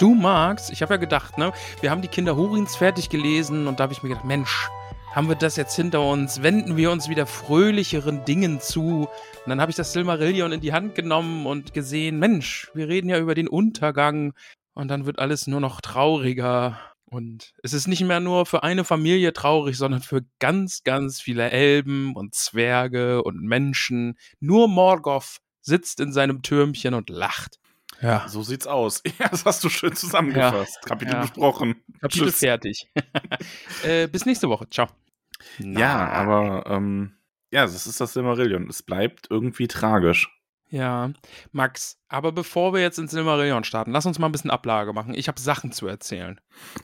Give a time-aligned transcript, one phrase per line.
[0.00, 3.78] Du magst, ich habe ja gedacht, ne, wir haben die Kinder Hurins fertig gelesen und
[3.78, 4.70] da habe ich mir gedacht, Mensch,
[5.14, 9.00] haben wir das jetzt hinter uns, wenden wir uns wieder fröhlicheren Dingen zu.
[9.44, 13.10] Und dann habe ich das Silmarillion in die Hand genommen und gesehen, Mensch, wir reden
[13.10, 14.32] ja über den Untergang
[14.72, 16.80] und dann wird alles nur noch trauriger.
[17.04, 21.50] Und es ist nicht mehr nur für eine Familie traurig, sondern für ganz, ganz viele
[21.50, 24.16] Elben und Zwerge und Menschen.
[24.38, 27.60] Nur Morgoth sitzt in seinem Türmchen und lacht.
[28.00, 28.26] Ja.
[28.28, 29.02] So sieht's aus.
[29.18, 30.78] Ja, das hast du schön zusammengefasst.
[30.82, 30.88] Ja.
[30.88, 31.20] Kapitel ja.
[31.20, 31.82] besprochen.
[32.00, 32.38] Kapitel Tschüss.
[32.38, 32.88] fertig.
[33.84, 34.68] äh, bis nächste Woche.
[34.70, 34.88] Ciao.
[35.58, 37.12] Ja, aber ähm,
[37.50, 38.68] ja, das ist das Silmarillion.
[38.68, 40.39] Es bleibt irgendwie tragisch.
[40.72, 41.10] Ja,
[41.50, 45.14] Max, aber bevor wir jetzt ins Silmarillion starten, lass uns mal ein bisschen Ablage machen.
[45.14, 46.40] Ich habe Sachen zu erzählen.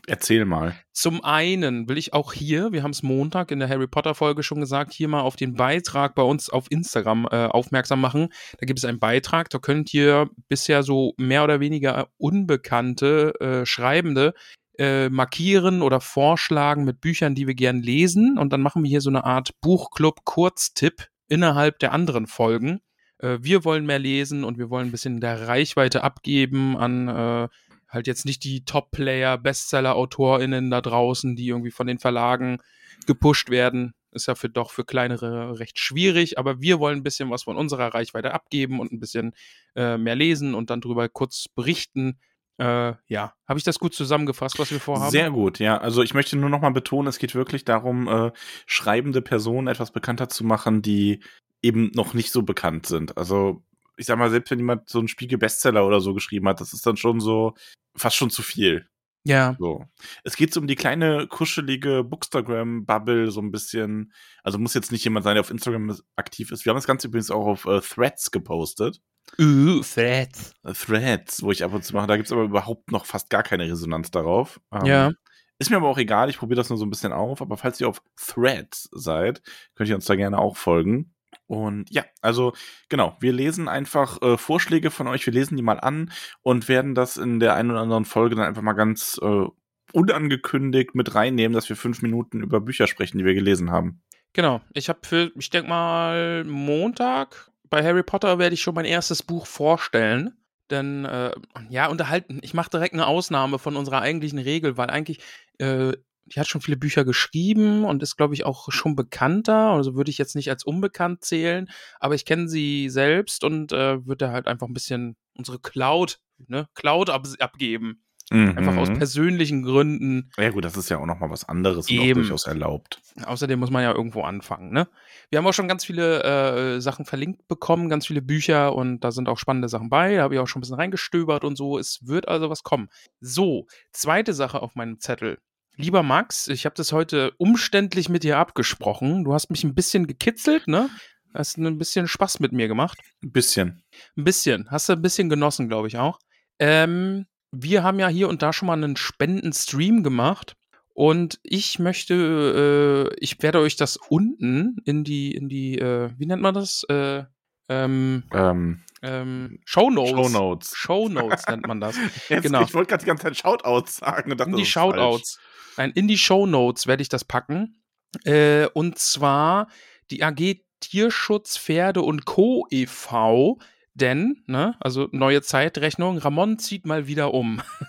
[0.08, 0.74] Erzähl mal.
[0.92, 4.42] Zum einen will ich auch hier, wir haben es Montag in der Harry Potter Folge
[4.42, 8.30] schon gesagt, hier mal auf den Beitrag bei uns auf Instagram äh, aufmerksam machen.
[8.58, 13.66] Da gibt es einen Beitrag, da könnt ihr bisher so mehr oder weniger unbekannte äh,
[13.66, 14.34] Schreibende
[14.78, 18.36] äh, markieren oder vorschlagen mit Büchern, die wir gern lesen.
[18.36, 22.80] Und dann machen wir hier so eine Art Buchclub-Kurztipp innerhalb der anderen Folgen
[23.18, 27.48] äh, wir wollen mehr lesen und wir wollen ein bisschen der Reichweite abgeben an äh,
[27.88, 32.58] halt jetzt nicht die Top-Player, Bestseller-AutorInnen da draußen, die irgendwie von den Verlagen
[33.06, 33.94] gepusht werden.
[34.12, 37.56] Ist ja für doch für kleinere recht schwierig, aber wir wollen ein bisschen was von
[37.56, 39.32] unserer Reichweite abgeben und ein bisschen
[39.74, 42.18] äh, mehr lesen und dann drüber kurz berichten.
[42.58, 45.10] Äh, ja, habe ich das gut zusammengefasst, was wir vorhaben?
[45.10, 45.76] Sehr gut, ja.
[45.76, 48.32] Also ich möchte nur noch mal betonen, es geht wirklich darum, äh,
[48.64, 51.22] schreibende Personen etwas bekannter zu machen, die
[51.62, 53.16] eben noch nicht so bekannt sind.
[53.16, 53.62] Also
[53.96, 56.86] ich sag mal, selbst wenn jemand so einen Spiegel-Bestseller oder so geschrieben hat, das ist
[56.86, 57.54] dann schon so
[57.96, 58.86] fast schon zu viel.
[59.24, 59.56] Ja.
[59.58, 59.84] So.
[60.22, 64.12] Es geht so um die kleine, kuschelige Bookstagram-Bubble, so ein bisschen.
[64.44, 66.64] Also muss jetzt nicht jemand sein, der auf Instagram aktiv ist.
[66.64, 69.00] Wir haben das Ganze übrigens auch auf äh, Threads gepostet.
[69.40, 70.52] Uh, Threads.
[70.62, 72.06] Äh, Threads, wo ich ab und zu mache.
[72.06, 74.60] Da gibt es aber überhaupt noch fast gar keine Resonanz darauf.
[74.72, 75.12] Ähm, ja.
[75.58, 77.42] Ist mir aber auch egal, ich probiere das nur so ein bisschen auf.
[77.42, 79.42] Aber falls ihr auf Threads seid,
[79.74, 81.15] könnt ihr uns da gerne auch folgen.
[81.46, 82.54] Und ja, also
[82.88, 86.94] genau, wir lesen einfach äh, Vorschläge von euch, wir lesen die mal an und werden
[86.94, 89.44] das in der einen oder anderen Folge dann einfach mal ganz äh,
[89.92, 94.02] unangekündigt mit reinnehmen, dass wir fünf Minuten über Bücher sprechen, die wir gelesen haben.
[94.32, 98.84] Genau, ich habe für, ich denke mal, Montag bei Harry Potter werde ich schon mein
[98.84, 100.36] erstes Buch vorstellen.
[100.70, 101.30] Denn, äh,
[101.70, 105.20] ja, unterhalten, ich mache direkt eine Ausnahme von unserer eigentlichen Regel, weil eigentlich
[105.58, 105.92] äh,
[106.26, 109.70] die hat schon viele Bücher geschrieben und ist, glaube ich, auch schon bekannter.
[109.70, 111.68] Also würde ich jetzt nicht als unbekannt zählen,
[112.00, 116.68] aber ich kenne sie selbst und äh, würde halt einfach ein bisschen unsere Cloud, ne,
[116.74, 118.02] Cloud ab abgeben.
[118.30, 118.58] Mhm.
[118.58, 118.98] Einfach aus mhm.
[118.98, 120.32] persönlichen Gründen.
[120.36, 123.00] Ja, gut, das ist ja auch nochmal was anderes und auch durchaus erlaubt.
[123.24, 124.88] Außerdem muss man ja irgendwo anfangen, ne?
[125.30, 129.12] Wir haben auch schon ganz viele äh, Sachen verlinkt bekommen, ganz viele Bücher und da
[129.12, 130.16] sind auch spannende Sachen bei.
[130.16, 131.78] Da habe ich auch schon ein bisschen reingestöbert und so.
[131.78, 132.88] Es wird also was kommen.
[133.20, 135.38] So, zweite Sache auf meinem Zettel.
[135.76, 139.24] Lieber Max, ich habe das heute umständlich mit dir abgesprochen.
[139.24, 140.88] Du hast mich ein bisschen gekitzelt, ne?
[141.34, 142.98] Hast ein bisschen Spaß mit mir gemacht.
[143.22, 143.82] Ein bisschen.
[144.16, 144.70] Ein bisschen.
[144.70, 146.18] Hast du ein bisschen genossen, glaube ich auch.
[146.58, 150.56] Ähm, wir haben ja hier und da schon mal einen Spendenstream gemacht.
[150.94, 156.24] Und ich möchte, äh, ich werde euch das unten in die, in die, äh, wie
[156.24, 156.84] nennt man das?
[156.88, 157.24] Äh,
[157.68, 160.10] ähm, ähm, ähm, Shownotes.
[160.10, 160.74] Shownotes.
[160.74, 161.96] Shownotes nennt man das.
[162.30, 162.62] Jetzt, genau.
[162.62, 164.32] Ich wollte gerade die ganze Zeit Shoutouts sagen.
[164.32, 165.38] Und dachte, in die Shoutouts.
[165.76, 167.82] Nein, in die Show Notes werde ich das packen.
[168.24, 169.68] Äh, und zwar
[170.10, 172.66] die AG Tierschutz Pferde und Co.
[172.70, 173.58] e.V.
[173.94, 177.62] Denn, ne, also neue Zeitrechnung, Ramon zieht mal wieder um.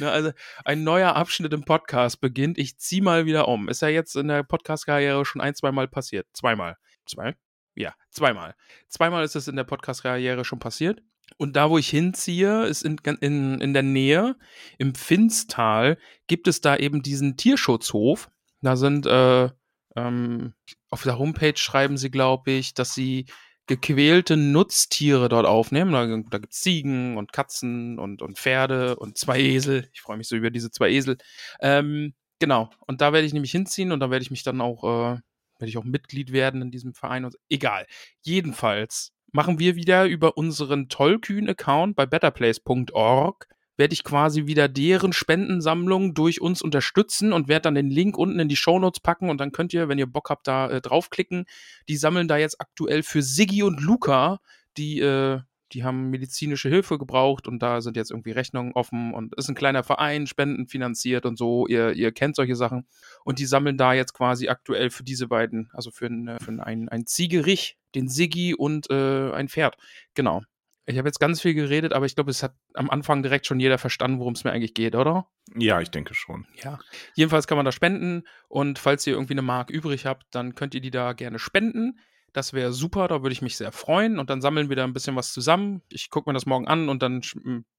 [0.00, 0.32] ne, also
[0.64, 2.58] ein neuer Abschnitt im Podcast beginnt.
[2.58, 3.68] Ich ziehe mal wieder um.
[3.68, 6.26] Ist ja jetzt in der Podcast-Karriere schon ein, zweimal passiert.
[6.32, 6.76] Zweimal.
[7.06, 7.36] Zwei?
[7.76, 8.56] Ja, zweimal.
[8.88, 11.00] Zweimal ist es in der Podcast-Karriere schon passiert.
[11.38, 14.36] Und da, wo ich hinziehe, ist in, in, in der Nähe,
[14.76, 15.96] im Finstal,
[16.26, 18.28] gibt es da eben diesen Tierschutzhof.
[18.60, 19.48] Da sind, äh,
[19.96, 20.54] ähm,
[20.90, 23.26] auf der Homepage schreiben sie, glaube ich, dass sie
[23.68, 25.92] gequälte Nutztiere dort aufnehmen.
[25.92, 29.88] Da, da gibt es Ziegen und Katzen und, und Pferde und zwei Esel.
[29.92, 31.18] Ich freue mich so über diese zwei Esel.
[31.60, 32.70] Ähm, genau.
[32.86, 35.20] Und da werde ich nämlich hinziehen und da werde ich mich dann auch, äh,
[35.58, 37.24] werde ich auch Mitglied werden in diesem Verein.
[37.24, 37.86] Und, egal.
[38.22, 43.48] Jedenfalls machen wir wieder über unseren Tollkühn-Account bei betterplace.org
[43.78, 48.40] werde ich quasi wieder deren Spendensammlung durch uns unterstützen und werde dann den Link unten
[48.40, 51.46] in die Shownotes packen und dann könnt ihr, wenn ihr Bock habt, da äh, draufklicken.
[51.88, 54.40] Die sammeln da jetzt aktuell für Siggi und Luca,
[54.76, 55.38] die, äh,
[55.72, 59.54] die haben medizinische Hilfe gebraucht und da sind jetzt irgendwie Rechnungen offen und ist ein
[59.54, 61.68] kleiner Verein, Spenden finanziert und so.
[61.68, 62.88] Ihr, ihr kennt solche Sachen.
[63.24, 66.88] Und die sammeln da jetzt quasi aktuell für diese beiden, also für, ein, für ein,
[66.88, 69.76] ein Ziegerich, den Siggi und äh, ein Pferd.
[70.14, 70.42] Genau.
[70.86, 73.60] Ich habe jetzt ganz viel geredet, aber ich glaube, es hat am Anfang direkt schon
[73.60, 75.28] jeder verstanden, worum es mir eigentlich geht, oder?
[75.54, 76.46] Ja, ich denke schon.
[76.64, 76.78] Ja.
[77.14, 80.74] Jedenfalls kann man da spenden und falls ihr irgendwie eine Mark übrig habt, dann könnt
[80.74, 82.00] ihr die da gerne spenden.
[82.32, 84.18] Das wäre super, da würde ich mich sehr freuen.
[84.18, 85.82] Und dann sammeln wir da ein bisschen was zusammen.
[85.90, 87.22] Ich gucke mir das morgen an und dann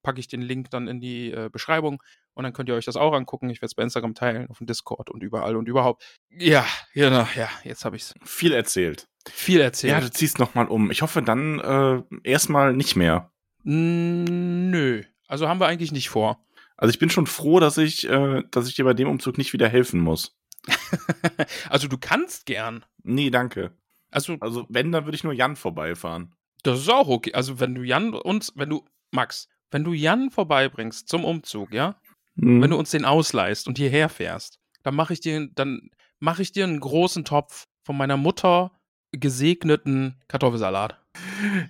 [0.01, 2.01] packe ich den Link dann in die äh, Beschreibung.
[2.33, 3.49] Und dann könnt ihr euch das auch angucken.
[3.49, 6.03] Ich werde es bei Instagram teilen, auf dem Discord und überall und überhaupt.
[6.29, 8.13] Ja, genau, ja, jetzt habe ich es.
[8.23, 9.07] Viel erzählt.
[9.27, 9.91] Viel erzählt.
[9.91, 10.91] Ja, du ziehst nochmal um.
[10.91, 13.31] Ich hoffe dann äh, erstmal nicht mehr.
[13.63, 15.03] Nö.
[15.27, 16.43] Also haben wir eigentlich nicht vor.
[16.75, 19.53] Also ich bin schon froh, dass ich, äh, dass ich dir bei dem Umzug nicht
[19.53, 20.37] wieder helfen muss.
[21.69, 22.85] also du kannst gern.
[23.03, 23.71] Nee, danke.
[24.11, 26.33] Also, also wenn, dann würde ich nur Jan vorbeifahren.
[26.63, 27.33] Das ist auch okay.
[27.33, 31.99] Also wenn du Jan uns, wenn du, Max, wenn du Jan vorbeibringst zum Umzug, ja?
[32.39, 32.61] Hm.
[32.61, 35.89] Wenn du uns den ausleihst und hierher fährst, dann mache ich dir, dann
[36.19, 38.71] mache ich dir einen großen Topf von meiner Mutter
[39.11, 40.99] gesegneten Kartoffelsalat.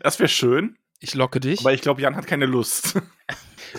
[0.01, 0.77] Das wäre schön.
[1.00, 1.62] Ich locke dich.
[1.62, 3.00] Aber ich glaube, Jan hat keine Lust.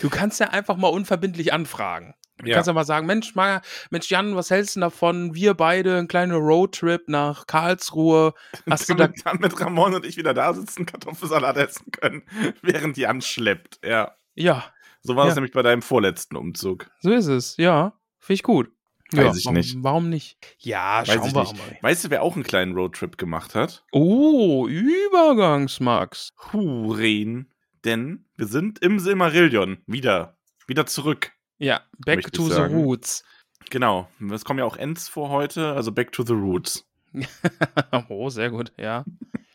[0.00, 2.14] Du kannst ja einfach mal unverbindlich anfragen.
[2.42, 2.54] Du Ja.
[2.56, 3.60] kannst ja mal sagen, Mensch, mal,
[3.90, 5.34] Mensch, Jan, was hältst du davon?
[5.34, 8.34] Wir beide einen kleinen Roadtrip nach Karlsruhe.
[8.70, 12.22] Hast du da dann mit Ramon und ich wieder da sitzen, Kartoffelsalat essen können,
[12.62, 13.80] während Jan schleppt.
[13.84, 14.14] Ja.
[14.34, 14.64] Ja,
[15.02, 15.34] So war es Ja.
[15.36, 16.90] nämlich bei deinem vorletzten Umzug.
[17.00, 17.56] so ist es.
[17.56, 18.70] Ja, finde ich gut.
[19.12, 19.76] Weiß ja, ich warum, nicht.
[19.82, 20.38] Warum nicht?
[20.58, 21.52] Ja, Weiß schauen ich wir nicht.
[21.56, 21.78] mal.
[21.82, 23.84] Weißt du, wer auch einen kleinen Roadtrip gemacht hat?
[23.90, 26.32] Oh, Übergangsmax.
[26.52, 27.50] Huren.
[27.84, 29.78] Denn wir sind im Silmarillion.
[29.86, 30.36] Wieder.
[30.66, 31.32] Wieder zurück.
[31.60, 32.74] Ja, back to the sagen.
[32.74, 33.22] roots.
[33.68, 34.08] Genau.
[34.32, 36.86] Es kommen ja auch Ends vor heute, also back to the roots.
[38.08, 39.04] oh, sehr gut, ja.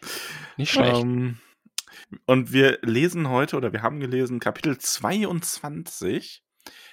[0.58, 1.02] Nicht schlecht.
[1.02, 1.40] Ähm,
[2.26, 6.44] und wir lesen heute, oder wir haben gelesen, Kapitel 22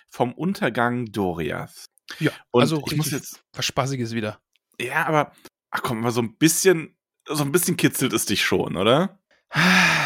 [0.08, 1.84] vom Untergang Doriath.
[2.18, 4.40] ja, Und also ich muss jetzt, was Spaßiges wieder.
[4.80, 5.32] ja, aber,
[5.70, 6.96] ach komm, aber so ein bisschen,
[7.28, 9.20] so ein bisschen kitzelt es dich schon, oder?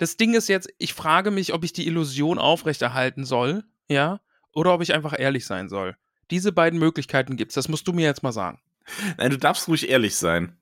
[0.00, 4.20] Das Ding ist jetzt, ich frage mich, ob ich die Illusion aufrechterhalten soll, ja,
[4.52, 5.94] oder ob ich einfach ehrlich sein soll.
[6.30, 7.54] Diese beiden Möglichkeiten gibt's.
[7.54, 8.60] Das musst du mir jetzt mal sagen.
[9.18, 10.56] Nein, du darfst ruhig ehrlich sein.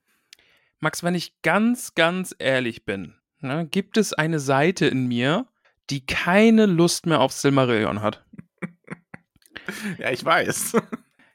[0.80, 5.46] Max, wenn ich ganz, ganz ehrlich bin, ne, gibt es eine Seite in mir,
[5.90, 8.24] die keine Lust mehr auf Silmarillion hat.
[9.98, 10.76] Ja, ich weiß.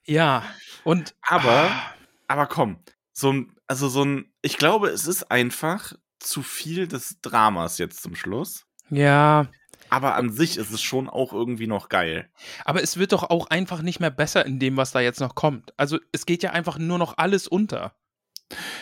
[0.05, 0.43] Ja,
[0.83, 1.93] und Aber- Ah,
[2.27, 2.79] Aber komm,
[3.11, 8.01] so ein, also so ein, ich glaube, es ist einfach zu viel des Dramas jetzt
[8.01, 8.65] zum Schluss.
[8.89, 9.47] ja,
[9.89, 12.29] Aber an sich ist es schon auch irgendwie noch geil.
[12.65, 15.35] aber es wird doch auch einfach nicht mehr besser in dem, was da jetzt noch
[15.35, 15.73] kommt.
[15.77, 17.95] Also es geht ja einfach nur noch alles unter.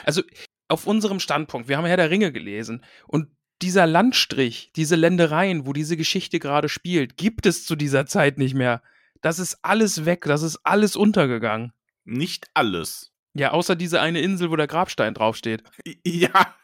[0.06, 0.22] Also
[0.68, 3.28] auf unserem Standpunkt, wir haben Herr der Ringe gelesen und
[3.62, 8.56] dieser Landstrich, diese Ländereien, wo diese Geschichte gerade spielt, gibt es zu dieser Zeit nicht
[8.56, 8.82] mehr.
[9.22, 11.74] Das ist alles weg, das ist alles untergegangen.
[12.04, 13.12] Nicht alles.
[13.34, 15.64] Ja, außer diese eine Insel, wo der Grabstein draufsteht.
[16.06, 16.56] Ja,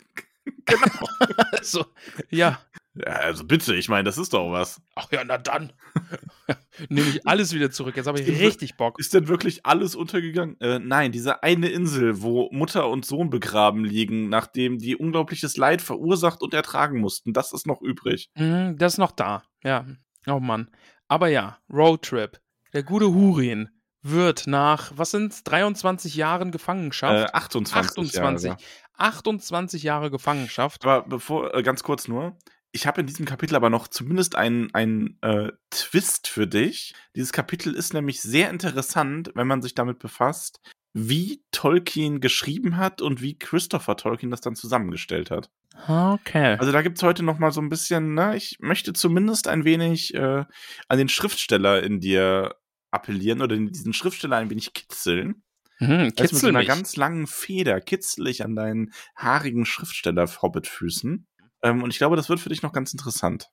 [0.65, 1.07] genau.
[1.51, 1.85] Also,
[2.29, 2.59] ja.
[2.95, 4.81] ja, also bitte, ich meine, das ist doch was.
[4.95, 5.73] Ach ja, na dann.
[6.89, 7.95] Nehme ich alles wieder zurück.
[7.97, 8.99] Jetzt habe ich Ist- richtig Bock.
[8.99, 10.59] Ist denn wirklich alles untergegangen?
[10.61, 15.81] Äh, nein, diese eine Insel, wo Mutter und Sohn begraben liegen, nachdem die unglaubliches Leid
[15.81, 18.29] verursacht und ertragen mussten, das ist noch übrig.
[18.35, 19.43] Mhm, das ist noch da.
[19.63, 19.85] Ja.
[20.27, 20.69] Oh Mann.
[21.07, 22.39] Aber ja, Roadtrip.
[22.73, 23.69] Der gute Hurin
[24.03, 27.33] wird nach, was sind 23 Jahren Äh, Gefangenschaft?
[27.33, 27.97] 28.
[27.97, 28.45] 28.
[28.49, 28.57] Jahre.
[28.97, 30.85] 28 Jahre Gefangenschaft.
[30.85, 32.37] Aber bevor, äh, ganz kurz nur,
[32.71, 36.93] ich habe in diesem Kapitel aber noch zumindest einen, einen äh, Twist für dich.
[37.15, 40.59] Dieses Kapitel ist nämlich sehr interessant, wenn man sich damit befasst,
[40.93, 45.49] wie Tolkien geschrieben hat und wie Christopher Tolkien das dann zusammengestellt hat.
[45.87, 46.57] Okay.
[46.59, 50.13] Also da gibt's heute noch mal so ein bisschen, ne, ich möchte zumindest ein wenig
[50.15, 50.45] äh,
[50.87, 52.55] an den Schriftsteller in dir
[52.91, 55.43] appellieren oder diesen Schriftsteller ein wenig kitzeln.
[55.79, 56.67] Mhm, du, mit so kitzel einer mich.
[56.67, 61.27] ganz langen Feder kitzel ich an deinen haarigen Schriftsteller-Hobbitfüßen.
[61.63, 63.49] Ähm, und ich glaube, das wird für dich noch ganz interessant.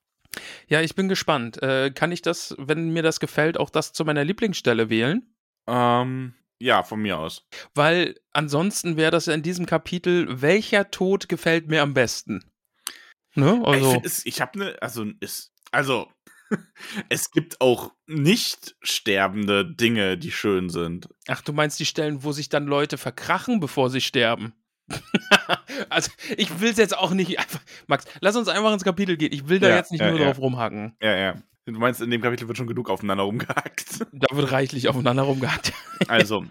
[0.67, 1.61] Ja, ich bin gespannt.
[1.61, 5.33] Äh, kann ich das, wenn mir das gefällt, auch das zu meiner Lieblingsstelle wählen?
[5.67, 7.47] Ähm, Ja, von mir aus.
[7.73, 12.43] Weil ansonsten wäre das ja in diesem Kapitel, welcher Tod gefällt mir am besten?
[13.35, 13.59] Ne?
[13.61, 16.09] Ich, Also, es, ich habe eine, also ist, also
[17.09, 21.09] es gibt auch nicht sterbende Dinge, die schön sind.
[21.27, 24.53] ach, du meinst die Stellen, wo sich dann Leute verkrachen, bevor sie sterben?
[25.89, 27.61] also, ich will es jetzt auch nicht einfach.
[27.87, 29.33] Max, lass uns einfach ins Kapitel gehen.
[29.33, 30.25] Ich will da Ja, jetzt nicht ja, nur ja.
[30.27, 30.95] drauf rumhacken.
[31.01, 31.41] Ja, ja.
[31.65, 34.05] Du meinst, in dem Kapitel wird schon genug aufeinander rumgehackt.
[34.11, 35.73] Da wird reichlich aufeinander rumgehackt.
[36.07, 36.45] Also,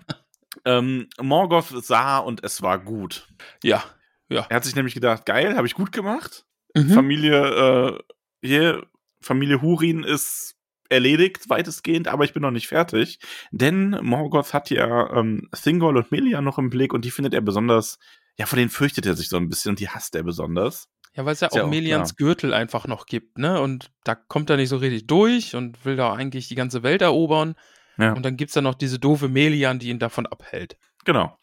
[0.64, 3.28] ähm, Morgoth sah und es war gut.
[3.62, 3.84] ja,
[4.28, 4.46] ja.
[4.48, 6.46] Er hat sich nämlich gedacht, geil, habe ich gut gemacht.
[6.74, 6.90] Mhm.
[6.90, 7.98] Familie, äh,
[8.42, 8.86] hier,
[9.25, 10.57] Familie Hurin ist
[10.88, 13.19] erledigt, weitestgehend, aber ich bin noch nicht fertig.
[13.50, 17.40] Denn Morgoth hat ja ähm, Thingol und Melia noch im Blick und die findet er
[17.40, 17.99] besonders,
[18.38, 20.88] ja, vor denen fürchtet er sich so ein bisschen und die hasst er besonders.
[21.14, 23.61] Ja, weil es ja Ist ja auch auch Melians Gürtel einfach noch gibt, ne?
[23.61, 27.02] Und da kommt er nicht so richtig durch und will da eigentlich die ganze Welt
[27.02, 27.54] erobern.
[27.99, 28.12] Ja.
[28.12, 30.76] Und dann gibt's da noch diese doofe Melian, die ihn davon abhält.
[31.04, 31.38] Genau.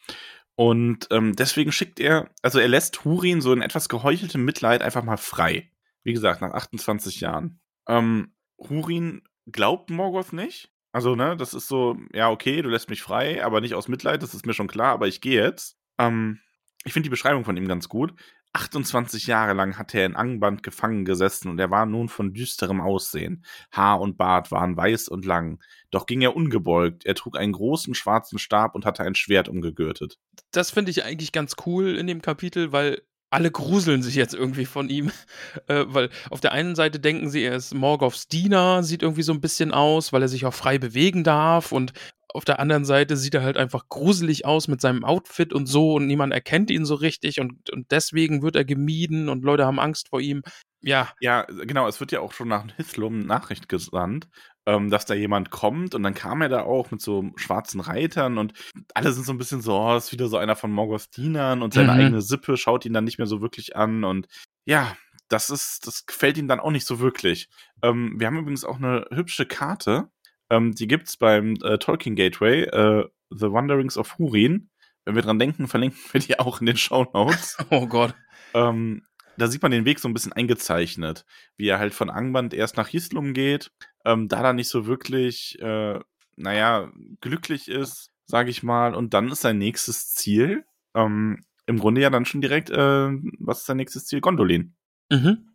[0.56, 5.04] Und ähm, deswegen schickt er, also er lässt Hurin so in etwas geheucheltem Mitleid einfach
[5.04, 5.72] mal frei.
[6.04, 7.61] Wie gesagt, nach 28 Jahren.
[7.91, 9.21] Ähm, Hurin
[9.51, 10.71] glaubt Morgoth nicht.
[10.93, 14.24] Also, ne, das ist so, ja, okay, du lässt mich frei, aber nicht aus Mitleid,
[14.24, 15.77] das ist mir schon klar, aber ich gehe jetzt.
[15.98, 16.39] Ähm,
[16.83, 18.13] ich finde die Beschreibung von ihm ganz gut.
[18.53, 22.81] 28 Jahre lang hat er in Angband gefangen gesessen und er war nun von düsterem
[22.81, 23.45] Aussehen.
[23.71, 25.62] Haar und Bart waren weiß und lang.
[25.89, 27.05] Doch ging er ungebeugt.
[27.05, 30.17] Er trug einen großen schwarzen Stab und hatte ein Schwert umgegürtet.
[30.51, 33.01] Das finde ich eigentlich ganz cool in dem Kapitel, weil
[33.32, 35.12] alle gruseln sich jetzt irgendwie von ihm.
[35.68, 39.34] Äh, weil auf der einen Seite denken sie, er ist Morgoths Diener, sieht irgendwie so
[39.34, 41.72] ein bisschen aus, weil er sich auch frei bewegen darf.
[41.72, 41.94] Und
[42.34, 45.96] auf der anderen Seite sieht er halt einfach gruselig aus mit seinem Outfit und so
[45.96, 49.80] und niemand erkennt ihn so richtig und, und deswegen wird er gemieden und Leute haben
[49.80, 50.42] Angst vor ihm.
[50.82, 54.28] Ja, Ja, genau, es wird ja auch schon nach Hithlum Nachricht gesandt,
[54.65, 58.38] ähm, dass da jemand kommt und dann kam er da auch mit so schwarzen Reitern
[58.38, 58.53] und
[58.94, 61.74] alle sind so ein bisschen so, oh, ist wieder so einer von Morgoths Dienern und
[61.74, 62.00] seine Mhm.
[62.00, 64.27] eigene Sippe schaut ihn dann nicht mehr so wirklich an und
[64.65, 64.96] ja,
[65.30, 67.48] das ist, das gefällt ihm dann auch nicht so wirklich.
[67.82, 70.10] Ähm, wir haben übrigens auch eine hübsche Karte,
[70.50, 74.70] ähm, die gibt's beim äh, Tolkien Gateway, äh, The Wanderings of Hurin.
[75.06, 77.58] Wenn wir dran denken, verlinken wir die auch in den Show Notes.
[77.72, 78.13] oh Gott.
[78.53, 79.03] Ähm,
[79.38, 81.26] da sieht man den Weg so ein bisschen eingezeichnet,
[81.58, 83.72] wie er halt von Angband erst nach Hislum geht,
[84.06, 86.00] ähm, da dann nicht so wirklich, äh,
[86.36, 90.64] naja, glücklich ist, sage ich mal, und dann ist sein nächstes Ziel,
[90.96, 93.10] ähm, im Grunde ja dann schon direkt, äh,
[93.40, 94.22] was ist sein nächstes Ziel?
[94.22, 94.76] Gondolin.
[95.10, 95.50] Mhm.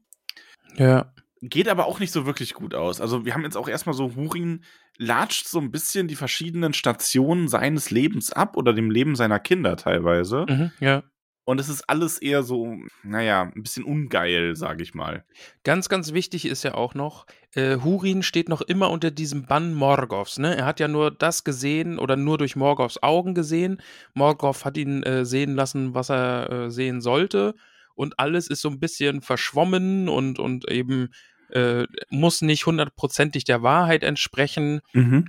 [0.77, 1.13] Ja.
[1.43, 3.01] Geht aber auch nicht so wirklich gut aus.
[3.01, 4.65] Also wir haben jetzt auch erstmal so, Hurin
[4.97, 9.77] latscht so ein bisschen die verschiedenen Stationen seines Lebens ab oder dem Leben seiner Kinder
[9.77, 10.47] teilweise.
[10.49, 10.73] Mhm.
[10.81, 11.03] Ja.
[11.47, 15.25] Und es ist alles eher so, naja, ein bisschen ungeil, sage ich mal.
[15.63, 17.25] Ganz, ganz wichtig ist ja auch noch,
[17.55, 20.41] äh, Hurin steht noch immer unter diesem Bann Morgoths.
[20.41, 20.57] Ne?
[20.57, 23.81] Er hat ja nur das gesehen oder nur durch Morgoths Augen gesehen.
[24.13, 27.55] Morgoth hat ihn äh, sehen lassen, was er äh, sehen sollte.
[27.95, 31.11] Und alles ist so ein bisschen verschwommen und, und eben
[31.51, 34.81] äh, muss nicht hundertprozentig der Wahrheit entsprechen.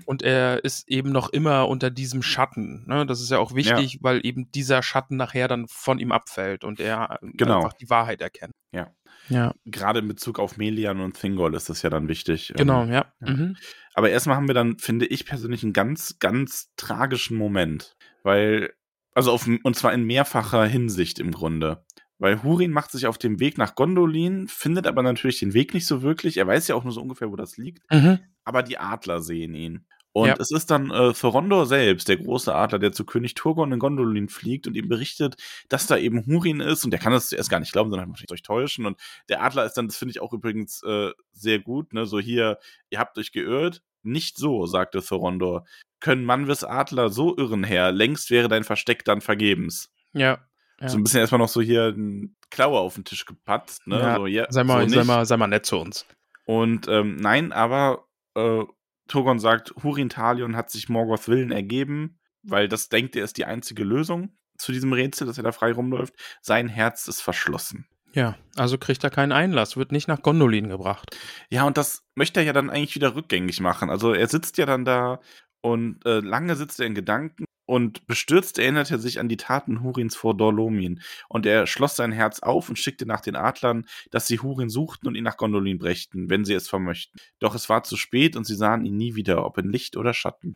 [0.05, 2.85] Und er ist eben noch immer unter diesem Schatten.
[2.87, 3.05] Ne?
[3.05, 6.79] Das ist ja auch wichtig, weil eben dieser Schatten nachher dann von ihm abfällt und
[6.79, 7.57] er äh, Genau.
[7.57, 8.53] einfach die Wahrheit erkennt.
[8.71, 8.91] Ja.
[9.29, 12.53] Ja, Gerade in Bezug auf Melian und Thingol ist das ja dann wichtig.
[12.55, 13.05] genau, Ähm, ja.
[13.19, 13.29] ja.
[13.29, 13.57] Mhm.
[13.93, 17.95] Aber erstmal haben wir dann, finde ich persönlich, einen ganz, ganz tragischen Moment.
[18.23, 18.73] Weil,
[19.13, 21.83] also auf, und zwar in mehrfacher Hinsicht im Grunde.
[22.19, 25.85] Weil Hurin macht sich auf dem Weg nach Gondolin, findet aber natürlich den Weg nicht
[25.85, 26.37] so wirklich.
[26.37, 27.83] Er weiß ja auch nur so ungefähr, wo das liegt.
[27.91, 28.19] Mhm.
[28.43, 29.85] aber die Adler sehen ihn.
[30.13, 30.35] Und Ja.
[30.39, 34.29] es ist dann äh, Thorondor selbst, der große Adler, der zu König Turgon in Gondolin
[34.29, 35.35] fliegt und ihm berichtet,
[35.69, 36.83] dass da eben Hurin ist.
[36.85, 38.85] Und der kann das zuerst gar nicht glauben, sondern möchte sich täuschen.
[38.87, 38.97] Und
[39.29, 42.05] der Adler ist dann, das finde ich auch übrigens äh, sehr gut, ne?
[42.07, 42.57] so hier,
[42.89, 43.83] ihr habt euch geirrt.
[44.01, 45.65] Nicht so, sagte Thorondor.
[45.99, 47.91] Können Manwes Adler so irren, Herr?
[47.91, 49.91] Längst wäre dein Versteck dann vergebens.
[50.13, 50.39] Ja.
[50.79, 50.89] Ja.
[50.89, 53.87] So ein bisschen erstmal noch so hier ein Klaue auf den Tisch gepatzt.
[53.87, 53.99] Ne?
[53.99, 56.05] Ja, So, ja, sei, mal, so sei, mal, sei mal nett zu uns.
[56.45, 58.05] Und ähm, nein, aber
[58.35, 58.63] äh,
[59.07, 63.45] Turgon sagt, Hurin Talion hat sich Morgoth Willen ergeben, weil das denkt er ist die
[63.45, 66.13] einzige Lösung zu diesem Rätsel, dass er da frei rumläuft.
[66.41, 67.87] Sein Herz ist verschlossen.
[68.13, 71.15] Ja, also kriegt er keinen Einlass, wird nicht nach Gondolin gebracht.
[71.49, 73.89] Ja, und das möchte er ja dann eigentlich wieder rückgängig machen.
[73.89, 75.19] Also er sitzt ja dann da
[75.61, 79.83] und äh, lange sitzt er in Gedanken und bestürzt erinnert er sich an die Taten
[79.83, 81.01] Hurins vor Dorlomin.
[81.29, 85.07] Und er schloss sein Herz auf und schickte nach den Adlern, dass sie Hurin suchten
[85.07, 87.19] und ihn nach Gondolin brächten, wenn sie es vermöchten.
[87.39, 90.13] Doch es war zu spät und sie sahen ihn nie wieder, ob in Licht oder
[90.13, 90.55] Schatten.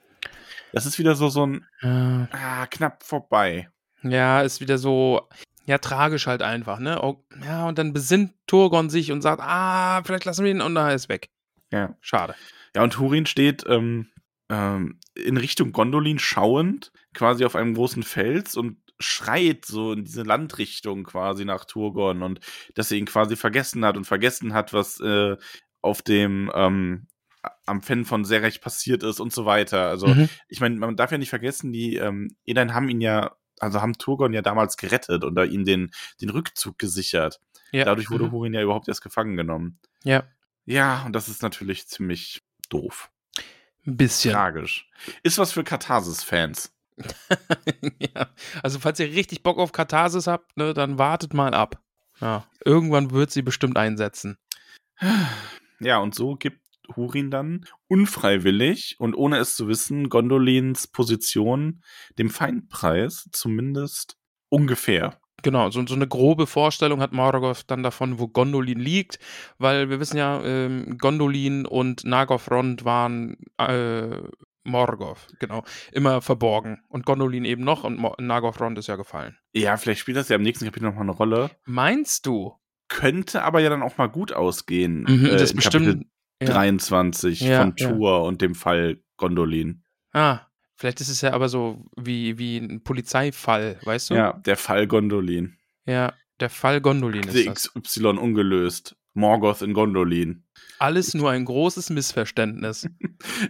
[0.72, 3.70] Das ist wieder so, so ein, Ja, ah, knapp vorbei.
[4.03, 5.27] ja, ist wieder so,
[5.65, 7.03] ja, tragisch halt einfach, ne?
[7.03, 10.75] Oh, ja, und dann besinnt Turgon sich und sagt, ah, vielleicht lassen wir ihn und
[10.75, 11.30] da ist weg.
[11.72, 11.96] Ja.
[12.01, 12.36] Schade.
[12.75, 14.08] Ja, und Hurin steht ähm,
[14.51, 20.22] ähm, in Richtung Gondolin schauend, quasi auf einem großen Fels und schreit so in diese
[20.22, 22.39] Landrichtung quasi nach Turgon und
[22.75, 25.38] dass er ihn quasi vergessen hat und vergessen hat, was äh,
[25.81, 27.08] auf dem ähm,
[27.65, 29.88] am Fan von Serech passiert ist und so weiter.
[29.88, 30.29] Also Mhm.
[30.48, 33.98] ich meine, man darf ja nicht vergessen, die ähm, Edain haben ihn ja, also haben
[33.98, 35.89] Turgon ja damals gerettet und da ihm den,
[36.22, 37.39] den Rückzug gesichert.
[37.72, 37.86] Ja.
[37.86, 38.31] Dadurch wurde Mhm.
[38.31, 39.79] Hurin ja überhaupt erst gefangen genommen.
[40.03, 40.24] Ja,
[40.65, 43.10] Ja, und das ist natürlich ziemlich doof.
[43.86, 44.34] Ein bisschen.
[44.34, 44.90] Tragisch.
[45.24, 46.74] Ist was für Katharsis-Fans.
[48.00, 48.30] ja.
[48.62, 51.82] Also, falls ihr richtig Bock auf Katharsis habt, ne, dann wartet mal ab.
[52.20, 54.38] Ja, irgendwann wird sie bestimmt einsetzen.
[55.84, 56.62] Ja, und so gibt
[56.96, 61.82] Hurin dann unfreiwillig und ohne es zu wissen Gondolins Position
[62.20, 64.16] dem Feind preis, zumindest
[64.50, 65.21] ungefähr.
[65.44, 69.20] Genau, so, so eine grobe Vorstellung hat Morgoth dann davon, wo Gondolin liegt,
[69.58, 74.18] weil wir wissen ja, ähm, Gondolin und Nagothrond waren äh,
[74.64, 76.82] Morgoth, genau, immer verborgen.
[76.88, 79.36] Und Gondolin eben noch und Mo Nagothrond ist ja gefallen.
[79.54, 81.50] Ja, vielleicht spielt das ja im nächsten Kapitel nochmal eine Rolle.
[81.66, 82.54] Meinst du?
[82.88, 85.06] Könnte aber ja dann auch mal gut ausgehen.
[85.08, 85.86] Mhm, äh, das in bestimmt.
[85.88, 86.06] Kapitel
[86.44, 86.50] Ja.
[86.54, 87.90] 23 Ja, von ja.
[87.90, 89.84] Tour und dem Fall Gondolin.
[90.14, 90.42] Ah,
[90.82, 94.16] vielleicht ist es ja aber so wie, wie ein Polizeifall, weißt du?
[94.16, 95.56] Ja, der Fall Gondolin.
[95.86, 97.72] Ja, der Fall Gondolin ist das.
[97.74, 98.96] XY ungelöst.
[99.14, 100.44] Morgoth in Gondolin.
[100.80, 102.90] Alles nur ein großes Missverständnis.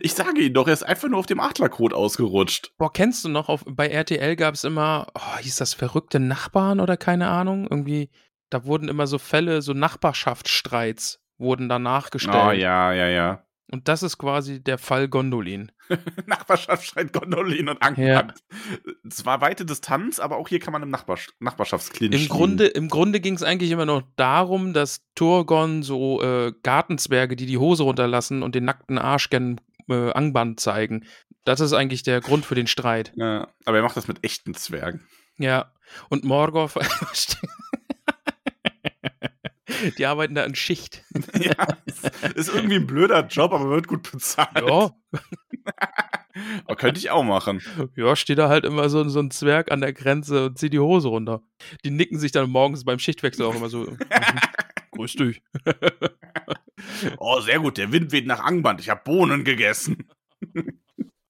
[0.02, 2.74] Ich sage Ihnen doch, er ist einfach nur auf dem Adlercode ausgerutscht.
[2.78, 6.82] Boah, kennst du noch, auf, bei RTL gab es immer, oh, hieß das verrückte Nachbarn
[6.82, 7.68] oder keine Ahnung?
[7.70, 8.10] Irgendwie,
[8.50, 12.36] da wurden immer so Fälle, so Nachbarschaftsstreits wurden da nachgestellt.
[12.36, 13.46] Oh ja, ja, ja.
[13.72, 15.72] Und das ist quasi der Fall Gondolin.
[16.25, 18.34] Nachbarschaft schreit Gondolin und Angband.
[19.08, 22.90] Es war weite Distanz, aber auch hier kann man im Nachbars Nachbarschaftsklinch Im Grunde, im
[22.90, 27.84] Grunde ging es eigentlich immer noch darum, dass Turgon so äh, Gartenzwerge, die die Hose
[27.84, 31.06] runterlassen und den nackten Arsch gern äh, Angband zeigen.
[31.46, 33.13] Das ist eigentlich der Grund für den Streit.
[33.16, 35.08] Ja, aber er macht das mit echten Zwergen.
[35.38, 35.72] Ja.
[36.10, 36.75] Und Morgoth.
[39.98, 41.04] die arbeiten da in Schicht.
[41.34, 41.68] ja,
[42.36, 44.50] ist, irgendwie ein blöder Job, aber wird gut bezahlt.
[44.68, 44.92] Ja,
[46.66, 47.62] Aber könnte ich auch machen.
[47.98, 50.79] ja, steht da halt immer so, so ein Zwerg an der Grenze und zieht die
[50.79, 51.42] Hose runter.
[51.84, 53.79] Die nicken sich dann morgens beim Schichtwechsel auch immer so.
[53.79, 53.98] mhm,
[54.92, 55.42] Grüß dich.
[57.20, 58.82] Oh, sehr gut, der Wind weht nach Angband.
[58.82, 60.08] Ich habe Bohnen gegessen.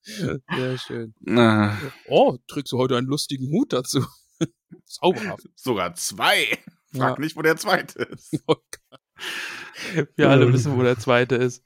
[0.02, 1.14] Sehr schön.
[1.28, 1.76] Ah,
[2.08, 4.06] Oh, trägst du heute einen lustigen Hut dazu?
[4.86, 5.44] Zauberhaft.
[5.56, 6.58] sogar zwei.
[6.96, 7.20] Frag Ja.
[7.24, 8.44] nicht, wo der zweite ist.
[10.16, 11.64] Wir alle wissen, wo der zweite ist.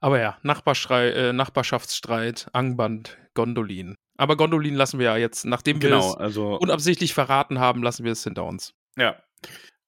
[0.00, 3.96] Aber ja, Nachbarschrei, äh, Nachbarschaftsstreit, Angband, Gondolin.
[4.18, 8.04] Aber Gondolin lassen wir ja jetzt, nachdem wir Genau, es also unabsichtlich verraten haben, lassen
[8.04, 8.72] wir es hinter uns.
[8.96, 9.16] Ja.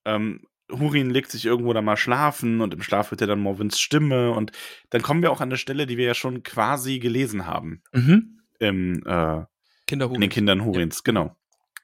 [0.05, 3.81] Ähm, Hurin legt sich irgendwo da mal schlafen und im Schlaf hört er dann Morvins
[3.81, 4.53] Stimme und
[4.91, 8.41] dann kommen wir auch an eine Stelle, die wir ja schon quasi gelesen haben Mhm.
[8.59, 9.45] im, äh,
[9.91, 11.35] in den Kindern Hurins, genau.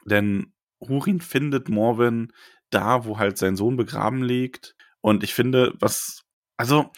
[0.04, 2.30] Denn Hurin findet Morwen
[2.74, 6.22] da, wo halt sein Sohn begraben liegt und ich finde, was,
[6.56, 6.90] also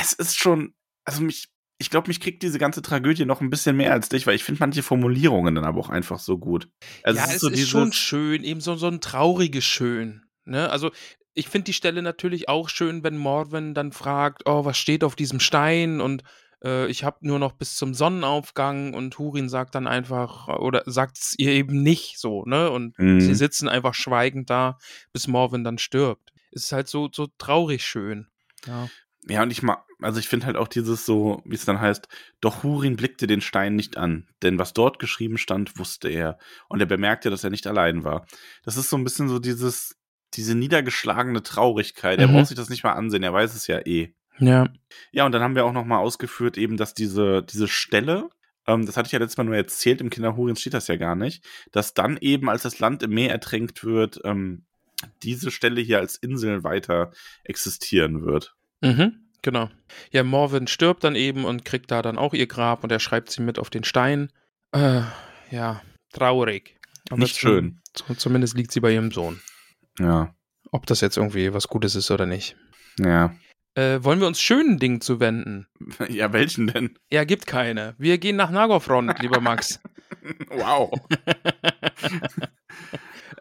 [0.00, 1.48] es ist schon, also mich,
[1.80, 4.44] ich glaube, mich kriegt diese ganze Tragödie noch ein bisschen mehr als dich, weil ich
[4.44, 6.68] finde manche Formulierungen dann aber auch einfach so gut.
[7.04, 10.24] Also ja, es ist, so dieses- schon schön, eben so, so ein trauriges Schön.
[10.44, 10.70] Ne?
[10.70, 10.90] Also,
[11.34, 15.14] ich finde die Stelle natürlich auch schön, wenn Morwen dann fragt, oh, was steht auf
[15.14, 16.24] diesem Stein und
[16.64, 21.18] äh, ich habe nur noch bis zum Sonnenaufgang und Hurin sagt dann einfach, oder sagt
[21.18, 22.70] es ihr eben nicht so, ne?
[22.70, 23.20] Und Mhm.
[23.20, 24.78] sie sitzen einfach schweigend da,
[25.12, 26.32] bis Morwen dann stirbt.
[26.52, 28.28] Es ist halt so, so traurig schön.
[28.66, 28.88] Ja.
[29.28, 32.08] Ja, und ich mag, also ich finde halt auch dieses so, wie es dann heißt,
[32.40, 36.38] doch Hurin blickte den Stein nicht an, denn was dort geschrieben stand, wusste er.
[36.68, 38.26] Und er bemerkte, dass er nicht allein war.
[38.64, 39.96] Das ist so ein bisschen so dieses,
[40.34, 42.20] diese niedergeschlagene Traurigkeit.
[42.20, 42.32] Er Mhm.
[42.34, 44.14] braucht sich das nicht mal ansehen, er weiß es ja eh.
[44.38, 44.68] Ja.
[45.12, 48.28] Ja, und dann haben wir auch nochmal ausgeführt, eben, dass diese, diese Stelle,
[48.66, 50.96] ähm, das hatte ich ja letztes Mal nur erzählt, im Kinder Hurins steht das ja
[50.96, 54.64] gar nicht, dass dann eben, als das Land im Meer ertränkt wird, ähm,
[55.22, 57.12] diese Stelle hier als Insel weiter
[57.44, 58.54] existieren wird.
[58.80, 59.70] Mhm, genau.
[60.10, 63.30] Ja, Morwen stirbt dann eben und kriegt da dann auch ihr Grab und er schreibt
[63.30, 64.30] sie mit auf den Stein.
[64.72, 65.02] Äh,
[65.50, 66.76] ja, traurig.
[67.10, 67.80] Aber Nicht schön.
[67.94, 69.40] zu- Zumindest liegt sie bei ihrem Sohn.
[69.98, 70.34] Ja,
[70.70, 72.56] Ob das jetzt irgendwie was Gutes ist oder nicht.
[72.98, 73.34] ja.
[73.74, 75.66] Äh, wollen wir uns schönen Dingen zuwenden?
[76.08, 76.98] Ja, welchen denn?
[77.10, 77.94] Ja, gibt keine.
[77.98, 79.80] Wir gehen nach Nagothrond, lieber Max.
[80.50, 80.90] Wow.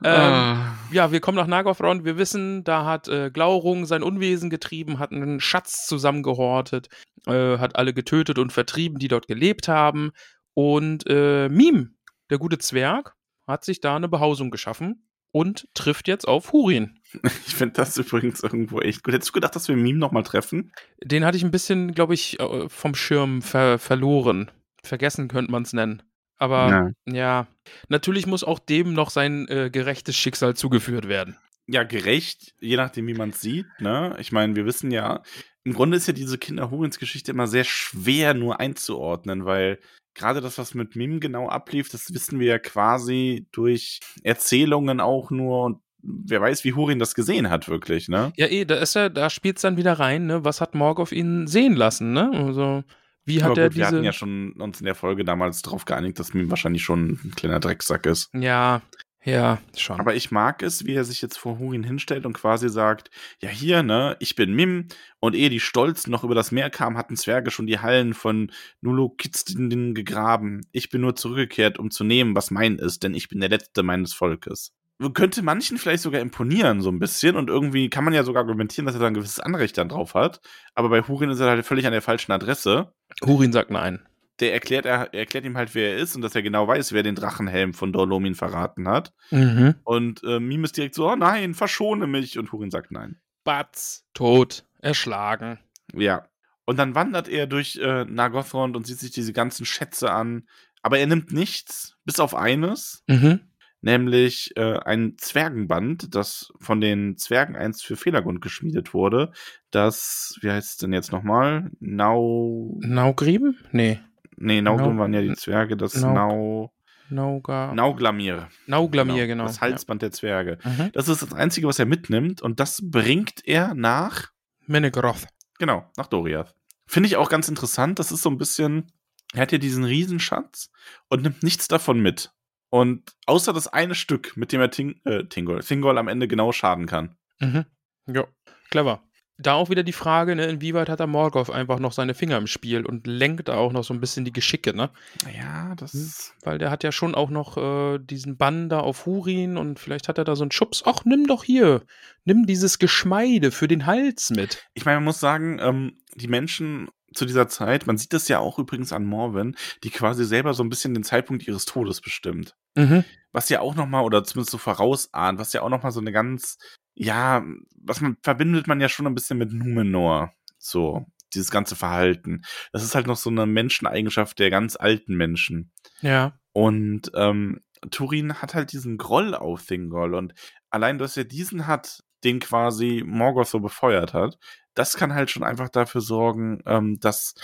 [0.04, 0.62] ähm,
[0.92, 2.06] ja, wir kommen nach Nagothrond.
[2.06, 6.88] Wir wissen, da hat äh, Glaurung sein Unwesen getrieben, hat einen Schatz zusammengehortet,
[7.26, 10.12] äh, hat alle getötet und vertrieben, die dort gelebt haben.
[10.54, 11.98] Und äh, Mim,
[12.30, 13.16] der gute Zwerg,
[13.48, 15.07] hat sich da eine Behausung geschaffen.
[15.32, 17.00] Und trifft jetzt auf Hurin.
[17.48, 19.14] Ich finde das übrigens irgendwo echt gut.
[19.14, 20.74] Hättest du gedacht, dass wir Meme nochmal treffen?
[21.04, 24.52] Den hatte ich ein bisschen, glaube ich, äh, vom Schirm ver verloren.
[24.84, 26.04] Vergessen könnte man es nennen.
[26.38, 27.14] Aber ja.
[27.14, 27.48] ja.
[27.90, 31.38] natürlich muss auch dem noch sein äh, gerechtes Schicksal zugeführt werden.
[31.66, 33.66] Ja, gerecht, je nachdem, wie man es sieht.
[33.80, 34.16] Ne?
[34.20, 35.24] Ich meine, wir wissen ja,
[35.64, 39.80] im Grunde ist ja diese Kinder-Hurins-Geschichte immer sehr schwer nur einzuordnen, weil
[40.18, 45.32] gerade das, was mit Mim genau ablief, das wissen wir ja quasi durch Erzählungen auch
[45.32, 48.32] nur und wer weiß, wie Hurin das gesehen hat, wirklich, ne?
[48.36, 50.44] Ja, eh, da ist er, da spielt es dann wieder rein, ne?
[50.44, 52.32] Was hat Morgoth ihn sehen lassen, ne?
[52.34, 52.84] Also,
[53.26, 53.80] wie hat Aber er gut, diese.
[53.80, 57.20] Wir hatten ja schon uns in der Folge damals darauf geeinigt, dass Mim wahrscheinlich schon
[57.24, 58.30] ein kleiner Drecksack ist.
[58.34, 58.82] Ja,
[59.24, 60.00] ja, schon.
[60.00, 63.50] Aber ich mag es, wie er sich jetzt vor Hurin hinstellt und quasi sagt, ja
[63.50, 64.88] hier, ne, ich bin Mim
[65.20, 68.52] und ehe die Stolzen noch über das Meer kamen, hatten Zwerge schon die Hallen von
[68.82, 70.66] Nulokitzdin gegraben.
[70.72, 73.84] Ich bin nur zurückgekehrt, um zu nehmen, was mein ist, denn ich bin der Letzte
[73.84, 74.72] meines Volkes.
[75.14, 77.36] Könnte manchen vielleicht sogar imponieren, so ein bisschen.
[77.36, 80.16] Und irgendwie kann man ja sogar argumentieren, dass er da ein gewisses Anrecht dann drauf
[80.16, 80.42] hat.
[80.74, 82.94] Aber bei Hurin ist er halt völlig an der falschen Adresse.
[83.24, 84.00] Hurin sagt nein
[84.40, 86.94] der erklärt, er, er, erklärt ihm halt, wer er ist und dass er genau weiß,
[86.94, 89.14] wer den Drachenhelm von Dorlomin verraten hat.
[89.32, 89.76] Mhm.
[89.84, 92.38] Und äh, Mim ist direkt so, oh nein, verschone mich.
[92.38, 93.20] Und Hurin sagt nein.
[93.44, 95.60] Batz, tot, erschlagen.
[95.94, 96.28] Ja.
[96.66, 100.48] Und dann wandert er durch äh, Nagothrond und sieht sich diese ganzen Schätze an.
[100.82, 103.04] Aber er nimmt nichts, bis auf eines.
[103.08, 103.40] Mhm.
[103.82, 109.32] Nämlich äh, ein Zwergenband, das von den Zwergen einst für Fehlergrund geschmiedet wurde.
[109.72, 111.72] Das, wie heißt es denn jetzt nochmal?
[111.80, 112.78] Nau.
[112.82, 113.58] Naugrieben?
[113.72, 114.00] Nee.
[114.38, 116.14] Nee, Naugrim Nau waren ja die Zwerge, das Nau.
[116.14, 116.74] Nau
[117.10, 117.74] Nauga.
[117.74, 118.50] Nauglamir.
[118.66, 119.28] Nauglamir, genau.
[119.28, 119.44] genau.
[119.46, 120.10] Das Halsband ja.
[120.10, 120.58] der Zwerge.
[120.64, 120.92] Mhm.
[120.94, 124.32] Das ist das Einzige, was er mitnimmt und das bringt er nach
[124.66, 125.28] Menegroth.
[125.60, 126.54] Genau, nach Doriath.
[126.86, 128.00] Finde ich auch ganz interessant.
[128.00, 128.92] Das ist so ein bisschen.
[129.34, 130.72] Er hat ja diesen Riesenschatz
[131.10, 132.32] und nimmt nichts davon mit.
[132.70, 136.52] Und außer das eine Stück, mit dem er Ting, äh, Tingol, Thingol am Ende genau
[136.52, 137.16] schaden kann.
[137.40, 137.66] Mhm.
[138.08, 138.26] Ja,
[138.70, 139.07] clever
[139.38, 142.48] da auch wieder die Frage, ne, inwieweit hat der Morgoth einfach noch seine Finger im
[142.48, 144.90] Spiel und lenkt da auch noch so ein bisschen die Geschicke, ne?
[145.38, 146.34] Ja, das ist.
[146.34, 149.80] Hm, weil der hat ja schon auch noch äh, diesen Bann da auf Hurin und
[149.80, 150.84] vielleicht hat er da so einen Schubs.
[150.86, 151.84] Ach, nimm doch hier,
[152.26, 154.66] nimm dieses Geschmeide für den Hals mit.
[154.74, 158.40] Ich meine, man muss sagen, ähm, die Menschen zu dieser Zeit, man sieht das ja
[158.40, 162.56] auch übrigens an Morwen, die quasi selber so ein bisschen den Zeitpunkt ihres Todes bestimmt.
[162.78, 163.04] Mhm.
[163.34, 166.58] Was ja auch nochmal, oder zumindest so vorausahnt, was ja auch nochmal so eine ganz
[166.98, 167.46] ja,
[167.80, 170.34] was man verbindet man ja schon ein bisschen mit Numenor.
[170.58, 172.42] So, dieses ganze Verhalten.
[172.74, 175.72] Das ist halt noch so eine Menscheneigenschaft der ganz alten Menschen.
[176.02, 176.40] Ja.
[176.54, 177.62] Und ähm,
[177.92, 180.34] Turin hat halt diesen Groll auf Thingol und
[180.72, 184.40] allein, dass er diesen hat, den quasi Morgoth so befeuert hat,
[184.74, 187.36] das kann halt schon einfach dafür sorgen, ähm, dass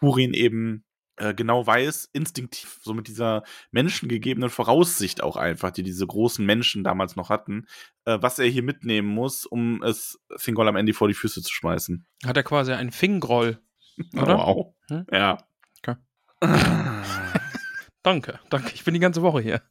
[0.00, 0.84] Hurin eben
[1.34, 7.16] genau weiß, instinktiv, so mit dieser menschengegebenen Voraussicht auch einfach, die diese großen Menschen damals
[7.16, 7.66] noch hatten,
[8.04, 11.52] äh, was er hier mitnehmen muss, um es Fingol am Ende vor die Füße zu
[11.52, 12.06] schmeißen.
[12.24, 13.60] Hat er quasi einen Fingroll,
[14.14, 14.38] oder?
[14.38, 14.74] Wow.
[14.88, 15.06] Hm?
[15.12, 15.38] Ja.
[15.78, 15.96] Okay.
[18.02, 18.72] danke, danke.
[18.74, 19.62] Ich bin die ganze Woche hier.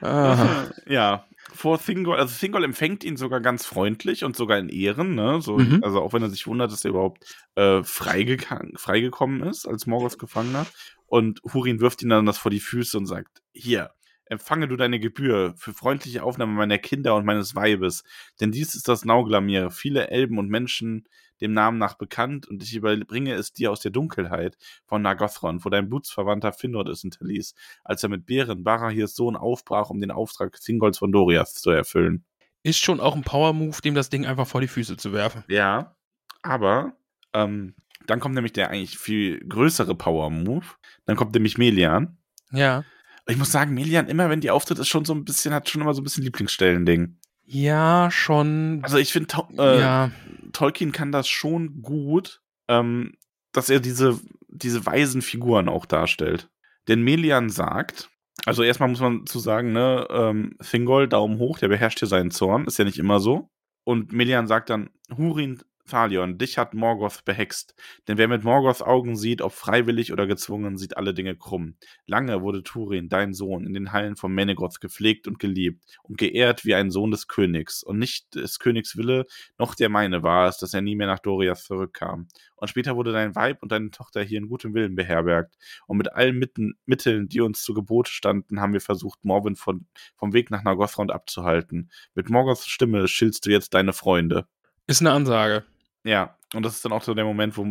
[0.00, 0.64] ah.
[0.86, 1.26] Ja,
[1.64, 5.40] vor Thingol, also Thingol empfängt ihn sogar ganz freundlich und sogar in Ehren, ne?
[5.40, 5.80] So, mhm.
[5.82, 7.24] Also auch wenn er sich wundert, dass er überhaupt
[7.54, 10.66] äh, freigekommen ist als Morgoths Gefangener.
[11.06, 13.92] Und Hurin wirft ihn dann das vor die Füße und sagt, hier,
[14.26, 18.04] empfange du deine Gebühr für freundliche Aufnahme meiner Kinder und meines Weibes,
[18.42, 19.70] denn dies ist das Nauglamir.
[19.70, 21.08] Viele Elben und Menschen
[21.44, 25.68] dem Namen nach bekannt, und ich überbringe es dir aus der Dunkelheit von Nagothron, wo
[25.68, 27.54] dein Blutsverwandter Finrod es hinterließ,
[27.84, 32.24] als er mit Bären Barahirs Sohn aufbrach, um den Auftrag Thingolds von Doriath zu erfüllen.
[32.62, 35.44] Ist schon auch ein Power-Move, dem das Ding einfach vor die Füße zu werfen.
[35.48, 35.94] Ja,
[36.42, 36.96] aber
[37.34, 37.74] ähm,
[38.06, 40.64] dann kommt nämlich der eigentlich viel größere Power-Move.
[41.04, 42.16] Dann kommt nämlich Melian.
[42.52, 42.84] Ja.
[43.26, 45.82] Ich muss sagen, Melian, immer wenn die auftritt, ist schon so ein bisschen, hat schon
[45.82, 47.18] immer so ein bisschen Lieblingsstellen-Ding.
[47.46, 48.80] Ja, schon.
[48.82, 50.10] Also ich finde, äh, ja.
[50.52, 53.14] Tolkien kann das schon gut, ähm,
[53.52, 56.48] dass er diese, diese weisen Figuren auch darstellt.
[56.88, 58.10] Denn Melian sagt,
[58.46, 62.30] also erstmal muss man zu sagen, ne, ähm, Thingol, Daumen hoch, der beherrscht hier seinen
[62.30, 63.48] Zorn, ist ja nicht immer so.
[63.84, 67.74] Und Melian sagt dann, Hurin Thalion, dich hat Morgoth behext.
[68.08, 71.76] Denn wer mit Morgoths Augen sieht, ob freiwillig oder gezwungen, sieht alle Dinge krumm.
[72.06, 76.64] Lange wurde Turin, dein Sohn, in den Hallen von Menegoth gepflegt und geliebt und geehrt
[76.64, 77.82] wie ein Sohn des Königs.
[77.82, 79.26] Und nicht des Königs Wille,
[79.58, 82.28] noch der meine war es, dass er nie mehr nach Doriath zurückkam.
[82.56, 85.56] Und später wurde dein Weib und deine Tochter hier in gutem Willen beherbergt.
[85.86, 89.86] Und mit allen Mitten, Mitteln, die uns zu Gebote standen, haben wir versucht, Morwen von,
[90.16, 91.90] vom Weg nach Nagothrond abzuhalten.
[92.14, 94.46] Mit Morgoths Stimme schiltst du jetzt deine Freunde.
[94.86, 95.64] Ist eine Ansage.
[96.04, 97.66] Ja, und das ist dann auch so der Moment, wo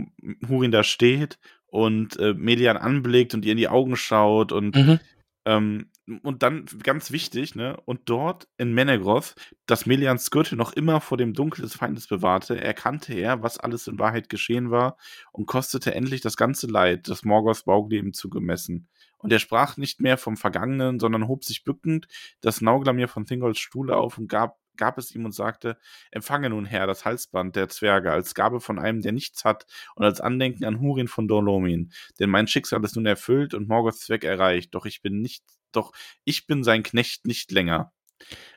[0.47, 4.99] Hurin da steht und äh, Median anblickt und ihr in die Augen schaut und mhm.
[5.45, 5.85] ähm,
[6.21, 7.77] und dann ganz wichtig, ne?
[7.85, 9.35] Und dort in Menegroth,
[9.67, 13.87] dass Melians Gürtel noch immer vor dem Dunkel des Feindes bewahrte, erkannte er, was alles
[13.87, 14.97] in Wahrheit geschehen war
[15.31, 18.89] und kostete endlich das ganze Leid, das Morgoths Baugleben zugemessen.
[19.17, 22.07] Und er sprach nicht mehr vom Vergangenen, sondern hob sich bückend
[22.41, 25.77] das Nauglamir von Thingolls Stuhle auf und gab gab es ihm und sagte,
[26.11, 30.03] empfange nun, Herr, das Halsband der Zwerge als Gabe von einem, der nichts hat und
[30.03, 31.91] als Andenken an Hurin von Dolomin.
[32.19, 35.91] Denn mein Schicksal ist nun erfüllt und Morgoths Zweck erreicht, doch ich bin nicht, doch
[36.23, 37.91] ich bin sein Knecht nicht länger.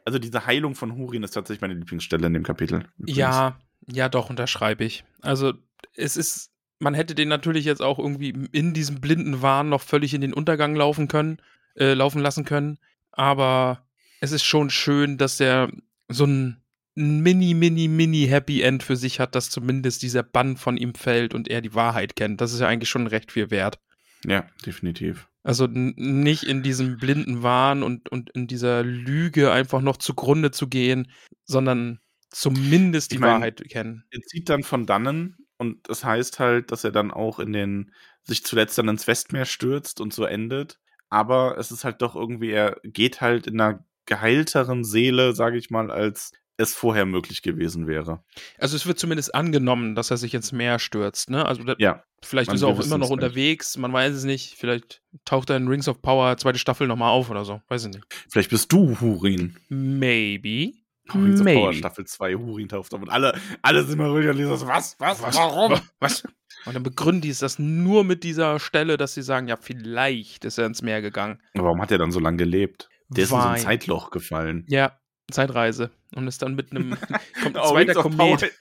[0.05, 2.87] Also diese Heilung von Hurin ist tatsächlich meine Lieblingsstelle in dem Kapitel.
[2.99, 3.19] Übrigens.
[3.19, 5.05] Ja, ja, doch, unterschreibe ich.
[5.21, 5.55] Also
[5.95, 10.15] es ist, man hätte den natürlich jetzt auch irgendwie in diesem blinden Wahn noch völlig
[10.15, 11.39] in den Untergang laufen können,
[11.75, 12.79] äh, laufen lassen können,
[13.13, 13.87] aber
[14.21, 15.71] es ist schon schön, dass der
[16.09, 16.63] so ein
[16.95, 21.35] mini, mini, mini Happy End für sich hat, dass zumindest dieser Bann von ihm fällt
[21.35, 22.41] und er die Wahrheit kennt.
[22.41, 23.79] Das ist ja eigentlich schon recht viel wert.
[24.25, 25.29] Ja, definitiv.
[25.43, 30.69] Also nicht in diesem blinden Wahn und, und in dieser Lüge einfach noch zugrunde zu
[30.69, 31.13] gehen,
[31.45, 34.05] sondern zumindest die ich mein, Wahrheit kennen.
[34.11, 37.93] Er zieht dann von dannen und das heißt halt, dass er dann auch in den,
[38.25, 40.81] sich zuletzt dann ins Westmeer stürzt und so endet.
[41.09, 45.71] Aber es ist halt doch irgendwie, er geht halt in einer geheilteren Seele, sage ich
[45.71, 48.23] mal, als es vorher möglich gewesen wäre.
[48.59, 51.45] Also es wird zumindest angenommen, dass er sich ins Meer stürzt, ne?
[51.45, 54.55] Also ja, vielleicht ist er auch immer noch unterwegs, man weiß es nicht.
[54.57, 57.95] Vielleicht taucht er in Rings of Power zweite Staffel nochmal auf oder so, weiß ich
[57.95, 58.05] nicht.
[58.31, 59.57] Vielleicht bist du Hurin.
[59.69, 60.73] Maybe.
[61.15, 61.59] Rings Maybe.
[61.59, 64.57] of Power Staffel 2, Hurin tauft auf und alle, alle sind mal ruhig und lesen
[64.57, 65.79] so, was, was, was, warum?
[66.01, 66.25] Was?
[66.65, 70.45] Und dann begründen die es das nur mit dieser Stelle, dass sie sagen, ja, vielleicht
[70.45, 71.41] ist er ins Meer gegangen.
[71.55, 72.89] Warum hat er dann so lange gelebt?
[73.09, 74.65] Der ist in so ein Zeitloch gefallen.
[74.69, 74.99] Ja,
[75.31, 75.91] Zeitreise.
[76.15, 76.97] Und ist dann mit einem
[77.43, 78.43] kommt ein oh, zweiter Rings Komet.
[78.43, 78.53] Of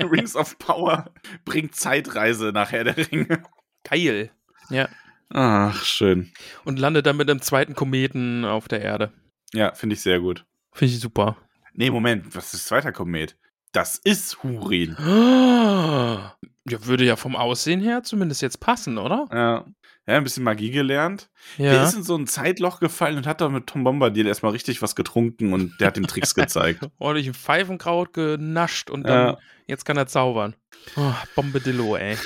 [0.10, 1.10] Rings of Power
[1.44, 3.42] bringt Zeitreise nachher der Ringe.
[3.84, 4.30] Geil.
[4.70, 4.88] Ja.
[5.30, 6.32] Ach, schön.
[6.64, 9.12] Und landet dann mit einem zweiten Kometen auf der Erde.
[9.52, 10.44] Ja, finde ich sehr gut.
[10.72, 11.36] Finde ich super.
[11.72, 13.36] Nee, Moment, was ist zweiter Komet?
[13.74, 14.96] Das ist Hurin.
[16.66, 19.28] Ja, würde ja vom Aussehen her zumindest jetzt passen, oder?
[19.30, 19.66] Ja
[20.06, 21.30] ja, ein bisschen Magie gelernt.
[21.56, 21.72] Ja.
[21.72, 24.82] Der ist in so ein Zeitloch gefallen und hat da mit Tom Bombadil erstmal richtig
[24.82, 26.86] was getrunken und der hat ihm Tricks gezeigt.
[26.98, 29.38] Ordentlich ein Pfeifenkraut genascht und dann, ja.
[29.66, 30.54] jetzt kann er zaubern.
[30.96, 32.18] Oh, Bombadillo, ey.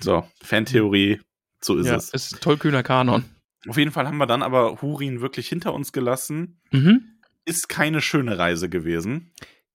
[0.00, 1.20] So, Fantheorie,
[1.60, 2.10] so ist ja, es.
[2.10, 3.24] Ist tollkühner Kanon.
[3.68, 6.60] Auf jeden Fall haben wir dann aber Hurin wirklich hinter uns gelassen.
[6.72, 7.18] Mhm.
[7.44, 9.32] Ist keine schöne Reise gewesen.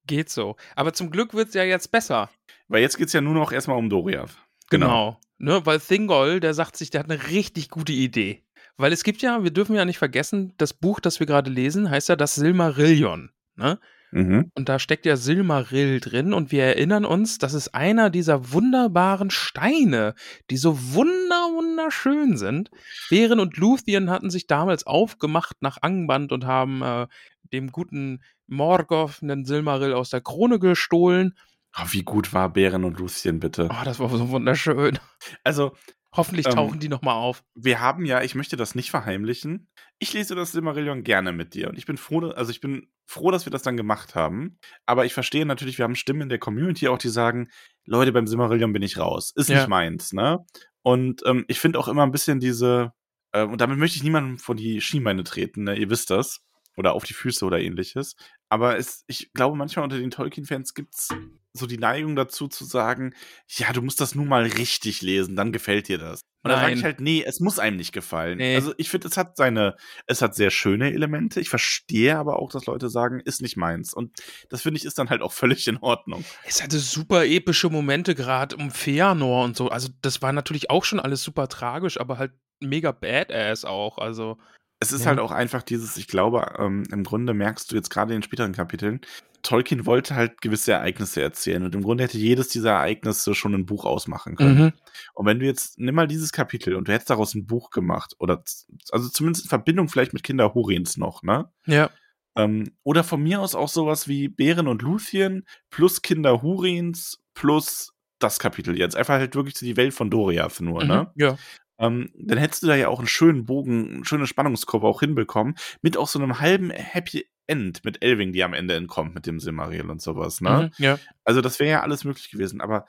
[0.07, 0.55] Geht so.
[0.75, 2.29] Aber zum Glück wird es ja jetzt besser.
[2.67, 4.31] Weil jetzt geht es ja nur noch erstmal um Doriath.
[4.69, 4.87] Genau.
[4.87, 5.19] genau.
[5.39, 8.43] Ne, weil Thingol, der sagt sich, der hat eine richtig gute Idee.
[8.77, 11.89] Weil es gibt ja, wir dürfen ja nicht vergessen, das Buch, das wir gerade lesen,
[11.89, 13.31] heißt ja das Silmarillion.
[13.55, 13.79] Ne?
[14.11, 14.51] Mhm.
[14.55, 19.29] Und da steckt ja Silmarill drin und wir erinnern uns, das ist einer dieser wunderbaren
[19.29, 20.15] Steine,
[20.49, 22.71] die so wunder wunderschön sind.
[23.09, 27.07] Beren und Luthien hatten sich damals aufgemacht nach Angband und haben äh,
[27.51, 31.33] dem guten Morgoth einen Silmarill aus der Krone gestohlen
[31.79, 33.69] Oh, wie gut war Bären und Lucien, bitte.
[33.69, 34.97] Oh, das war so wunderschön.
[35.43, 35.73] Also.
[36.17, 37.43] Hoffentlich ähm, tauchen ähm, die nochmal auf.
[37.55, 39.69] Wir haben ja, ich möchte das nicht verheimlichen.
[39.99, 41.69] Ich lese das Silmarillion gerne mit dir.
[41.69, 44.59] Und ich bin froh, also ich bin froh, dass wir das dann gemacht haben.
[44.85, 47.49] Aber ich verstehe natürlich, wir haben Stimmen in der Community auch, die sagen,
[47.85, 49.31] Leute, beim Silmarillion bin ich raus.
[49.35, 49.57] Ist ja.
[49.57, 50.45] nicht meins, ne?
[50.81, 52.93] Und ähm, ich finde auch immer ein bisschen diese,
[53.31, 55.77] äh, und damit möchte ich niemandem vor die Schienbeine treten, ne?
[55.77, 56.41] Ihr wisst das.
[56.75, 58.15] Oder auf die Füße oder ähnliches.
[58.49, 61.09] Aber es, ich glaube, manchmal unter den Tolkien-Fans gibt es
[61.57, 63.13] so die Neigung dazu zu sagen,
[63.47, 66.21] ja, du musst das nun mal richtig lesen, dann gefällt dir das.
[66.43, 68.37] Und dann sage ich halt, nee, es muss einem nicht gefallen.
[68.37, 68.55] Nee.
[68.55, 71.41] Also ich finde, es hat seine, es hat sehr schöne Elemente.
[71.41, 73.93] Ich verstehe aber auch, dass Leute sagen, ist nicht meins.
[73.93, 74.17] Und
[74.49, 76.23] das finde ich ist dann halt auch völlig in Ordnung.
[76.45, 79.69] Es hatte super epische Momente gerade um Feanor und so.
[79.69, 83.97] Also das war natürlich auch schon alles super tragisch, aber halt mega badass auch.
[83.97, 84.37] Also
[84.79, 85.07] es ist ja.
[85.07, 88.23] halt auch einfach dieses, ich glaube, ähm, im Grunde merkst du jetzt gerade in den
[88.23, 89.01] späteren Kapiteln,
[89.41, 93.65] Tolkien wollte halt gewisse Ereignisse erzählen und im Grunde hätte jedes dieser Ereignisse schon ein
[93.65, 94.59] Buch ausmachen können.
[94.59, 94.73] Mhm.
[95.13, 98.15] Und wenn du jetzt, nimm mal dieses Kapitel und du hättest daraus ein Buch gemacht
[98.19, 98.43] oder,
[98.91, 101.49] also zumindest in Verbindung vielleicht mit Kinder Hurins noch, ne?
[101.65, 101.89] Ja.
[102.35, 107.93] Ähm, oder von mir aus auch sowas wie Bären und Luthien plus Kinder Hurins plus
[108.19, 108.95] das Kapitel jetzt.
[108.95, 110.87] Einfach halt wirklich zu die Welt von Doriath nur, mhm.
[110.87, 111.11] ne?
[111.15, 111.37] Ja
[111.79, 115.55] ähm, dann hättest du da ja auch einen schönen Bogen, eine schöne Spannungskurve auch hinbekommen,
[115.81, 119.39] mit auch so einem halben Happy End mit Elving, die am Ende entkommt mit dem
[119.39, 120.71] Silmaril und sowas, ne?
[120.77, 120.99] Mhm, ja.
[121.23, 122.85] Also das wäre ja alles möglich gewesen, aber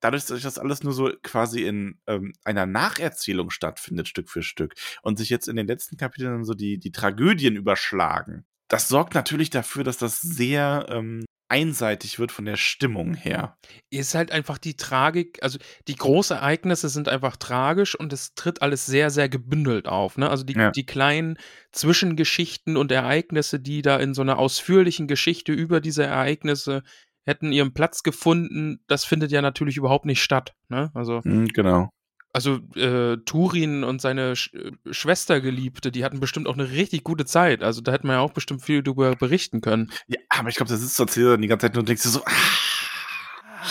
[0.00, 4.74] dadurch, dass das alles nur so quasi in ähm, einer Nacherzählung stattfindet, Stück für Stück,
[5.02, 9.50] und sich jetzt in den letzten Kapiteln so die, die Tragödien überschlagen, das sorgt natürlich
[9.50, 13.56] dafür, dass das sehr ähm, einseitig wird von der Stimmung her.
[13.90, 18.86] Ist halt einfach die Tragik, also die Großereignisse sind einfach tragisch und es tritt alles
[18.86, 20.16] sehr, sehr gebündelt auf.
[20.16, 20.30] Ne?
[20.30, 20.70] Also die, Ja.
[20.70, 21.36] die kleinen
[21.72, 26.82] Zwischengeschichten und Ereignisse, die da in so einer ausführlichen Geschichte über diese Ereignisse
[27.26, 30.54] hätten ihren Platz gefunden, das findet ja natürlich überhaupt nicht statt.
[30.68, 30.90] Ne?
[30.94, 31.90] Also Hm, genau.
[32.32, 37.26] Also äh, Turin und seine Sch äh, Schwestergeliebte, die hatten bestimmt auch eine richtig gute
[37.26, 37.62] Zeit.
[37.62, 39.90] Also da hätte man ja auch bestimmt viel drüber berichten können.
[40.06, 42.22] Ja, aber ich glaube, da sitzt Leser dann die ganze Zeit nur und denkst so,
[42.24, 42.30] ah,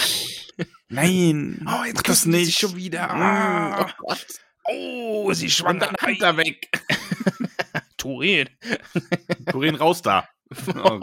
[0.90, 2.58] nein, Oh, jetzt das nicht.
[2.60, 3.10] schon wieder.
[3.10, 3.86] Ah.
[3.88, 4.26] oh Gott.
[4.72, 5.80] Oh, sie Nimm schwanger.
[5.88, 6.70] deine Hand da weg.
[7.98, 8.50] Turin.
[9.52, 10.28] Turin, raus da.
[10.76, 11.00] Oh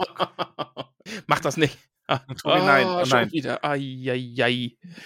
[1.27, 1.77] Mach das nicht.
[2.07, 3.31] Ah, Turin, nein, ah, oh schon nein.
[3.31, 3.63] wieder.
[3.65, 3.77] Ai,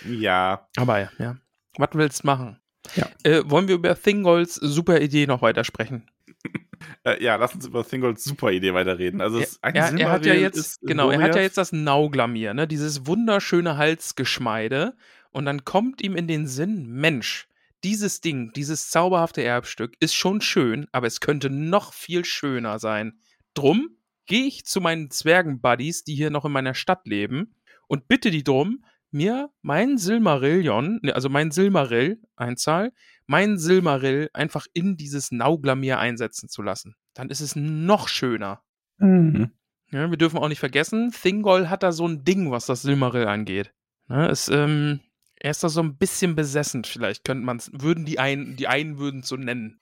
[0.08, 1.38] Ja, Aber ja, ja.
[1.78, 2.60] Was willst du machen?
[2.96, 3.10] Ja.
[3.24, 6.10] Äh, wollen wir über Thingolds super Idee noch weitersprechen?
[7.04, 9.22] äh, ja, lass uns über Thingolds super Idee weiterreden.
[9.22, 12.54] Also, ein er, er hat ja jetzt, ist genau, er hat ja jetzt das Nauglamir,
[12.54, 12.68] ne?
[12.68, 14.96] Dieses wunderschöne Halsgeschmeide.
[15.32, 17.48] Und dann kommt ihm in den Sinn, Mensch,
[17.84, 23.18] dieses Ding, dieses zauberhafte Erbstück ist schon schön, aber es könnte noch viel schöner sein.
[23.54, 27.56] Drum gehe ich zu meinen Zwergen-Buddies, die hier noch in meiner Stadt leben,
[27.88, 32.94] und bitte die drum, mir mein Silmarillion, ne, also mein Silmarill, Einzahl,
[33.26, 36.96] mein Silmarill einfach in dieses Nauglamir einsetzen zu lassen.
[37.14, 38.64] Dann ist es noch schöner.
[38.98, 39.52] Mhm.
[39.92, 43.28] Ja, wir dürfen auch nicht vergessen, Thingol hat da so ein Ding, was das Silmaril
[43.28, 43.74] angeht.
[44.08, 45.02] Ne, es, ähm,
[45.36, 48.68] er ist da so ein bisschen besessen, vielleicht könnte man es, würden die einen, die
[48.68, 49.82] einen würden so nennen.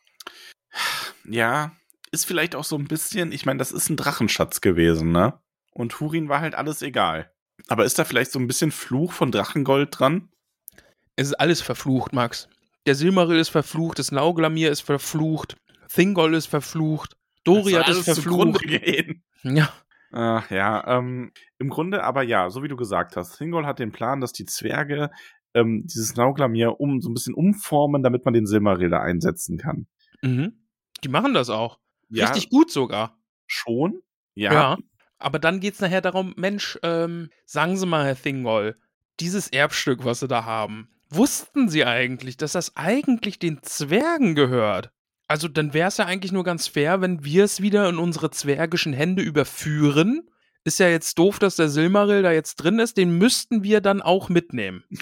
[1.25, 1.75] Ja,
[2.11, 5.39] ist vielleicht auch so ein bisschen, ich meine, das ist ein Drachenschatz gewesen, ne?
[5.71, 7.31] Und Hurin war halt alles egal.
[7.69, 10.29] Aber ist da vielleicht so ein bisschen Fluch von Drachengold dran?
[11.15, 12.49] Es ist alles verflucht, Max.
[12.85, 15.57] Der Silmaril ist verflucht, das Nauglamir ist verflucht,
[15.93, 18.63] Thingol ist verflucht, Doriath Das ist verflucht.
[19.43, 19.71] Ja,
[20.11, 23.37] Ach ja, ähm, im Grunde aber ja, so wie du gesagt hast.
[23.37, 25.11] Thingol hat den Plan, dass die Zwerge
[25.53, 29.87] ähm, dieses Nauglamir um, so ein bisschen umformen, damit man den Silmaril da einsetzen kann.
[30.21, 30.53] mhm.
[31.03, 31.79] die machen das auch.
[32.09, 33.17] Ja, Richtig gut sogar.
[33.45, 34.01] schon.
[34.33, 34.53] Ja.
[34.53, 34.77] Ja.
[35.19, 38.77] Aber dann geht es nachher darum, Mensch, ähm, sagen Sie mal, Herr Thingol,
[39.19, 44.91] dieses Erbstück, was Sie da haben, wussten Sie eigentlich, dass das eigentlich den Zwergen gehört?
[45.27, 48.31] Also dann wäre es ja eigentlich nur ganz fair, wenn wir es wieder in unsere
[48.31, 50.27] zwergischen Hände überführen.
[50.63, 54.01] Ist ja jetzt doof, dass der Silmaril da jetzt drin ist, den müssten wir dann
[54.01, 54.83] auch mitnehmen.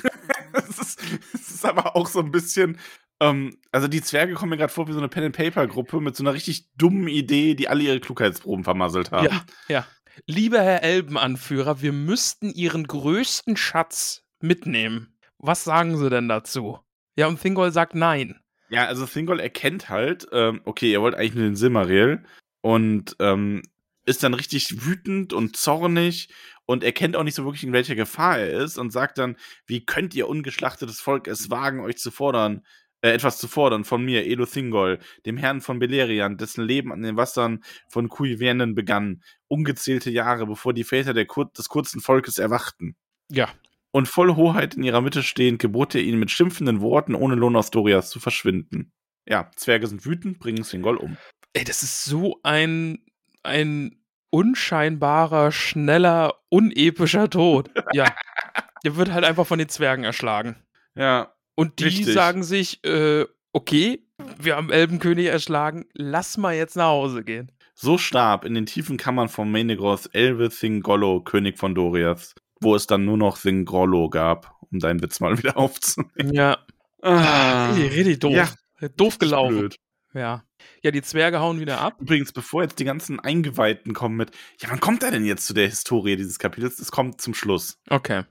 [0.53, 0.99] Es ist,
[1.33, 2.79] es ist aber auch so ein bisschen.
[3.19, 6.33] Ähm, also die Zwerge kommen mir gerade vor wie so eine Pen-and-Paper-Gruppe mit so einer
[6.33, 9.25] richtig dummen Idee, die alle ihre Klugheitsproben vermasselt haben.
[9.25, 9.87] Ja, ja.
[10.25, 15.17] Lieber Herr Elbenanführer, wir müssten Ihren größten Schatz mitnehmen.
[15.37, 16.79] Was sagen Sie denn dazu?
[17.15, 18.39] Ja, und Thingol sagt nein.
[18.69, 22.23] Ja, also Thingol erkennt halt, ähm, okay, ihr wollt eigentlich nur den Silmaril
[22.61, 23.61] und ähm,
[24.05, 26.29] ist dann richtig wütend und zornig
[26.65, 29.85] und erkennt auch nicht so wirklich, in welcher Gefahr er ist und sagt dann, wie
[29.85, 32.65] könnt ihr ungeschlachtetes Volk es wagen, euch zu fordern,
[33.01, 37.01] äh, etwas zu fordern von mir, Elo Thingol, dem Herrn von Beleriand, dessen Leben an
[37.01, 42.95] den Wassern von Kuivenen begann, ungezählte Jahre, bevor die Väter Kur des kurzen Volkes erwachten.
[43.29, 43.49] Ja.
[43.91, 47.55] Und voll Hoheit in ihrer Mitte stehend, gebot er ihnen mit schimpfenden Worten ohne Lohn
[47.55, 48.91] aus Dorias zu verschwinden.
[49.27, 51.17] Ja, Zwerge sind wütend, bringen Thingol um.
[51.53, 52.99] Ey, das ist so ein,
[53.43, 57.69] ein unscheinbarer, schneller, unepischer Tod.
[57.93, 58.13] Ja.
[58.83, 60.55] Der wird halt einfach von den Zwergen erschlagen.
[60.95, 62.13] Ja, Und die Richtig.
[62.13, 64.03] sagen sich, äh, okay,
[64.39, 67.51] wir haben Elbenkönig erschlagen, lass mal jetzt nach Hause gehen.
[67.73, 72.85] so starb in den tiefen Kammern von Menegroth Elve Thingollo, König von Doriath, wo es
[72.87, 76.31] dann nur noch Thingollo gab, um deinen Witz mal wieder aufzunehmen.
[76.33, 76.59] Ja.
[77.01, 78.33] Ah, Richtig, richtig doof.
[78.33, 79.57] Ja, doof gelaufen.
[79.57, 79.75] blöd.
[80.13, 80.43] Ja.
[80.83, 81.97] Ja, die Zwerge hauen wieder ab.
[81.99, 85.53] Übrigens, bevor jetzt die ganzen Eingeweihten kommen mit, ja, wann kommt er denn jetzt zu
[85.53, 86.79] der Historie dieses Kapitels?
[86.79, 87.79] Es kommt zum Schluss.
[87.89, 88.23] Okay.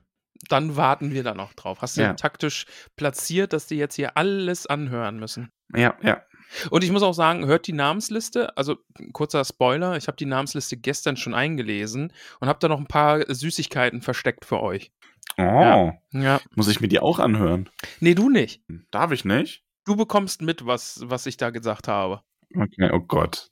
[0.49, 1.81] Dann warten wir da noch drauf.
[1.81, 2.13] Hast du Ja.
[2.13, 5.51] taktisch platziert, dass die jetzt hier alles anhören müssen?
[5.75, 6.21] Ja, ja.
[6.69, 8.77] Und ich muss auch sagen, hört die Namensliste, also
[9.11, 13.21] kurzer Spoiler, ich habe die Namensliste gestern schon eingelesen und habe da noch ein paar
[13.27, 14.91] Süßigkeiten versteckt für euch.
[15.37, 15.93] Oh, Ja.
[16.11, 16.39] Ja.
[16.55, 17.69] muss ich mir die auch anhören?
[17.99, 18.63] Nee, du nicht.
[18.91, 19.65] Darf ich nicht?
[19.85, 22.21] Du bekommst mit, was, was ich da gesagt habe.
[22.55, 23.49] Okay, oh Gott.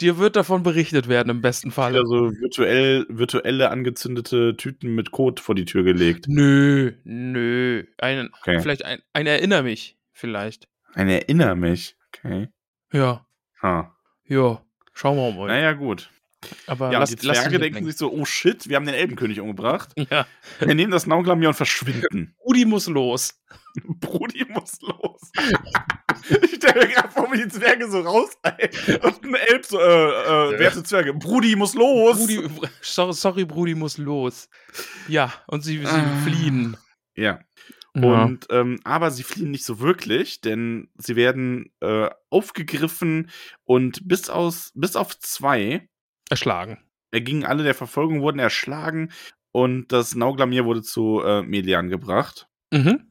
[0.00, 1.96] Dir wird davon berichtet werden, im besten Fall.
[1.96, 6.26] Also virtuell, virtuelle angezündete Tüten mit Kot vor die Tür gelegt.
[6.28, 7.84] Nö, nö.
[7.98, 8.60] Ein, Okay.
[8.60, 10.68] Vielleicht ein, ein Erinner mich, vielleicht.
[10.94, 11.96] Ein Erinner mich.
[12.08, 12.48] Okay.
[12.92, 13.26] Ja,
[13.62, 13.94] Ha.
[14.26, 14.62] ja.
[14.94, 15.46] Schauen wir mal.
[15.46, 16.10] Naja, gut.
[16.66, 19.92] Aber Ja, die Zwerge denken sich so, oh shit, wir haben den Elbenkönig umgebracht.
[19.96, 20.26] Ja.
[20.58, 22.34] Wir nehmen das Nauglamier und verschwinden.
[22.44, 23.40] Udi muss los.
[23.84, 25.30] Brudi muss los.
[26.42, 29.00] ich stelle mir gerade vor, wie die Zwerge so rauseilen.
[29.02, 31.14] Und ein Elb so, äh, äh, wer ist der Zwerge?
[31.14, 32.18] Brudi muss los.
[32.18, 32.48] Brudi,
[32.80, 34.48] sorry, sorry, Brudi muss los.
[35.08, 36.20] Ja, und sie, sie Ah.
[36.24, 36.76] fliehen.
[37.14, 37.40] Ja.
[37.94, 38.22] Ja.
[38.22, 43.30] Und ähm, aber sie fliehen nicht so wirklich, denn sie werden äh, aufgegriffen
[43.64, 45.88] und bis aus bis auf zwei
[46.30, 46.78] Erschlagen.
[47.10, 49.12] ergingen alle der Verfolgung, wurden erschlagen
[49.52, 52.48] und das Nauglamir wurde zu äh, Melian gebracht.
[52.72, 53.08] Mhm.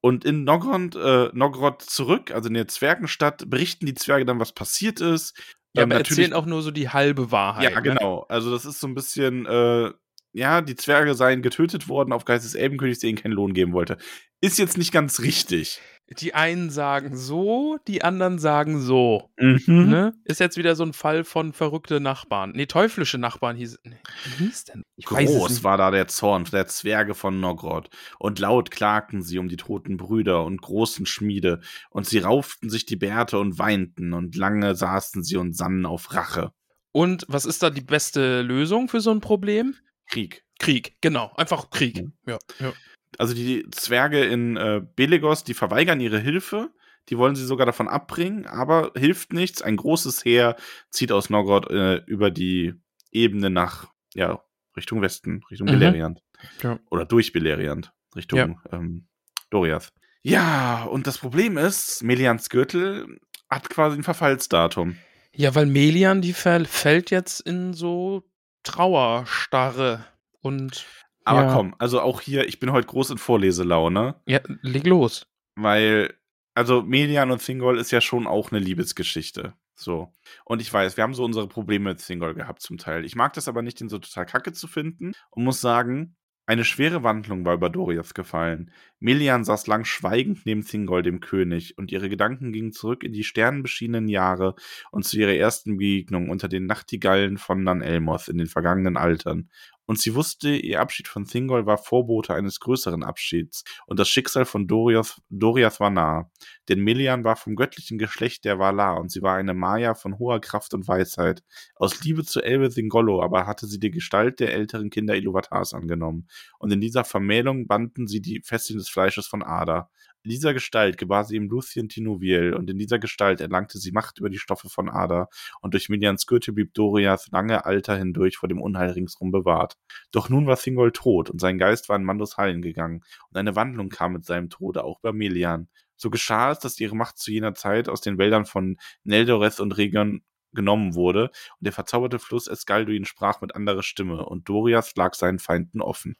[0.00, 4.52] Und in Nogrod, äh, Nogrod zurück, also in der Zwergenstadt, berichten die Zwerge dann, was
[4.52, 5.36] passiert ist.
[5.74, 7.70] Ja, Ähm, aber erzählen auch nur so die halbe Wahrheit.
[7.70, 7.82] Ja, ne?
[7.82, 8.26] genau.
[8.28, 9.92] Also das ist so ein bisschen, äh,
[10.32, 13.72] ja, die Zwerge seien getötet worden auf Geist des Elbenkönigs, der ihnen keinen Lohn geben
[13.72, 13.96] wollte.
[14.40, 15.80] Ist jetzt nicht ganz richtig.
[16.20, 19.30] Die einen sagen so, die anderen sagen so.
[19.38, 19.88] Mhm.
[19.88, 20.14] Ne?
[20.24, 22.52] Ist jetzt wieder so ein Fall von verrückte Nachbarn.
[22.54, 23.78] Nee, teuflische Nachbarn hieß.
[23.84, 24.82] Nee, wie hieß denn?
[24.96, 27.88] Ich Groß war da der Zorn der Zwerge von Nogrod.
[28.18, 31.60] Und laut klagten sie um die toten Brüder und großen Schmiede.
[31.90, 34.12] Und sie rauften sich die Bärte und weinten.
[34.12, 36.52] Und lange saßen sie und sannen auf Rache.
[36.92, 39.74] Und was ist da die beste Lösung für so ein Problem?
[40.10, 40.44] Krieg.
[40.58, 41.32] Krieg, genau.
[41.36, 42.02] Einfach Krieg.
[42.02, 42.12] Mhm.
[42.26, 42.72] Ja, ja.
[43.18, 46.70] Also die Zwerge in äh, Belegos, die verweigern ihre Hilfe.
[47.08, 49.60] Die wollen sie sogar davon abbringen, aber hilft nichts.
[49.60, 50.56] Ein großes Heer
[50.90, 52.74] zieht aus Nogrod äh, über die
[53.10, 54.40] Ebene nach, ja,
[54.76, 55.72] Richtung Westen, Richtung Mhm.
[55.72, 56.22] Beleriand.
[56.62, 56.78] Ja.
[56.90, 59.08] Oder durch Beleriand, Richtung ähm,
[59.50, 59.92] Doriath.
[60.22, 63.18] Ja, und das Problem ist, Melians Gürtel
[63.50, 64.96] hat quasi ein Verfallsdatum.
[65.34, 68.22] Ja, weil Melian, die fäll- fällt jetzt in so
[68.62, 70.04] Trauerstarre.
[70.40, 70.86] Und
[71.24, 71.52] Aber Ja.
[71.54, 74.16] komm, also auch hier, ich bin heute groß in Vorleselaune.
[74.26, 75.26] ja, leg los.
[75.54, 76.14] Weil,
[76.54, 79.54] also Melian und Thingol ist ja schon auch eine Liebesgeschichte.
[79.74, 80.12] So.
[80.44, 83.04] Und ich weiß, wir haben so unsere Probleme mit Thingol gehabt zum Teil.
[83.04, 86.64] Ich mag das aber nicht, den so total kacke zu finden und muss sagen, eine
[86.64, 88.72] schwere Wandlung war über Doriath gefallen.
[88.98, 93.22] Melian saß lang schweigend neben Thingol, dem König, und ihre Gedanken gingen zurück in die
[93.24, 94.56] sternenbeschienenen Jahre
[94.90, 99.50] und zu ihrer ersten Begegnung unter den Nachtigallen von Nan Elmoth in den vergangenen Altern.
[99.92, 104.46] Und sie wusste, ihr Abschied von Thingol war Vorbote eines größeren Abschieds, und das Schicksal
[104.46, 106.30] von Doriath, Doriath war nah.
[106.70, 110.40] Denn Melian war vom göttlichen Geschlecht der Valar und sie war eine Maya von hoher
[110.40, 111.42] Kraft und Weisheit.
[111.74, 116.26] Aus Liebe zu Elbe Thingollo aber hatte sie die Gestalt der älteren Kinder Iluvatars angenommen.
[116.58, 119.90] Und in dieser Vermählung banden sie die Fesseln des Fleisches von Ada.
[120.24, 124.20] In dieser Gestalt gebar sie ihm Lucien Tinuviel und in dieser Gestalt erlangte sie Macht
[124.20, 125.28] über die Stoffe von Ada
[125.60, 129.76] und durch Melians Gürtel blieb Doriath lange Alter hindurch vor dem Unheil ringsrum bewahrt.
[130.12, 133.56] Doch nun war Thingol tot und sein Geist war in Mandos Hallen gegangen und eine
[133.56, 135.68] Wandlung kam mit seinem Tode auch bei Melian.
[135.96, 139.76] So geschah es, dass ihre Macht zu jener Zeit aus den Wäldern von Neldoreth und
[139.76, 145.14] Region genommen wurde und der verzauberte Fluss Escalduin sprach mit anderer Stimme und Doriath lag
[145.14, 146.16] seinen Feinden offen.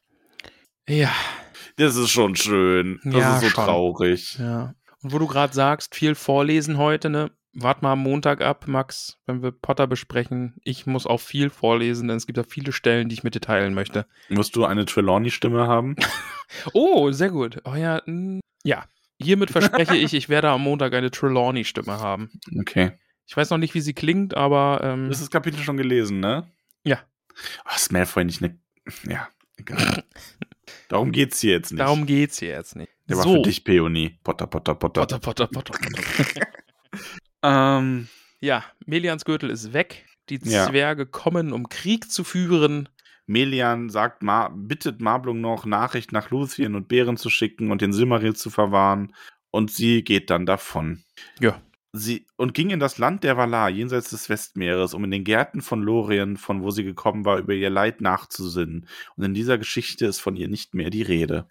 [0.88, 1.12] Ja,
[1.76, 3.00] Das ist schon schön.
[3.04, 3.64] Das Ja, ist so schon.
[3.64, 4.38] traurig.
[4.38, 4.74] ja.
[5.02, 7.30] Und wo du gerade sagst, viel vorlesen heute, ne?
[7.54, 10.54] Wart mal am Montag ab, Max, wenn wir Potter besprechen.
[10.64, 13.40] Ich muss auch viel vorlesen, denn es gibt da viele Stellen, die ich mit dir
[13.40, 14.06] teilen möchte.
[14.30, 15.96] Musst du eine Trelawney-Stimme haben?
[16.74, 17.62] Oh, sehr gut.
[17.64, 18.02] Oh ja,
[18.62, 18.84] ja.
[19.18, 22.30] Hiermit verspreche ich, ich werde am Montag eine Trelawney-Stimme haben.
[22.60, 22.92] Okay.
[23.26, 26.20] Ich weiß noch nicht, wie sie klingt, aber ähm, Du hast das Kapitel schon gelesen,
[26.20, 26.46] ne?
[26.84, 26.98] Ja.
[27.64, 28.58] Ach, ist Malfoy nicht eine.
[29.08, 30.04] Ja, egal.
[30.92, 31.80] Darum geht's hier jetzt nicht.
[31.80, 32.92] darum geht's hier jetzt nicht.
[33.08, 33.36] Der war so.
[33.36, 34.18] für dich Peony.
[34.22, 35.00] Potter, Potter, Potter.
[35.00, 36.46] Potter, Potter, Potter, Potter.
[37.42, 38.08] Ähm,
[38.40, 40.04] ja, Melians Gürtel ist weg.
[40.28, 40.68] Die Ja.
[40.68, 42.88] Zwerge kommen, um Krieg zu führen.
[43.26, 47.92] Melian sagt, Ma bittet Marblung noch, Nachricht nach Luthien und Bären zu schicken und den
[47.92, 49.14] Silmaril zu verwahren.
[49.50, 51.02] Und sie geht dann davon.
[51.40, 51.60] Ja.
[51.94, 55.60] Sie und ging in das Land der Valar, jenseits des Westmeeres, um in den Gärten
[55.60, 58.88] von Lorien, von wo sie gekommen war, über ihr Leid nachzusinnen.
[59.16, 61.46] Und in dieser Geschichte ist von ihr nicht mehr die Rede.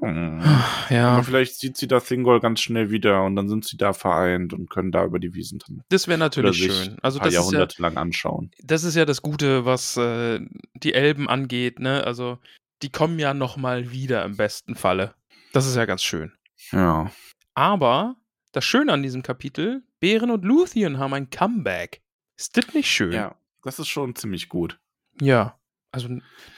[0.00, 0.42] Hm.
[0.90, 3.92] Ja, Aber vielleicht sieht sie da Thingol ganz schnell wieder und dann sind sie da
[3.92, 6.96] vereint und können da über die Wiesen dann das wäre natürlich schön.
[7.02, 8.50] Also das ist, ja, Jahrhunderte lang anschauen.
[8.62, 10.40] das ist ja das Gute, was äh,
[10.74, 11.78] die Elben angeht.
[11.78, 12.04] Ne?
[12.04, 12.38] Also
[12.82, 15.14] die kommen ja noch mal wieder im besten Falle.
[15.52, 16.32] Das ist ja ganz schön.
[16.72, 17.10] Ja.
[17.54, 18.16] Aber
[18.52, 22.02] das Schöne an diesem Kapitel, Bären und Luthien haben ein Comeback.
[22.36, 23.12] Ist das nicht schön?
[23.12, 24.78] Ja, das ist schon ziemlich gut.
[25.20, 25.58] Ja.
[25.90, 26.08] Also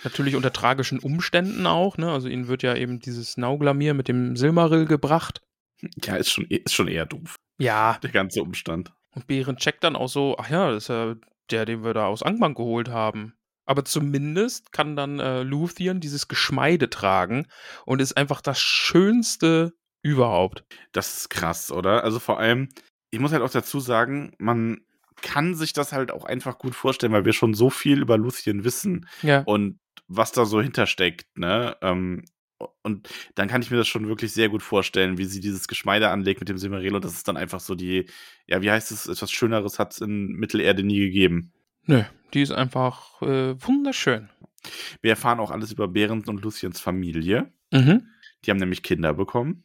[0.02, 2.10] natürlich unter tragischen Umständen auch, ne?
[2.10, 5.40] Also ihnen wird ja eben dieses Nauglamir mit dem Silmaril gebracht.
[6.04, 7.98] Ja, ist schon, ist schon eher doof, Ja.
[8.02, 8.92] der ganze Umstand.
[9.12, 11.14] Und Bären checkt dann auch so, ach ja, das ist ja
[11.50, 13.32] der, den wir da aus Angbank geholt haben.
[13.64, 17.46] Aber zumindest kann dann äh, Luthien dieses Geschmeide tragen
[17.86, 19.72] und ist einfach das Schönste
[20.02, 20.64] überhaupt.
[20.92, 22.04] Das ist krass, oder?
[22.04, 22.68] Also vor allem,
[23.10, 24.80] ich muss halt auch dazu sagen, man
[25.22, 28.64] kann sich das halt auch einfach gut vorstellen, weil wir schon so viel über Lucien
[28.64, 29.40] wissen Ja.
[29.42, 29.78] und
[30.08, 31.76] was da so hintersteckt, ne?
[31.82, 32.24] Ähm,
[32.82, 36.10] und dann kann ich mir das schon wirklich sehr gut vorstellen, wie sie dieses Geschmeide
[36.10, 38.06] anlegt mit dem Silmaril dass es dann einfach so die,
[38.46, 41.52] ja, wie heißt es, etwas Schöneres hat es in Mittelerde nie gegeben.
[41.86, 42.02] Nö,
[42.34, 44.28] die ist einfach äh, wunderschön.
[45.00, 47.50] Wir erfahren auch alles über Behrens und Luciens Familie.
[47.72, 48.06] Mhm.
[48.44, 49.64] Die haben nämlich Kinder bekommen.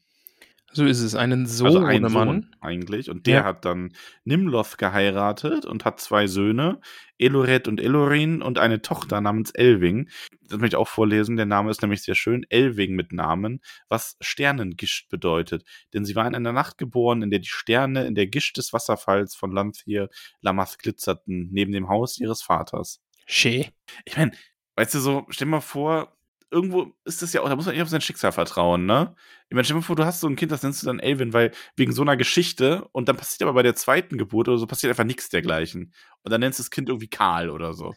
[0.75, 1.15] So ist es.
[1.15, 2.27] Einen Also einen Sohnemann.
[2.41, 3.09] Sohn eigentlich.
[3.09, 3.43] Und der Ja.
[3.45, 3.93] hat dann
[4.25, 6.81] Nimloth geheiratet und hat zwei Söhne,
[7.17, 10.09] Elored und Elorin, und eine Tochter namens Elwing.
[10.41, 11.37] Das möchte ich auch vorlesen.
[11.37, 12.45] Der Name ist nämlich sehr schön.
[12.49, 15.63] Elwing mit Namen, was Sternengischt bedeutet.
[15.93, 18.73] Denn sie war in einer Nacht geboren, in der die Sterne in der Gischt des
[18.73, 20.09] Wasserfalls von Lanthir
[20.41, 23.01] Lamath glitzerten, neben dem Haus ihres Vaters.
[23.25, 23.69] Schee.
[24.03, 24.31] Ich meine,
[24.75, 26.14] weißt du so, stell mal vor,
[26.55, 29.13] irgendwo ist das ja auch, da muss man nicht auf sein Schicksal vertrauen, ne?
[29.49, 31.33] Ich meine, stell dir vor, du hast so ein Kind, das nennst du dann Elvin,
[31.33, 34.65] weil wegen so einer Geschichte und dann passiert aber bei der zweiten Geburt oder so
[34.65, 35.93] passiert einfach nichts dergleichen.
[36.23, 37.93] Und dann nennst du das Kind irgendwie Karl oder so.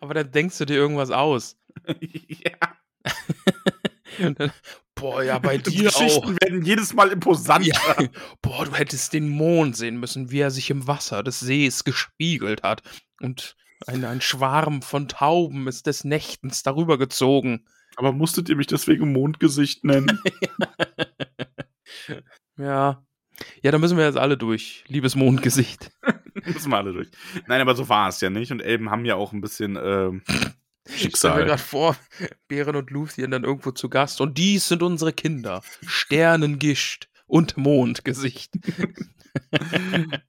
[0.00, 1.58] Aber dann denkst du dir irgendwas aus.
[2.28, 2.52] ja.
[4.18, 4.52] Dann,
[4.94, 5.98] boah, ja, bei dir auch.
[5.98, 7.66] Geschichten werden jedes Mal imposanter.
[7.66, 8.08] Ja.
[8.40, 12.62] Boah, du hättest den Mond sehen müssen, wie er sich im Wasser des Sees gespiegelt
[12.62, 12.82] hat.
[13.20, 13.56] Und
[13.86, 17.66] ein, ein Schwarm von Tauben ist des Nächtens darüber gezogen.
[17.96, 20.20] Aber musstet ihr mich deswegen Mondgesicht nennen?
[22.58, 23.04] Ja.
[23.62, 24.84] Ja, da müssen wir jetzt alle durch.
[24.88, 25.90] Liebes Mondgesicht.
[26.44, 27.08] Müssen wir alle durch.
[27.46, 28.52] Nein, aber so war es ja nicht.
[28.52, 30.54] Und Elben haben ja auch ein bisschen ähm, Ich stelle
[30.84, 31.44] mir Schicksal.
[31.44, 31.96] gerade vor,
[32.48, 34.20] Bären und Luthien dann irgendwo zu Gast.
[34.20, 35.62] Und dies sind unsere Kinder.
[35.86, 38.52] Sternengischt und Mondgesicht.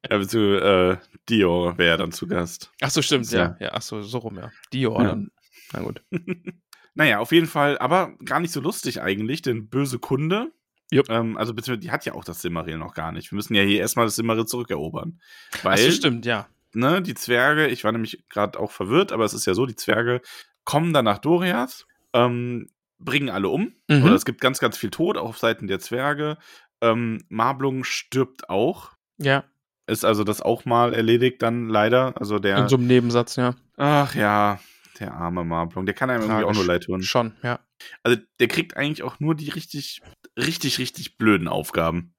[0.09, 2.71] Ja, beziehungsweise, äh, Dio wäre dann zu Gast.
[2.79, 3.39] Ach so, stimmt, Ja.
[3.39, 3.57] ja.
[3.59, 3.69] ja.
[3.73, 4.49] Ach so, so rum, ja.
[4.71, 5.07] Dior Ja.
[5.09, 5.31] dann.
[5.73, 6.01] Na gut.
[6.95, 10.51] Naja, auf jeden Fall, aber gar nicht so lustig eigentlich, denn böse Kunde.
[10.91, 11.09] Jupp.
[11.09, 13.31] Ähm, also, beziehungsweise, die hat ja auch das Silmaril noch gar nicht.
[13.31, 15.19] Wir müssen ja hier erstmal das Silmaril zurückerobern.
[15.63, 16.47] Weil, Ach so, stimmt, ja.
[16.73, 19.75] ne, die Zwerge, ich war nämlich gerade auch verwirrt, aber es ist ja so, die
[19.75, 20.21] Zwerge
[20.65, 23.73] kommen dann nach Doriath, ähm, bringen alle um.
[23.89, 24.03] Mhm.
[24.03, 26.37] Oder es gibt ganz, ganz viel Tod, auch auf Seiten der Zwerge.
[26.83, 28.91] Ähm, Marblung stirbt auch.
[29.17, 29.43] Ja,
[29.87, 32.13] Ist also das auch mal erledigt dann leider.
[32.19, 32.57] Also der.
[32.57, 33.55] in so einem Nebensatz, ja.
[33.77, 34.59] ach ja,
[34.99, 35.85] der arme Marblung.
[35.85, 36.57] Der kann einem irgendwie auch Tragisch.
[36.57, 37.03] nur leid tun.
[37.03, 37.59] Schon, ja.
[38.03, 40.01] Also der kriegt eigentlich auch nur die richtig,
[40.37, 42.13] richtig, richtig blöden Aufgaben.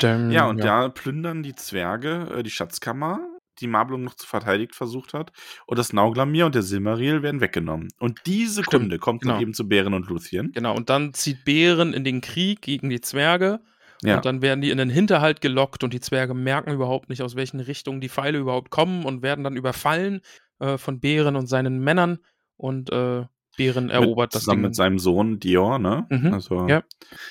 [0.00, 0.88] Dann, Ja, und ja.
[0.88, 3.20] plündern die Zwerge äh, die Schatzkammer,
[3.60, 5.32] die Marblung noch zu verteidigt versucht hat.
[5.66, 7.88] Und das Nauglamir und der Silmaril werden weggenommen.
[7.98, 9.40] Und diese Stimmt, Kunde kommt dann genau.
[9.42, 10.52] eben zu Bären und Luthien.
[10.52, 13.60] Genau, und dann zieht Bären in den Krieg gegen die Zwerge.
[14.02, 14.16] Ja.
[14.16, 17.36] Und dann werden die in den Hinterhalt gelockt und die Zwerge merken überhaupt nicht, aus
[17.36, 20.20] welchen Richtungen die Pfeile überhaupt kommen und werden dann überfallen
[20.58, 22.18] äh, von Bären und seinen Männern.
[22.56, 23.24] Und äh,
[23.56, 24.68] Bären erobert mit, das zusammen Ding.
[24.68, 26.06] mit seinem Sohn Dior, ne?
[26.10, 26.82] Mhm, Also, ja.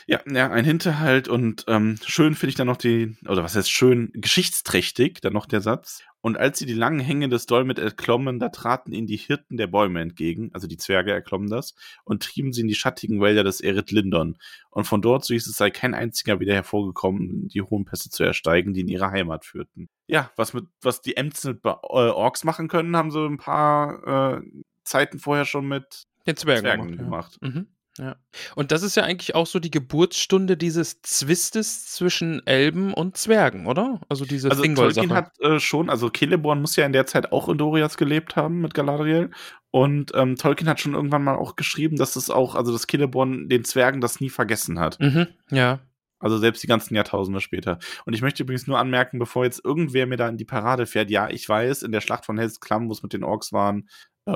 [0.08, 0.20] ja.
[0.32, 4.12] Ja, ein Hinterhalt und ähm, schön finde ich dann noch die, oder was heißt schön,
[4.14, 6.04] geschichtsträchtig, dann noch der Satz.
[6.22, 9.68] Und als sie die langen Hänge des Dolmet erklommen, da traten ihnen die Hirten der
[9.68, 13.62] Bäume entgegen, also die Zwerge erklommen das, und trieben sie in die schattigen Wälder des
[13.62, 14.38] Erit Lindon.
[14.70, 18.24] Und von dort, so hieß es, sei kein einziger wieder hervorgekommen, die hohen Pässe zu
[18.26, 19.88] ersteigen, die in ihre Heimat führten.
[20.08, 24.40] Ja, was mit, was die Emts mit äh, Orks machen können, haben sie ein paar
[24.40, 24.42] äh,
[24.90, 27.40] Zeiten vorher schon mit Den Zwergen, Zwergen gemacht.
[27.40, 27.56] gemacht.
[27.56, 27.68] Mhm.
[27.98, 28.16] Ja.
[28.56, 33.68] Und das ist ja eigentlich auch so die Geburtsstunde dieses Zwistes zwischen Elben und Zwergen,
[33.68, 34.00] oder?
[34.08, 34.64] Also diese Also.
[34.64, 38.38] Tolkien hat äh, schon, also Celeborn muss ja in der Zeit auch in Doriath gelebt
[38.38, 39.32] haben mit Galadriel.
[39.72, 43.50] Und ähm, Tolkien hat schon irgendwann mal auch geschrieben, dass es auch, also dass Celeborn
[43.50, 44.98] den Zwergen das nie vergessen hat.
[45.00, 45.80] Mhm, ja.
[46.20, 47.80] Also selbst die ganzen Jahrtausende später.
[48.06, 51.10] Und ich möchte übrigens nur anmerken, bevor jetzt irgendwer mir da in die Parade fährt,
[51.10, 53.88] ja, ich weiß, in der Schlacht von Hells Klamm, wo es mit den Orks waren,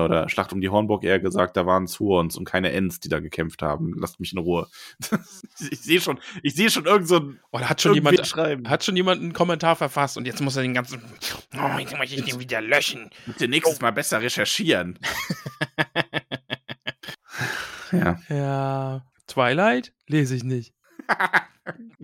[0.02, 3.20] oder Schlacht um die Hornburg eher gesagt, da waren Swans und keine Ents, die da
[3.20, 3.94] gekämpft haben.
[3.98, 4.66] Lasst mich in Ruhe.
[5.70, 8.68] ich sehe schon, ich sehe schon irgend so ein Oh, da hat schon jemand, schreiben.
[8.68, 11.02] hat schon jemand einen Kommentar verfasst und jetzt muss er den ganzen.
[11.56, 13.10] Oh, jetzt muss ich den wieder löschen.
[13.26, 14.98] Bitte nächstes Mal besser recherchieren.
[17.92, 18.18] ja.
[18.28, 19.04] Ja.
[19.26, 19.92] Twilight?
[20.06, 20.74] Lese ich nicht.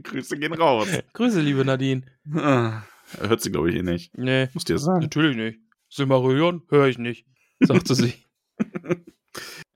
[0.03, 0.88] Grüße gehen raus.
[1.12, 2.03] Grüße, liebe Nadine.
[2.34, 2.82] Ah,
[3.18, 4.16] Hört sie, glaube ich, eh nicht.
[4.16, 5.01] Nee, Muss dir sagen.
[5.01, 5.59] natürlich nicht.
[5.88, 6.62] Silmarillion?
[6.68, 7.26] Höre ich nicht.
[7.61, 8.14] Sagte sie.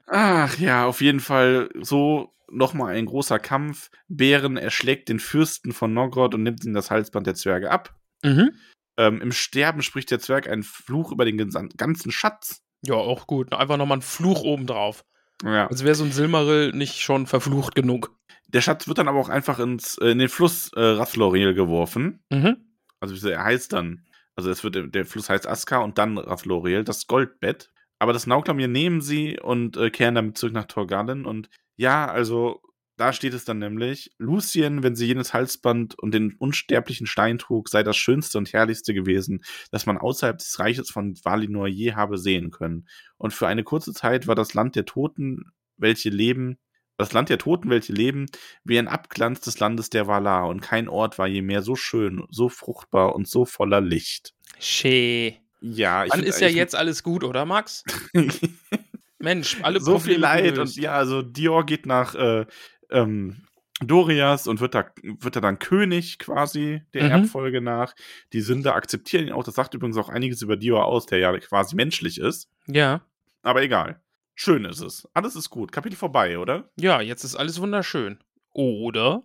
[0.06, 3.90] Ach ja, auf jeden Fall so nochmal ein großer Kampf.
[4.08, 7.94] Bären erschlägt den Fürsten von Nogrod und nimmt ihm das Halsband der Zwerge ab.
[8.22, 8.50] Mhm.
[8.96, 11.36] Ähm, Im Sterben spricht der Zwerg einen Fluch über den
[11.76, 12.62] ganzen Schatz.
[12.82, 13.52] Ja, auch gut.
[13.52, 15.04] Einfach nochmal ein Fluch obendrauf.
[15.42, 15.66] Ja.
[15.66, 18.14] Als wäre so ein Silmarill nicht schon verflucht genug.
[18.48, 22.22] Der Schatz wird dann aber auch einfach ins, äh, in den Fluss äh, Rathloril geworfen.
[22.30, 22.56] Mhm.
[23.00, 24.06] Also er heißt dann,
[24.36, 27.70] also es wird, der Fluss heißt Aska und dann Rathloril, das Goldbett.
[28.04, 31.24] Aber das Nauglamir nehmen sie und äh, kehren damit zurück nach Torgalen.
[31.24, 32.60] Und ja, also
[32.98, 37.70] da steht es dann nämlich, Lucien, wenn sie jenes Halsband und den unsterblichen Stein trug,
[37.70, 42.18] sei das Schönste und Herrlichste gewesen, das man außerhalb des Reiches von Valinor je habe
[42.18, 42.86] sehen können.
[43.16, 45.46] Und für eine kurze Zeit war das Land der Toten,
[45.78, 46.58] welche leben,
[46.98, 48.26] das Land der Toten, welche leben,
[48.64, 52.26] wie ein Abglanz des Landes der Valar, und kein Ort war je mehr so schön,
[52.28, 54.34] so fruchtbar und so voller Licht.
[54.60, 55.38] Schee.
[55.66, 57.84] Ja, ich Dann ist ja jetzt alles gut, oder Max?
[59.18, 60.76] Mensch, alle so viel Probleme Leid gelöst.
[60.76, 62.44] und ja, also Dior geht nach äh,
[62.90, 63.46] ähm,
[63.80, 67.10] Dorias und wird da, wird da dann König quasi der Mhm.
[67.10, 67.94] Erbfolge nach.
[68.34, 69.42] Die Sünder akzeptieren ihn auch.
[69.44, 72.48] Das sagt übrigens auch einiges über Dior aus, der ja quasi menschlich ist.
[72.66, 73.00] Ja,
[73.42, 74.00] Aber egal.
[74.34, 75.08] Schön ist es.
[75.14, 75.70] Alles ist gut.
[75.72, 76.68] Kapitel vorbei, oder?
[76.76, 78.18] ja, jetzt ist alles wunderschön.
[78.52, 79.22] Oder?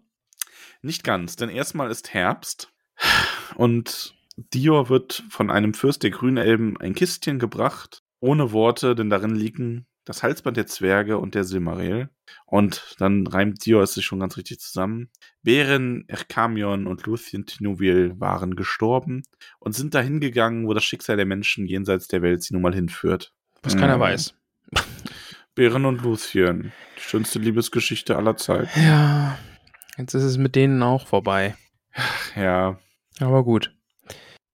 [0.81, 2.71] Nicht ganz, denn erstmal ist Herbst
[3.55, 4.13] und
[4.53, 9.85] Dior wird von einem Fürst der Grünelben ein Kistchen gebracht, ohne Worte, denn darin liegen
[10.05, 12.09] das Halsband der Zwerge und der Silmaril.
[12.45, 15.09] Und dann reimt Dior es sich schon ganz richtig zusammen.
[15.43, 19.23] Beren, Erkamion und Luthien Tinuvil waren gestorben
[19.59, 22.73] und sind dahin gegangen, wo das Schicksal der Menschen jenseits der Welt sie nun mal
[22.73, 23.33] hinführt.
[23.61, 24.01] Was keiner Mhm.
[24.01, 24.33] weiß.
[25.55, 28.69] Beren und Luthien, die schönste Liebesgeschichte aller Zeiten.
[28.81, 29.37] Ja,
[29.97, 31.55] jetzt ist es mit denen auch vorbei.
[32.35, 32.79] Ja,
[33.19, 33.75] Aber gut.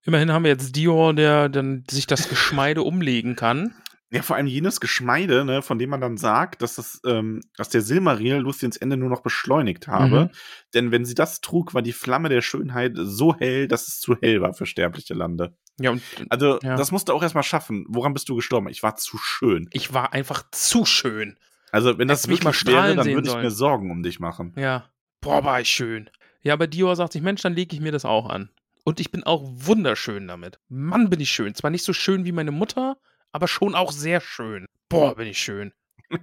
[0.05, 3.73] Immerhin haben wir jetzt Dior, der dann sich das Geschmeide umlegen kann.
[4.11, 7.69] Ja, vor allem jenes Geschmeide, ne, von dem man dann sagt, dass, das, ähm, dass
[7.69, 10.25] der Silmaril Luciens Ende nur noch beschleunigt habe.
[10.25, 10.29] Mhm.
[10.75, 14.15] Denn wenn sie das trug, war die Flamme der Schönheit so hell, dass es zu
[14.21, 15.57] hell war für sterbliche Lande.
[15.79, 16.75] Ja, und Also, Ja.
[16.77, 17.85] das musst du auch erstmal schaffen.
[17.89, 18.69] Woran bist du gestorben?
[18.69, 19.67] Ich war zu schön.
[19.73, 21.37] ich war einfach zu schön.
[21.71, 23.43] Also, wenn das Hättest mich mal wirklich wäre, dann würde ich sollen.
[23.43, 24.53] mir Sorgen um dich machen.
[24.55, 24.85] Ja.
[25.19, 26.09] Boah, war ich schön.
[26.41, 28.49] Ja, aber Dior sagt sich, Mensch, dann lege ich mir das auch an.
[28.85, 30.59] Und ich bin auch wunderschön damit.
[30.69, 31.53] Mann, bin ich schön.
[31.55, 32.97] Zwar nicht so schön wie meine Mutter,
[33.33, 34.67] aber schon auch sehr schön.
[34.87, 35.73] Boah, bin ich schön.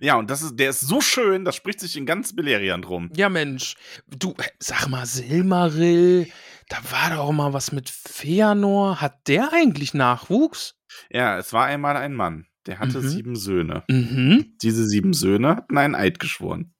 [0.00, 3.10] Ja, und das ist, der ist so schön, das spricht sich in ganz Beleriand drum.
[3.16, 3.74] Ja, Mensch.
[4.06, 6.28] Du, sag mal, Silmaril,
[6.68, 9.00] da war doch mal was mit Feanor.
[9.00, 10.76] Hat der eigentlich Nachwuchs?
[11.10, 13.08] Ja, es war einmal ein Mann, der hatte Mhm.
[13.08, 13.82] sieben Söhne.
[13.88, 14.54] Mhm.
[14.62, 16.74] Diese sieben Söhne hatten einen Eid geschworen.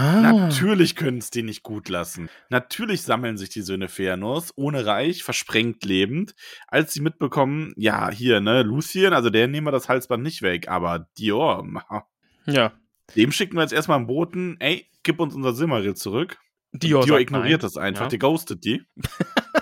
[0.00, 0.20] Ah.
[0.32, 2.30] Natürlich können es die nicht gut lassen.
[2.48, 6.34] Natürlich sammeln sich die Söhne Feanors ohne Reich, versprengt lebend,
[6.68, 10.68] als sie mitbekommen, ja, hier, ne, Lucien, also der nehmen wir das Halsband nicht weg,
[10.68, 11.66] aber Dior,
[12.46, 12.72] Ja.
[13.14, 16.38] dem schicken wir jetzt erstmal einen Boten, ey, gib uns unser Silmaril zurück.
[16.72, 17.70] Dior, Dior ignoriert nein.
[17.70, 18.08] das einfach, Ja.
[18.08, 18.82] die ghostet die.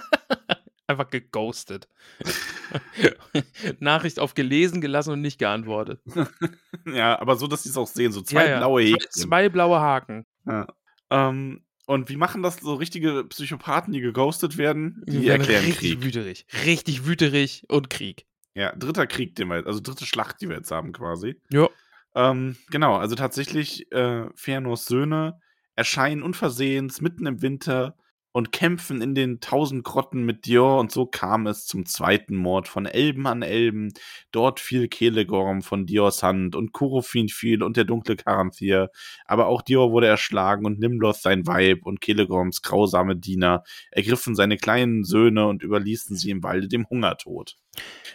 [0.88, 1.86] Einfach geghostet.
[3.78, 6.00] Nachricht auf gelesen, gelassen und nicht geantwortet.
[6.86, 8.58] ja, aber so, dass sie es auch sehen, so zwei Ja, ja.
[8.58, 9.10] blaue Häkchen.
[9.10, 10.26] zwei blaue Haken.
[10.46, 10.66] Ja.
[11.10, 15.02] Ähm, und wie machen das so richtige Psychopathen, die geghostet werden?
[15.06, 16.04] Die werden erklären richtig Krieg.
[16.04, 16.46] wüterig.
[16.64, 18.26] Richtig wüterig und Krieg.
[18.54, 21.40] Ja, dritter Krieg, den wir, also dritte Schlacht, die wir jetzt haben quasi.
[21.50, 21.68] Ja.
[22.14, 25.38] Ähm, genau, also tatsächlich, äh, Fëanors Söhne
[25.76, 27.94] erscheinen unversehens mitten im Winter
[28.38, 32.68] und kämpfen in den tausend Grotten mit Dior und so kam es zum zweiten Mord
[32.68, 33.92] von Elben an Elben.
[34.30, 38.90] Dort fiel Kelegorm von Diors Hand und Kurofin fiel und der dunkle Karanthir.
[39.24, 44.56] Aber auch Dior wurde erschlagen und Nimloth sein Weib und Kelegorms grausame Diener ergriffen seine
[44.56, 47.56] kleinen Söhne und überließen sie im Walde dem Hungertod.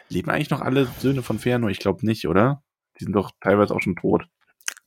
[0.07, 1.67] Leben eigentlich noch alle Söhne von Fëanor?
[1.67, 2.63] Ich glaube nicht, oder?
[2.97, 4.23] Die sind doch teilweise auch schon tot.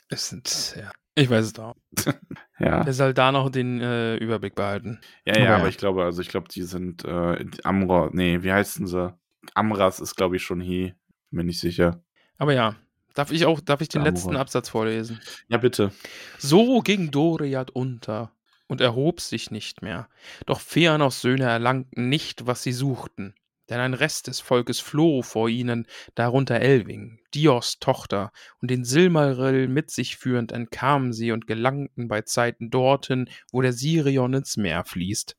[0.09, 0.91] Es sind, ja.
[1.19, 1.75] Ich weiß es doch.
[2.59, 4.99] Ja, Der soll da noch den äh, Überblick behalten.
[5.27, 5.69] ja, ja, Aber aber ja.
[5.69, 9.15] ich glaube, also ich glaube, die sind äh, Amra, nee, wie heißen sie?
[9.55, 10.95] Amras ist, glaube ich, schon hier.
[11.31, 12.03] Bin mir nicht sicher.
[12.39, 12.75] Aber ja,
[13.13, 14.11] darf ich auch, darf ich den Samurai.
[14.11, 15.21] letzten Absatz vorlesen?
[15.49, 15.93] Ja, bitte.
[16.39, 18.33] So ging Doriath unter
[18.69, 20.09] und erhob sich nicht mehr.
[20.47, 23.35] Doch Feanors Söhne erlangten nicht, was sie suchten.
[23.69, 29.69] Denn ein Rest des Volkes floh vor ihnen, darunter Elwing, Dios Tochter, und den Silmaril
[29.69, 34.85] mit sich führend entkamen sie und gelangten bei Zeiten dorthin, wo der Sirion ins Meer
[34.85, 35.37] fließt.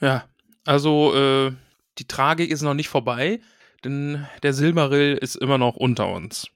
[0.00, 0.28] Ja,
[0.64, 1.52] also äh,
[1.98, 3.40] die Tragik ist noch nicht vorbei,
[3.84, 6.48] denn der Silmaril ist immer noch unter uns.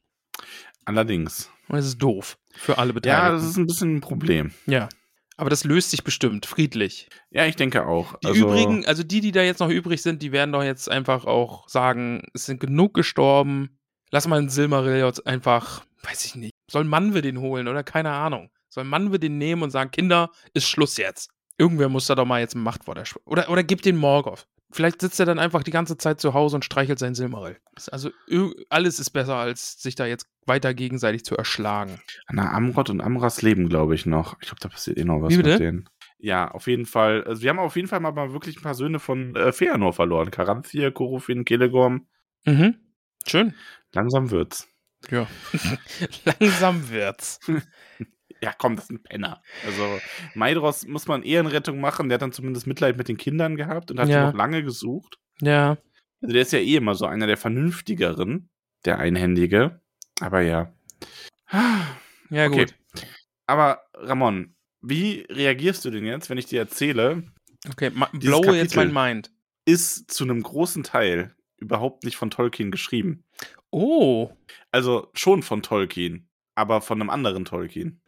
[0.85, 1.51] Allerdings.
[1.69, 3.27] Und es ist doof für alle Beteiligten.
[3.27, 4.53] Ja, das ist ein bisschen ein Problem.
[4.67, 4.89] Ja.
[5.39, 7.09] Aber das löst sich bestimmt, friedlich.
[7.31, 8.19] Ja, ich denke auch.
[8.19, 10.91] Die also, übrigen, also die, die da jetzt noch übrig sind, die werden doch jetzt
[10.91, 13.79] einfach auch sagen, es sind genug gestorben.
[14.11, 16.53] Lass mal einen Silmaril jetzt einfach, weiß ich nicht.
[16.69, 18.51] Soll Manwe den holen oder keine Ahnung.
[18.69, 21.31] Soll Manwe den nehmen und sagen, Kinder, ist Schluss jetzt.
[21.57, 23.27] Irgendwer muss da doch mal jetzt ein Machtwort erschwören.
[23.27, 24.49] Oder, oder gib den Morgoth.
[24.73, 27.59] Vielleicht sitzt er dann einfach die ganze Zeit zu Hause und streichelt sein Silmaril.
[27.93, 28.11] Also
[28.71, 32.01] alles ist besser, als sich da jetzt weiter gegenseitig zu erschlagen.
[32.31, 34.35] Na, Amrod und Amras leben, glaube ich, noch.
[34.41, 35.51] Ich glaube, da passiert eh noch was Wie bitte?
[35.51, 35.89] mit denen.
[36.19, 37.23] Ja, auf jeden Fall.
[37.25, 39.93] Also wir haben auf jeden Fall mal, mal wirklich ein paar Söhne von äh, Feanor
[39.93, 40.31] verloren.
[40.33, 42.09] Karanthir, Korofin, Kelegorm.
[42.45, 42.75] Mhm.
[43.27, 43.55] Schön.
[43.93, 44.67] Langsam wird's.
[45.11, 45.29] Ja.
[46.25, 47.39] Langsam wird's.
[48.43, 49.43] ja komm, das sind Penner.
[49.67, 49.99] Also
[50.35, 54.01] Maedros muss man Ehrenrettung machen, der hat dann zumindest Mitleid mit den Kindern gehabt und
[54.01, 54.27] hat Ja.
[54.27, 55.19] noch lange gesucht.
[55.41, 55.79] Ja.
[56.21, 58.51] Also der ist ja eh immer so einer der vernünftigeren,
[58.85, 59.81] der Einhändige.
[60.21, 60.73] Aber ja.
[62.31, 62.67] Ja, Okay.
[62.67, 62.75] gut.
[63.47, 67.25] Aber Ramon, wie reagierst du denn jetzt, wenn ich dir erzähle,
[67.69, 68.93] Okay, Dieses blowe jetzt Kapitel.
[68.93, 69.33] mein Mind.
[69.65, 73.25] ist zu einem großen Teil überhaupt nicht von Tolkien geschrieben?
[73.71, 74.31] Oh.
[74.71, 78.01] Also schon von Tolkien, aber von einem anderen Tolkien.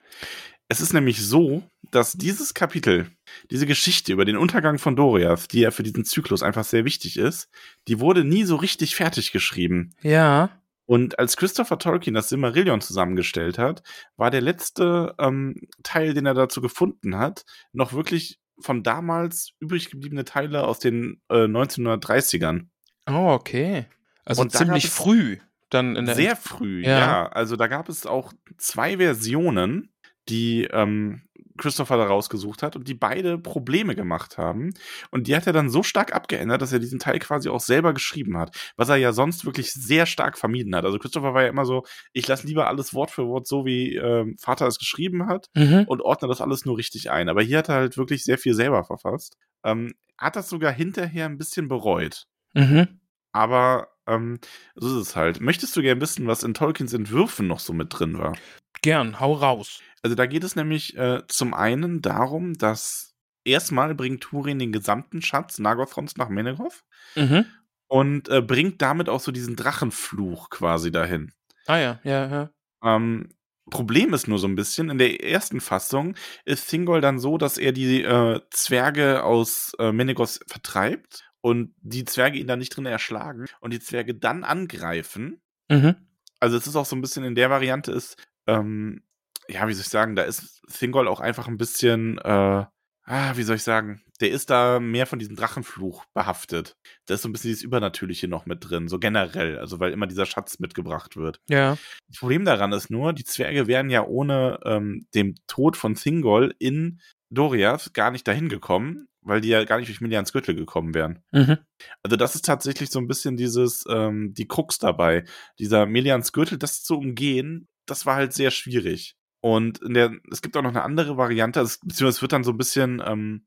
[0.68, 3.10] Es ist nämlich so, dass dieses Kapitel,
[3.50, 7.16] diese Geschichte über den Untergang von Doriath, die ja für diesen Zyklus einfach sehr wichtig
[7.16, 7.48] ist,
[7.88, 9.92] die wurde nie so richtig fertig geschrieben.
[10.02, 10.59] Ja.
[10.90, 13.84] Und als Christopher Tolkien das Silmarillion zusammengestellt hat,
[14.16, 19.88] war der letzte ähm, Teil, den er dazu gefunden hat, noch wirklich von damals übrig
[19.88, 22.70] gebliebene Teile aus den äh, 1930ern.
[23.08, 23.86] Oh, okay.
[24.24, 25.38] Also Und ziemlich früh
[25.68, 26.98] dann in der Sehr früh, Ja.
[26.98, 27.28] ja.
[27.28, 29.92] Also da gab es auch zwei Versionen,
[30.28, 31.22] die ähm,
[31.58, 34.72] Christopher da rausgesucht hat und die beide Probleme gemacht haben.
[35.10, 37.92] Und die hat er dann so stark abgeändert, dass er diesen Teil quasi auch selber
[37.92, 40.84] geschrieben hat, was er ja sonst wirklich sehr stark vermieden hat.
[40.84, 43.96] Also Christopher war ja immer so, ich lasse lieber alles Wort für Wort so, wie
[43.96, 45.84] ähm, Vater es geschrieben hat Mhm.
[45.88, 47.28] und ordne das alles nur richtig ein.
[47.28, 49.36] Aber hier hat er halt wirklich sehr viel selber verfasst.
[49.64, 52.24] Ähm, hat das sogar hinterher ein bisschen bereut.
[52.54, 53.00] Mhm.
[53.32, 54.38] Aber ähm,
[54.74, 55.40] so ist es halt.
[55.40, 58.36] Möchtest du gern wissen, was in Tolkiens Entwürfen noch so mit drin war?
[58.82, 59.80] Gern, hau raus.
[60.02, 65.22] Also da geht es nämlich äh, zum einen darum, dass erstmal bringt Turin den gesamten
[65.22, 66.84] Schatz Nagothrons nach Menegoth
[67.16, 67.44] Mhm.
[67.88, 71.32] und äh, bringt damit auch so diesen Drachenfluch quasi dahin.
[71.66, 72.50] Ah ja, ja, ja.
[72.82, 73.28] Ähm,
[73.70, 77.56] Problem ist nur so ein bisschen, in der ersten Fassung ist Thingol dann so, dass
[77.58, 82.86] er die äh, Zwerge aus äh, Menegoth vertreibt und die Zwerge ihn dann nicht drin
[82.86, 85.40] erschlagen und die Zwerge dann angreifen
[85.70, 85.94] Mhm.
[86.40, 88.16] also es ist auch so ein bisschen in der Variante ist,
[88.48, 89.04] ähm,
[89.50, 92.64] ja, wie soll ich sagen, da ist Thingol auch einfach ein bisschen, äh,
[93.04, 96.76] ah, wie soll ich sagen, der ist da mehr von diesem Drachenfluch behaftet.
[97.06, 100.06] Da ist so ein bisschen dieses Übernatürliche noch mit drin, so generell, also weil immer
[100.06, 101.40] dieser Schatz mitgebracht wird.
[101.48, 101.76] Ja.
[102.08, 106.54] Das Problem daran ist nur, die Zwerge wären ja ohne ähm, dem Tod von Thingol
[106.58, 110.94] in Doriath gar nicht dahin gekommen, weil die ja gar nicht durch Milians Gürtel gekommen
[110.94, 111.22] wären.
[111.32, 111.58] Mhm.
[112.02, 115.24] Also das ist tatsächlich so ein bisschen dieses, ähm, die Krux dabei.
[115.58, 119.16] Dieser Melians Gürtel, das zu umgehen, das war halt sehr schwierig.
[119.40, 122.32] Und in der, es gibt auch noch eine andere Variante, also, es- beziehungsweise es wird
[122.32, 123.46] dann so ein bisschen, ähm,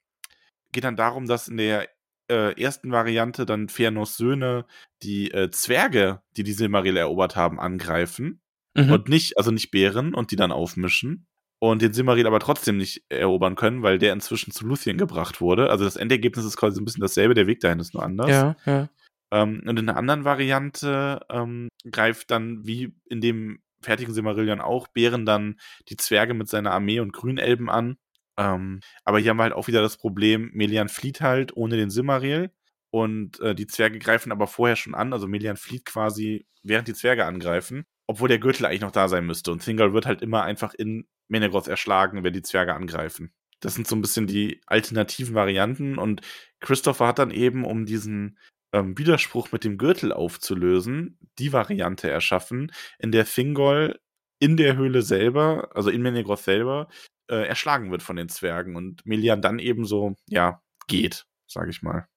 [0.72, 1.88] geht dann darum, dass in der
[2.32, 4.66] äh, ersten Variante dann Fëanors Söhne
[5.04, 8.40] die äh, Zwerge, die die Silmaril erobert haben, angreifen
[8.76, 8.92] Mhm.
[8.92, 11.28] und nicht, also nicht Bären und die dann aufmischen
[11.60, 15.70] und den Silmaril aber trotzdem nicht erobern können, weil der inzwischen zu Luthien gebracht wurde.
[15.70, 18.30] Also das Endergebnis ist quasi so ein bisschen dasselbe, der Weg dahin ist nur anders.
[18.32, 18.90] ja, ja.
[19.32, 24.88] Ähm, und in einer anderen Variante ähm, greift dann, wie in dem fertigen Silmarillion auch,
[24.88, 25.60] Bären dann
[25.90, 27.98] die Zwerge mit seiner Armee und Grünelben an.
[28.38, 31.92] Ähm, aber hier haben wir halt auch wieder das Problem, Melian flieht halt ohne den
[31.92, 32.52] Silmaril
[32.90, 36.94] und äh, die Zwerge greifen aber vorher schon an, also Melian flieht quasi, während die
[36.94, 39.52] Zwerge angreifen, obwohl der Gürtel eigentlich noch da sein müsste.
[39.52, 43.34] Und Thingol wird halt immer einfach in Menegoth erschlagen, wenn die Zwerge angreifen.
[43.60, 46.22] Das sind so ein bisschen die alternativen Varianten und
[46.60, 48.38] Christopher hat dann eben, um diesen
[48.74, 54.00] ähm, Widerspruch mit dem Gürtel aufzulösen, die Variante erschaffen, in der Thingol
[54.40, 56.90] in der Höhle selber, also in Menegoth selber,
[57.30, 61.82] äh, erschlagen wird von den Zwergen und Melian dann eben so, ja, geht, sage ich
[61.82, 62.08] mal.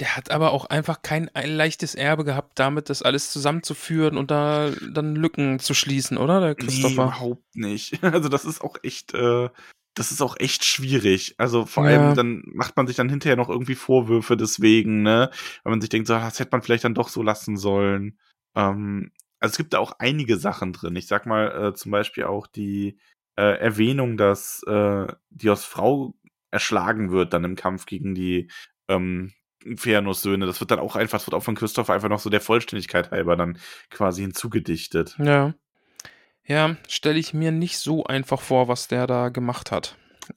[0.00, 4.32] Der hat aber auch einfach kein ein leichtes Erbe gehabt, damit das alles zusammenzuführen und
[4.32, 6.92] da dann Lücken zu schließen, oder, der Nee, Christopher?
[6.94, 8.02] überhaupt nicht.
[8.02, 9.48] Also das ist auch echt, äh,
[9.94, 11.34] das ist auch echt schwierig.
[11.38, 11.90] Also vor Ja.
[11.90, 15.30] allem, dann macht man sich dann hinterher noch irgendwie Vorwürfe deswegen, ne?
[15.62, 18.18] Weil man sich denkt, so, das hätte man vielleicht dann doch so lassen sollen.
[18.56, 20.96] Ähm, also es gibt da auch einige Sachen drin.
[20.96, 22.98] Ich sag mal äh, zum Beispiel auch die
[23.36, 26.14] äh, Erwähnung, dass äh, Dios Frau
[26.50, 28.50] erschlagen wird dann im Kampf gegen die
[28.88, 29.32] ähm,
[29.64, 30.46] Fëanors Söhne.
[30.46, 33.10] Das wird dann auch einfach, das wird auch von Christopher einfach noch so der Vollständigkeit
[33.10, 33.58] halber dann
[33.90, 35.16] quasi hinzugedichtet.
[35.18, 35.54] Ja.
[36.46, 39.96] Ja, stelle ich mir nicht so einfach vor, was der da gemacht hat.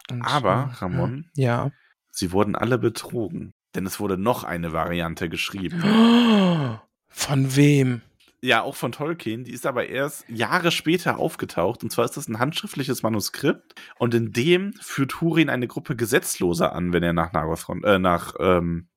[0.10, 1.72] Und, Aber, äh, Ramon, Ja.
[2.12, 5.82] Sie wurden alle betrogen, denn es wurde noch eine Variante geschrieben.
[7.10, 8.02] Von wem?
[8.42, 11.82] Ja, auch von Tolkien, die ist aber erst Jahre später aufgetaucht.
[11.84, 13.74] Und zwar ist das ein handschriftliches Manuskript.
[13.98, 18.36] Und in dem führt Hurin eine Gruppe Gesetzloser an, wenn er nach Nagothron, äh, nach,
[18.40, 18.90] ähm,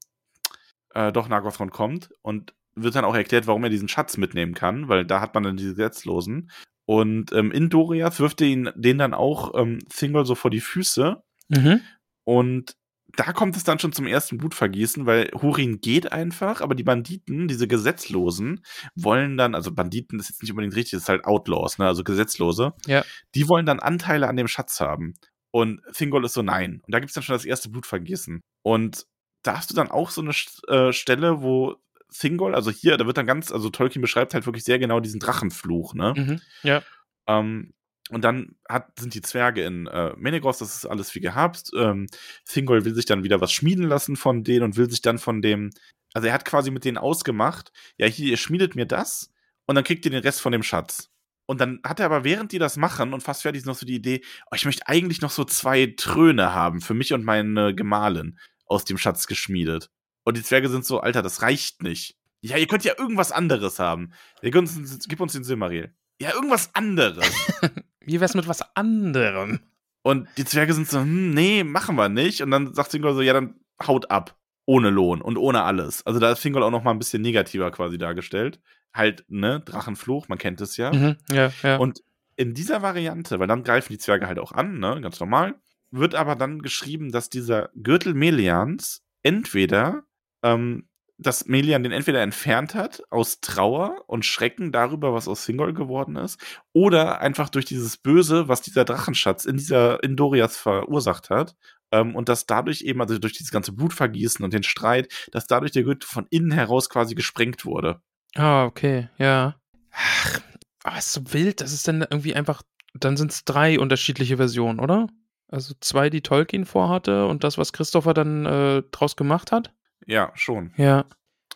[0.95, 2.11] äh, doch Nagothron kommt.
[2.21, 5.43] Und wird dann auch erklärt, warum er diesen Schatz mitnehmen kann, weil da hat man
[5.43, 6.51] dann die Gesetzlosen.
[6.91, 10.59] Und ähm, in Doriath wirft er ihn den dann auch ähm, Thingol so vor die
[10.61, 11.23] Füße.
[11.49, 11.83] Mhm.
[12.25, 12.75] Und
[13.17, 17.47] da kommt es dann schon zum ersten Blutvergießen, weil Hurin geht einfach, aber die Banditen,
[17.47, 18.65] diese Gesetzlosen,
[18.97, 22.03] wollen dann, also Banditen ist jetzt nicht unbedingt richtig, das ist halt Outlaws, ne, also
[22.03, 23.05] Gesetzlose, Ja.
[23.37, 25.15] die wollen dann Anteile an dem Schatz haben.
[25.53, 26.81] Und Thingol ist so, nein.
[26.85, 28.41] Und da gibt's dann schon das erste Blutvergießen.
[28.65, 29.07] Und
[29.45, 30.33] da hast du dann auch so eine
[30.67, 31.77] äh, Stelle, wo
[32.11, 35.21] Thingol, also hier, da wird dann ganz, also Tolkien beschreibt halt wirklich sehr genau diesen
[35.21, 36.15] Drachenfluch, ne?
[36.17, 36.41] Mhm.
[36.63, 36.83] Ja.
[37.27, 37.73] Ähm,
[38.11, 41.71] und dann hat, sind die Zwerge in äh, Menegros, das ist alles wie gehabt.
[41.77, 42.09] Ähm,
[42.45, 45.43] Thingol will sich dann wieder was schmieden lassen von denen und will sich dann von
[45.43, 45.71] dem,
[46.13, 49.33] also er hat quasi mit denen ausgemacht, ja, hier, ihr schmiedet mir das
[49.67, 51.11] und dann kriegt ihr den Rest von dem Schatz.
[51.47, 53.87] Und dann hat er aber, während die das machen und fast fertig ist, noch so
[53.87, 57.75] die Idee, oh, ich möchte eigentlich noch so zwei Tröne haben für mich und meine
[57.75, 59.91] Gemahlin aus dem Schatz geschmiedet.
[60.25, 62.17] Und die Zwerge sind so, Alter, das reicht nicht.
[62.43, 64.13] Ja, ihr könnt ja irgendwas anderes haben.
[64.43, 65.95] Ihr könnt uns, gib uns den Silmaril.
[66.21, 67.31] Ja, irgendwas anderes.
[68.01, 69.61] Wie wär's mit was anderem?
[70.03, 72.43] Und die Zwerge sind so, hm, nee, machen wir nicht.
[72.43, 73.55] Und dann sagt Thingol so, ja, dann
[73.87, 74.37] haut ab.
[74.67, 76.07] Ohne Lohn und ohne alles.
[76.07, 78.61] Also da ist Thingol auch noch mal ein bisschen negativer quasi dargestellt.
[78.95, 80.93] Halt, ne, Drachenfluch, man kennt es ja.
[80.93, 81.17] Mhm.
[81.31, 81.77] Ja, ja.
[81.77, 82.03] Und
[82.37, 85.57] in dieser Variante, weil dann greifen die Zwerge halt auch an, ne, ganz normal,
[85.91, 90.05] wird aber dann geschrieben, dass dieser Gürtel Melians entweder,
[90.43, 90.89] ähm,
[91.21, 96.17] dass Melian den entweder entfernt hat aus Trauer und Schrecken darüber, was aus Thingol geworden
[96.17, 96.41] ist,
[96.73, 101.57] oder einfach durch dieses Böse, was dieser Drachenschatz in dieser in Dorias verursacht hat,
[101.93, 105.73] ähm, und dass dadurch eben, also durch dieses ganze Blutvergießen und den Streit, dass dadurch
[105.73, 108.01] der Gürtel von innen heraus quasi gesprengt wurde.
[108.35, 109.57] Ah, okay, ja.
[109.93, 110.41] Ach,
[110.85, 112.63] aber ist so wild, das ist dann irgendwie einfach,
[112.95, 115.09] dann sind es drei unterschiedliche Versionen, oder?
[115.49, 119.75] Also zwei, die Tolkien vorhatte und das, was Christopher dann äh, draus gemacht hat?
[120.07, 120.73] Ja, schon.
[120.77, 121.05] Ja.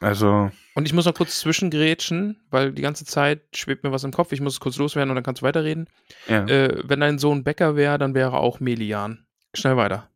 [0.01, 4.11] Also, Und ich muss noch kurz zwischengrätschen, weil die ganze Zeit schwebt mir was im
[4.11, 4.32] Kopf.
[4.32, 5.88] Ich muss es kurz loswerden und dann kannst du weiterreden.
[6.28, 6.45] ja.
[6.47, 9.26] Äh, wenn dein Sohn Bäcker wäre, dann wäre er auch Melian.
[9.55, 10.11] Schnell weiter.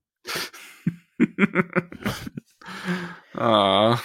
[3.34, 3.98] ah.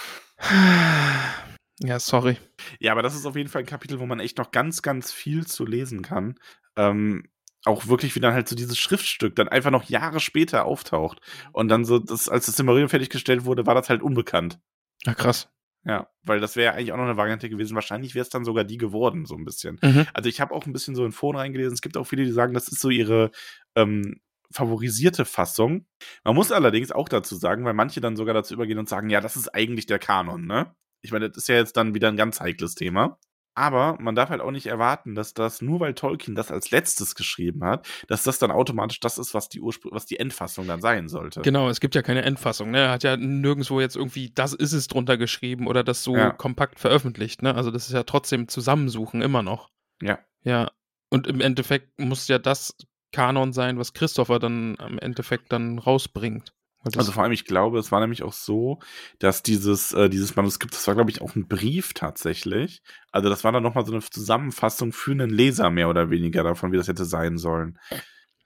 [1.80, 2.38] Ja, sorry.
[2.78, 5.12] Ja, aber das ist auf jeden Fall ein Kapitel, wo man echt noch ganz, ganz
[5.12, 6.36] viel zu lesen kann.
[6.76, 7.24] Ähm,
[7.64, 11.20] auch wirklich, wie dann halt so dieses Schriftstück dann einfach noch Jahre später auftaucht.
[11.52, 14.60] Und dann so, das, als das Silmarillion fertiggestellt wurde, war das halt unbekannt.
[15.04, 15.48] Ja, krass.
[15.86, 17.74] Ja, weil das wäre eigentlich auch noch eine Variante gewesen.
[17.74, 19.78] Wahrscheinlich wäre es dann sogar die geworden, so ein bisschen.
[19.82, 20.06] Mhm.
[20.14, 21.74] Also ich habe auch ein bisschen so in Foren reingelesen.
[21.74, 23.30] Es gibt auch viele, die sagen, das ist so ihre
[23.74, 25.86] ähm, favorisierte Fassung.
[26.24, 29.20] Man muss allerdings auch dazu sagen, weil manche dann sogar dazu übergehen und sagen, ja,
[29.20, 30.74] das ist eigentlich der Kanon, ne?
[31.02, 33.18] Ich meine, das ist ja jetzt dann wieder ein ganz heikles Thema.
[33.56, 37.14] Aber man darf halt auch nicht erwarten, dass das, nur weil Tolkien das als letztes
[37.14, 40.80] geschrieben hat, dass das dann automatisch das ist, was die, Urspr was die Endfassung dann
[40.80, 41.40] sein sollte.
[41.42, 42.72] Genau, es gibt ja keine Endfassung.
[42.72, 42.80] Ne?
[42.80, 46.30] Er hat ja nirgendwo jetzt irgendwie, das ist es drunter geschrieben oder das so Ja.
[46.30, 47.42] kompakt veröffentlicht.
[47.42, 47.54] Ne?
[47.54, 49.70] Also das ist ja trotzdem Zusammensuchen immer noch.
[50.02, 50.18] Ja.
[50.42, 50.70] Ja.
[51.10, 52.76] Und im Endeffekt muss ja das
[53.12, 56.52] Kanon sein, was Christopher dann im Endeffekt dann rausbringt.
[56.96, 58.78] Also vor allem, ich glaube, es war nämlich auch so,
[59.18, 62.82] dass dieses, äh, dieses Manuskript, das war, glaube ich, auch ein Brief tatsächlich.
[63.12, 66.72] Also das war dann nochmal so eine Zusammenfassung für einen Leser mehr oder weniger davon,
[66.72, 67.78] wie das hätte sein sollen.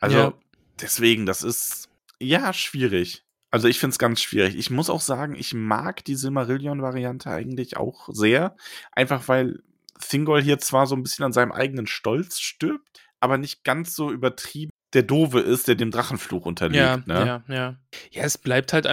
[0.01, 0.35] Also Ja.
[0.81, 1.89] deswegen, das ist
[2.21, 3.25] ja schwierig.
[3.51, 4.57] Also ich finde es ganz schwierig.
[4.57, 8.57] Ich muss auch sagen, ich mag die Silmarillion-Variante eigentlich auch sehr.
[8.93, 9.63] Einfach weil
[10.01, 14.13] Thingol hier zwar so ein bisschen an seinem eigenen Stolz stirbt, aber nicht ganz so
[14.13, 16.77] übertrieben der Dove ist, der dem Drachenfluch unterliegt.
[16.83, 17.27] ja, ne?
[17.27, 17.77] ja, ja.
[18.11, 18.89] Ja, es bleibt halt,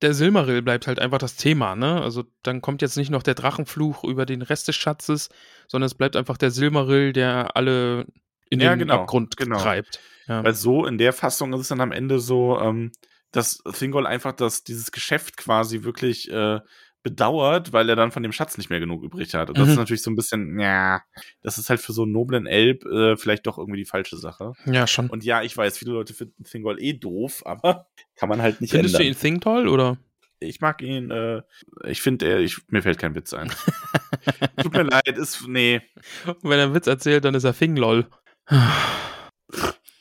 [0.00, 2.00] der Silmaril bleibt halt einfach das Thema, ne?
[2.00, 5.28] Also dann kommt jetzt nicht noch der Drachenfluch über den Rest des Schatzes,
[5.68, 8.06] sondern es bleibt einfach der Silmaril, der alle
[8.48, 9.58] in Ja, den genau, Abgrund genau.
[9.58, 10.00] treibt.
[10.26, 10.42] Ja.
[10.42, 12.92] Weil so in der Fassung ist es dann am Ende so, ähm,
[13.30, 16.60] dass Thingol einfach das, dieses Geschäft quasi wirklich äh,
[17.04, 19.48] bedauert, weil er dann von dem Schatz nicht mehr genug übrig hat.
[19.48, 19.72] Und das Mhm.
[19.72, 21.02] ist natürlich so ein bisschen, ja,
[21.42, 24.54] das ist halt für so einen noblen Elb äh, vielleicht doch irgendwie die falsche Sache.
[24.66, 25.08] ja, schon.
[25.10, 27.86] Und ja, ich weiß, viele Leute finden Thingol eh doof, aber
[28.16, 29.14] kann man halt nicht Findest du ändern.
[29.14, 29.98] ihn Thing toll oder?
[30.40, 31.40] ich mag ihn, äh,
[31.86, 33.50] ich finde, er, ich, mir fällt kein Witz ein.
[34.62, 35.80] Tut mir leid, ist, nee.
[36.26, 38.06] Und wenn er einen Witz erzählt, dann ist er Thing lol.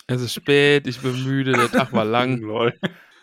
[0.07, 2.41] Es ist spät, ich bin müde, der Tag war lang.
[2.41, 2.73] Lol.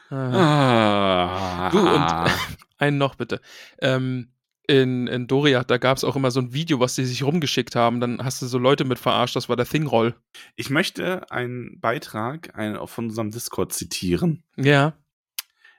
[0.09, 1.69] Ah.
[1.69, 1.71] Ah.
[1.71, 2.31] Du und
[2.81, 3.41] einen noch bitte.
[3.81, 4.33] Ähm,
[4.67, 7.75] in, in Doria, da gab es auch immer so ein Video, was die sich rumgeschickt
[7.75, 8.01] haben.
[8.01, 10.15] Dann hast du so Leute mit verarscht, das war der Thing-Roll.
[10.55, 14.45] Ich möchte einen Beitrag ein, von unserem Discord zitieren.
[14.57, 14.95] Ja.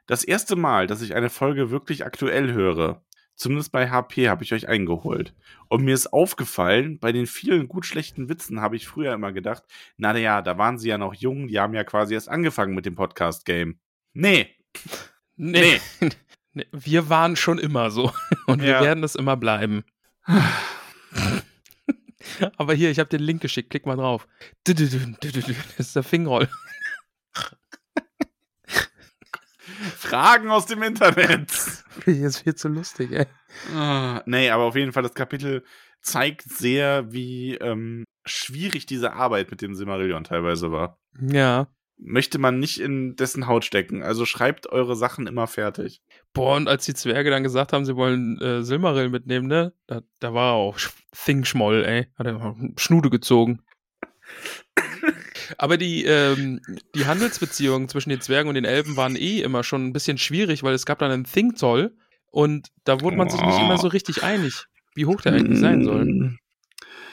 [0.08, 3.02] Das erste Mal, dass ich eine Folge wirklich aktuell höre,
[3.36, 5.34] zumindest bei HP, habe ich euch eingeholt.
[5.70, 9.64] Und mir ist aufgefallen, bei den vielen gut schlechten Witzen habe ich früher immer gedacht,
[9.96, 12.86] na ja, da waren sie ja noch jung, die haben ja quasi erst angefangen mit
[12.86, 13.80] dem Podcast-Game.
[14.14, 14.50] Nee,
[15.36, 15.80] Nee.
[16.00, 16.10] Nee,
[16.72, 18.12] Wir waren schon immer so.
[18.48, 18.82] Und wir Ja.
[18.82, 19.84] werden es immer bleiben.
[22.58, 24.28] Aber hier, ich habe den Link geschickt, klick mal drauf.
[24.64, 26.48] Das ist der Fingroll.
[29.98, 31.52] Fragen aus dem Internet.
[32.06, 33.26] Jetzt wird so lustig, ey.
[33.76, 35.64] Ah, nee, aber auf jeden Fall, das Kapitel
[36.02, 41.00] zeigt sehr, wie ähm, schwierig diese Arbeit mit dem Silmarillion teilweise war.
[41.20, 41.68] Ja.
[42.04, 44.02] Möchte man nicht in dessen Haut stecken.
[44.02, 46.02] Also schreibt eure Sachen immer fertig.
[46.34, 49.74] Boah, und als die Zwerge dann gesagt haben, sie wollen äh, Silmaril mitnehmen, ne?
[49.86, 50.92] Da, da war auch Sch-
[51.26, 52.08] Thing-Schmoll, ey.
[52.18, 53.62] Hat er Schnude gezogen.
[55.58, 56.62] Aber die, ähm,
[56.96, 60.64] die Handelsbeziehungen zwischen den Zwergen und den Elben waren eh immer schon ein bisschen schwierig,
[60.64, 61.96] weil es gab dann einen Thing-Zoll
[62.32, 65.84] und da wurde man sich nicht immer so richtig einig, wie hoch der eigentlich sein
[65.84, 66.38] soll.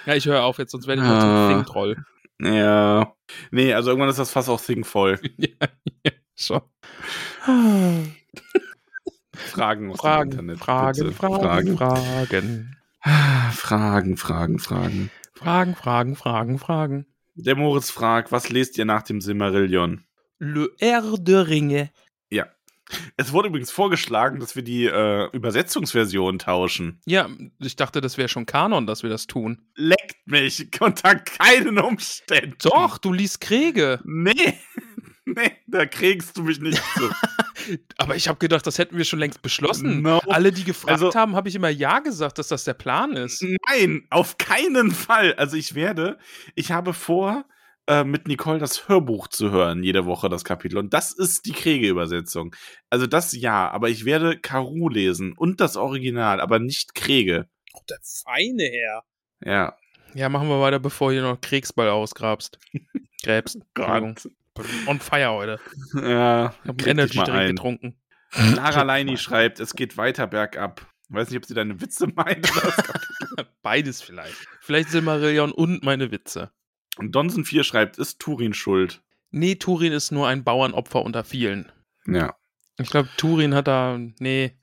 [0.07, 1.49] Ja, ich höre auf jetzt, sonst werde ich noch zum Ah.
[1.53, 1.97] Thing-Troll.
[2.41, 3.14] Ja.
[3.51, 5.18] Nee, also irgendwann ist das fast auch Thing voll.
[5.36, 5.49] ja,
[6.05, 6.62] ja, schon.
[9.34, 10.59] Fragen aus Fragen, dem Internet.
[10.59, 11.12] Fragen, bitte.
[11.12, 12.76] Fragen, Fragen.
[13.53, 15.11] Fragen, Fragen, Fragen.
[15.34, 17.07] Fragen, Fragen, Fragen, Fragen.
[17.34, 20.05] Der Moritz fragt, was lest ihr nach dem Silmarillion?
[20.39, 21.91] Le R de Ringe.
[23.16, 27.01] Es wurde übrigens vorgeschlagen, dass wir die äh, Übersetzungsversion tauschen.
[27.05, 27.28] Ja,
[27.59, 29.62] ich dachte, das wäre schon Kanon, dass wir das tun.
[29.74, 32.57] Leckt mich unter keinen Umständen.
[32.62, 34.01] Doch, du liest Kriege.
[34.05, 34.32] Nee.
[35.30, 37.11] Nee, da kriegst du mich nicht zu.
[37.99, 40.01] Aber ich habe gedacht, das hätten wir schon längst beschlossen.
[40.01, 40.20] No.
[40.26, 43.45] Alle, die gefragt Also- haben, habe ich immer Ja gesagt, dass das der Plan ist.
[43.68, 45.34] Nein, auf keinen Fall.
[45.34, 46.16] Also ich werde,
[46.55, 47.45] ich habe vor,
[47.89, 50.76] äh, mit Nicole das Hörbuch zu hören, jede Woche das Kapitel.
[50.78, 52.55] Und das ist die Kriege-Übersetzung.
[52.91, 57.49] Also das ja, aber ich werde Karu lesen und das Original, aber nicht Kriege.
[57.89, 59.05] Der feine Herr.
[59.43, 59.76] Ja.
[60.14, 62.59] Ja, machen wir weiter, bevor ihr noch Kriegsball ausgrabst.
[63.22, 63.59] Gräbst.
[63.74, 64.16] Entschuldigung.
[64.86, 65.61] On fire heute.
[65.95, 66.55] Ja.
[66.64, 67.49] Ich mal Energy-Drink ein.
[67.49, 67.97] getrunken.
[68.55, 70.86] Lara Leini schreibt, es geht weiter bergab.
[71.09, 72.51] Weiß nicht, ob sie deine Witze meint.
[73.62, 74.36] Beides vielleicht.
[74.61, 76.51] Vielleicht Silmarillion und meine Witze.
[76.99, 79.03] Und Donson 4 schreibt, ist Turin schuld?
[79.30, 81.70] Nee, Turin ist nur ein Bauernopfer unter vielen.
[82.07, 82.34] Ja.
[82.78, 83.99] Ich glaube, Turin hat da.
[84.18, 84.59] Nee,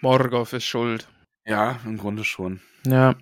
[0.00, 1.08] Morgoth ist schuld.
[1.44, 2.60] Ja, im Grunde schon.
[2.86, 3.16] Ja.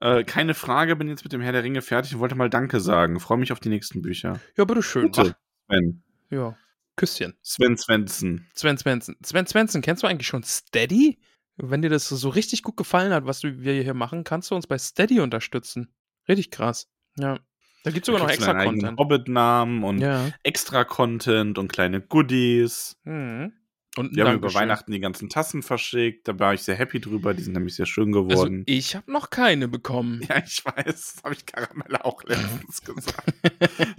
[0.00, 2.80] Äh, keine Frage, bin jetzt mit dem Herr der Ringe fertig und wollte mal Danke
[2.80, 3.20] sagen.
[3.20, 4.40] Freue mich auf die nächsten Bücher.
[4.56, 5.10] Ja, bitteschön.
[5.10, 5.36] Bitte.
[5.66, 6.02] Sven.
[6.30, 6.56] Ja.
[6.96, 7.34] Küsschen.
[7.42, 8.46] Sven Svensson.
[8.54, 9.16] Sven Svensson.
[9.24, 11.18] Sven Svensson, kennst du eigentlich schon Steady?
[11.56, 14.66] Wenn dir das so richtig gut gefallen hat, was wir hier machen, kannst du uns
[14.66, 15.92] bei Steady unterstützen.
[16.28, 16.88] Richtig krass.
[17.18, 17.38] Ja.
[17.84, 18.98] Da gibt es sogar noch Da extra Content.
[18.98, 20.30] Hobbit-Namen und Ja.
[20.42, 22.96] extra Content und kleine Goodies.
[23.04, 23.52] Mhm.
[23.96, 24.54] Und Wir haben über.
[24.54, 26.28] Weihnachten die ganzen Tassen verschickt.
[26.28, 27.34] Da war ich sehr happy drüber.
[27.34, 28.62] Die sind nämlich sehr schön Also, geworden.
[28.66, 30.20] ich habe noch keine bekommen.
[30.28, 30.84] ja, ich weiß.
[30.84, 33.32] Das habe ich Karamelle auch letztens gesagt.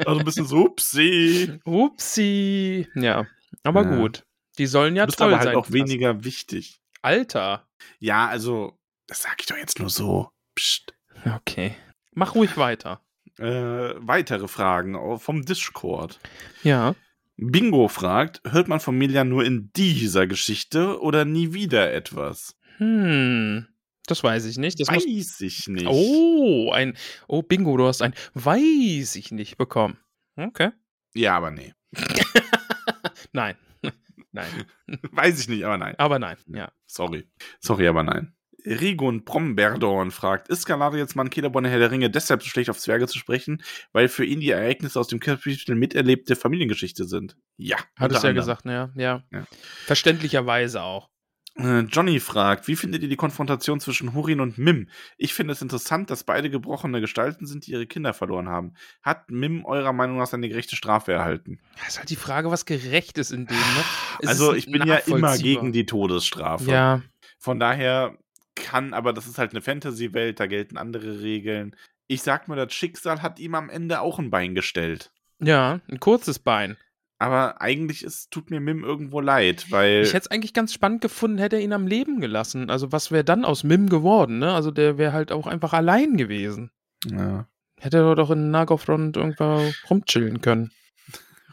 [0.06, 1.60] Also ein bisschen so, upsie.
[1.66, 2.88] Upsi.
[2.96, 3.26] Ja.
[3.64, 3.96] Aber Ja.
[3.98, 4.24] gut.
[4.58, 5.56] Die sollen ja Du bist toll aber halt sein.
[5.58, 6.80] auch weniger wichtig.
[7.02, 7.68] Alter.
[8.00, 8.78] Ja, also,
[9.08, 10.30] das sage ich doch jetzt nur so.
[10.56, 10.94] Psst.
[11.26, 11.76] Okay.
[12.14, 13.02] Mach ruhig weiter.
[13.42, 16.20] Äh, weitere Fragen vom Discord.
[16.64, 16.96] Ja.
[17.38, 22.56] Bingo fragt, hört man von Miljan nur in dieser Geschichte oder nie wieder etwas?
[22.78, 23.68] Hm.
[24.06, 24.80] Das weiß ich nicht.
[24.80, 25.88] Das muss Weiß ich nicht.
[25.88, 26.96] Oh, ein.
[27.28, 29.98] Oh, Bingo, du hast ein Weiß ich nicht bekommen.
[30.36, 30.70] Okay.
[31.14, 31.74] Ja, aber nee.
[33.32, 33.56] Nein.
[34.32, 34.66] Nein.
[35.12, 35.96] Weiß ich nicht, aber nein.
[35.98, 36.38] Aber nein.
[36.48, 36.72] Ja.
[36.86, 37.28] Sorry.
[37.60, 38.34] Sorry, aber nein.
[38.66, 43.08] Rigon Bromberdorn fragt, ist Galadriels Mann Kederborn Herr der Ringe deshalb so schlecht auf Zwerge
[43.08, 47.38] zu sprechen, weil für ihn die Ereignisse aus dem Kapitel miterlebte Familiengeschichte sind?
[47.58, 47.78] Ja.
[47.98, 48.92] Hat es ja gesagt, ne?
[48.96, 49.24] Ja.
[49.32, 49.46] Ja.
[49.86, 51.10] Verständlicherweise auch.
[51.56, 54.88] Äh, Johnny fragt, wie findet ihr die Konfrontation zwischen Hurin und Mim?
[55.18, 58.74] Ich finde es interessant, dass beide gebrochene Gestalten sind, die ihre Kinder verloren haben.
[59.02, 61.60] Hat Mim eurer Meinung nach seine gerechte Strafe erhalten?
[61.78, 63.84] Ja, ist halt die Frage, was gerecht ist in dem, ne?
[64.22, 66.72] Es also ich bin ja immer gegen die Todesstrafe.
[66.72, 67.02] Ja.
[67.38, 68.18] Von daher
[68.56, 71.76] kann, aber das ist halt eine Fantasy-Welt, da gelten andere Regeln.
[72.08, 75.12] Ich sag mal, das Schicksal hat ihm am Ende auch ein Bein gestellt.
[75.40, 76.78] Ja, ein kurzes Bein.
[77.18, 80.02] Aber eigentlich ist, tut mir Mim irgendwo leid, weil.
[80.02, 82.70] Ich hätte es eigentlich ganz spannend gefunden, hätte er ihn am Leben gelassen.
[82.72, 84.54] Also, was wäre dann aus Mim geworden, ne?
[84.54, 86.72] Also, der wäre halt auch einfach allein gewesen.
[87.06, 87.48] ja,
[87.80, 90.72] Hätte er doch in Nagothrond irgendwo rumchillen können.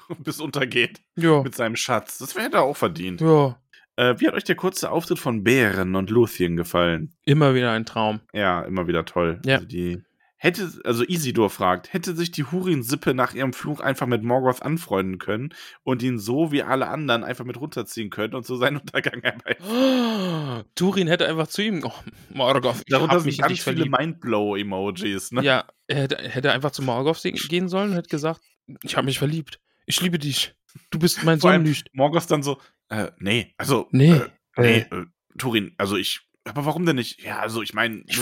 [0.20, 1.42] bis untergeht Ja.
[1.42, 2.16] mit seinem Schatz.
[2.18, 3.20] Das hätte er auch verdient.
[3.20, 3.60] Ja.
[3.98, 7.16] Äh, wie hat euch der kurze Auftritt von Bären und Luthien gefallen?
[7.24, 8.20] Immer wieder ein Traum.
[8.32, 9.40] Ja, immer wieder toll.
[9.44, 9.56] Ja.
[9.56, 10.00] Also die.
[10.36, 15.18] Hätte, also Isidor fragt, hätte sich die Hurin-Sippe nach ihrem Fluch einfach mit Morgoth anfreunden
[15.18, 19.20] können und ihn so wie alle anderen einfach mit runterziehen können und so seinen Untergang
[19.20, 19.56] herbei.
[19.68, 21.82] Oh, Turin hätte einfach zu ihm.
[21.82, 21.90] Oh,
[22.32, 23.86] Morgoth, ich Darunter hab mich ganz viele.
[23.86, 25.42] Mindblow-Emojis, ne?
[25.42, 28.40] Ja, er hätte, hätte einfach zu Morgoth gehen sollen und hätte gesagt:
[28.84, 29.58] Ich habe mich verliebt.
[29.86, 30.54] Ich liebe dich.
[30.90, 31.88] Du bist mein allem Sonnenlicht.
[31.94, 32.58] Morgoth dann so,
[32.88, 34.12] äh, nee, also, Nee.
[34.12, 34.96] äh, nee, Äh.
[34.96, 35.06] äh,
[35.38, 37.22] Turin, also ich, aber warum denn nicht?
[37.22, 38.18] Ja, also ich meine, Ich,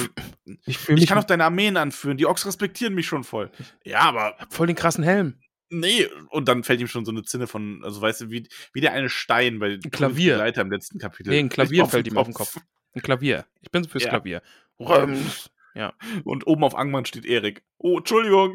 [0.67, 1.07] ich, ich mich.
[1.07, 3.51] kann auch deine Armeen anführen, die Orks respektieren mich schon voll.
[3.85, 5.41] Ja, aber hab voll den krassen Helm.
[5.69, 8.81] Nee, und dann fällt ihm schon so eine Zinne von, also weißt du, wie, wie
[8.81, 10.37] der eine Stein bei Klavier.
[10.37, 11.31] Leiter im letzten Kapitel.
[11.31, 12.57] Nee, ein Klavier fällt ihm auf den Kopf.
[12.95, 13.47] Ein Klavier.
[13.63, 14.11] Ich bin fürs Ja.
[14.11, 14.43] Klavier.
[14.79, 15.51] Röms.
[15.77, 15.93] Ja.
[16.25, 17.63] Und oben auf Angmann steht Erik.
[17.79, 18.55] Oh, Entschuldigung.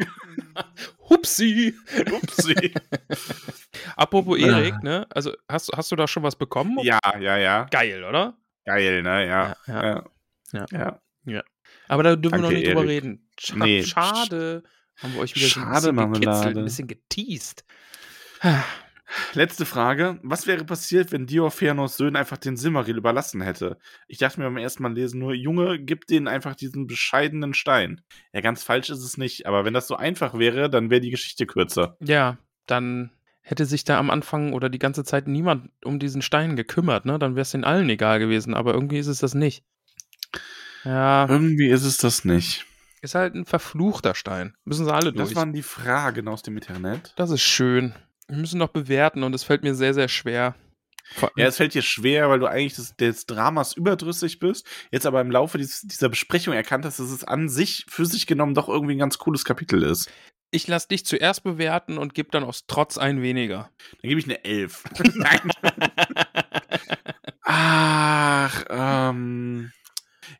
[1.10, 1.76] Hupsi.
[2.12, 2.74] Upsi.
[3.96, 4.48] Apropos Ah.
[4.48, 5.06] Erik, ne?
[5.12, 6.78] Also hast, hast du da schon was bekommen?
[6.82, 7.68] ja, ja, ja.
[7.70, 8.38] Geil, oder?
[8.66, 9.28] Geil, ne?
[9.28, 9.56] Ja.
[9.68, 10.04] Ja,
[10.54, 10.66] Ja.
[10.72, 11.02] Ja.
[11.26, 11.44] ja.
[11.88, 13.04] Aber da dürfen wir noch Danke, nicht drüber Erik.
[13.04, 13.30] reden.
[13.40, 13.84] Scha Nee.
[13.84, 14.64] Schade.
[15.02, 16.60] Haben wir euch wieder so ein Schade, bisschen gekitzelt, Marmelade.
[16.60, 17.66] ein bisschen geteased.
[19.34, 20.20] Letzte Frage.
[20.24, 23.78] Was wäre passiert, wenn Diophanos Söhne einfach den Silmaril überlassen hätte?
[24.08, 28.02] Ich dachte mir beim ersten Mal lesen nur, Junge, gib denen einfach diesen bescheidenen Stein.
[28.34, 29.46] Ja, ganz falsch ist es nicht.
[29.48, 31.98] Aber wenn das so einfach wäre, dann wäre die Geschichte kürzer.
[32.00, 32.38] Ja,
[32.68, 37.06] dann hätte sich da am Anfang oder die ganze Zeit niemand um diesen Stein gekümmert,
[37.06, 37.18] ne?
[37.20, 39.64] Dann wäre es den allen egal gewesen, aber irgendwie ist es das nicht.
[40.84, 42.66] Ja, Irgendwie ist es das nicht.
[43.02, 44.56] ist halt ein verfluchter Stein.
[44.64, 45.30] Müssen sie alle durch.
[45.30, 47.14] Das waren die Fragen aus dem Internet.
[47.18, 47.94] Das ist schön.
[48.28, 50.56] Wir müssen noch bewerten und es fällt mir sehr, sehr schwer.
[51.36, 54.66] Ja, es fällt dir schwer, weil du eigentlich des, des Dramas überdrüssig bist.
[54.92, 58.28] Jetzt aber im Laufe dieses, dieser Besprechung erkannt hast, dass es an sich, für sich
[58.28, 60.10] genommen, doch irgendwie ein ganz cooles Kapitel ist.
[60.52, 63.70] Ich lasse dich zuerst bewerten und gebe dann aus Trotz ein weniger.
[64.02, 64.84] Dann gebe ich eine Elf.
[65.16, 65.52] Nein.
[67.44, 69.72] Ach, ähm.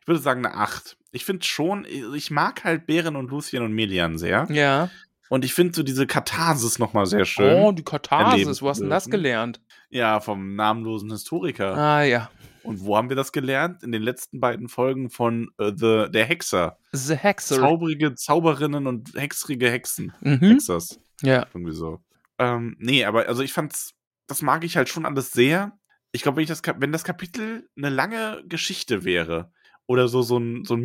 [0.00, 0.96] Ich würde sagen eine 8.
[1.12, 4.46] Ich finde schon, ich mag halt Bären und Lucien und Melian sehr.
[4.50, 4.90] Ja.
[5.32, 7.62] Und ich finde so diese Katharsis nochmal sehr schön.
[7.62, 9.62] Oh, die Katharsis, wo hast du denn das gelernt?
[9.88, 11.74] Ja, vom namenlosen Historiker.
[11.74, 12.30] Ah ja.
[12.64, 13.82] Und wo haben wir das gelernt?
[13.82, 16.76] In den letzten beiden Folgen von äh, The, Der Hexer.
[16.92, 17.56] The Hexer.
[17.56, 20.12] Zauberige Zauberinnen und hexrige Hexen.
[20.20, 20.38] Mhm.
[20.38, 21.00] Hexers.
[21.22, 21.46] Ja.
[21.54, 22.04] Irgendwie so.
[22.38, 23.94] Ähm, nee, aber also ich fand's,
[24.26, 25.72] das mag ich halt schon alles sehr.
[26.12, 29.50] Ich glaube, wenn, ich das, wenn das Kapitel eine lange Geschichte wäre
[29.86, 30.82] oder so, so ein, so ein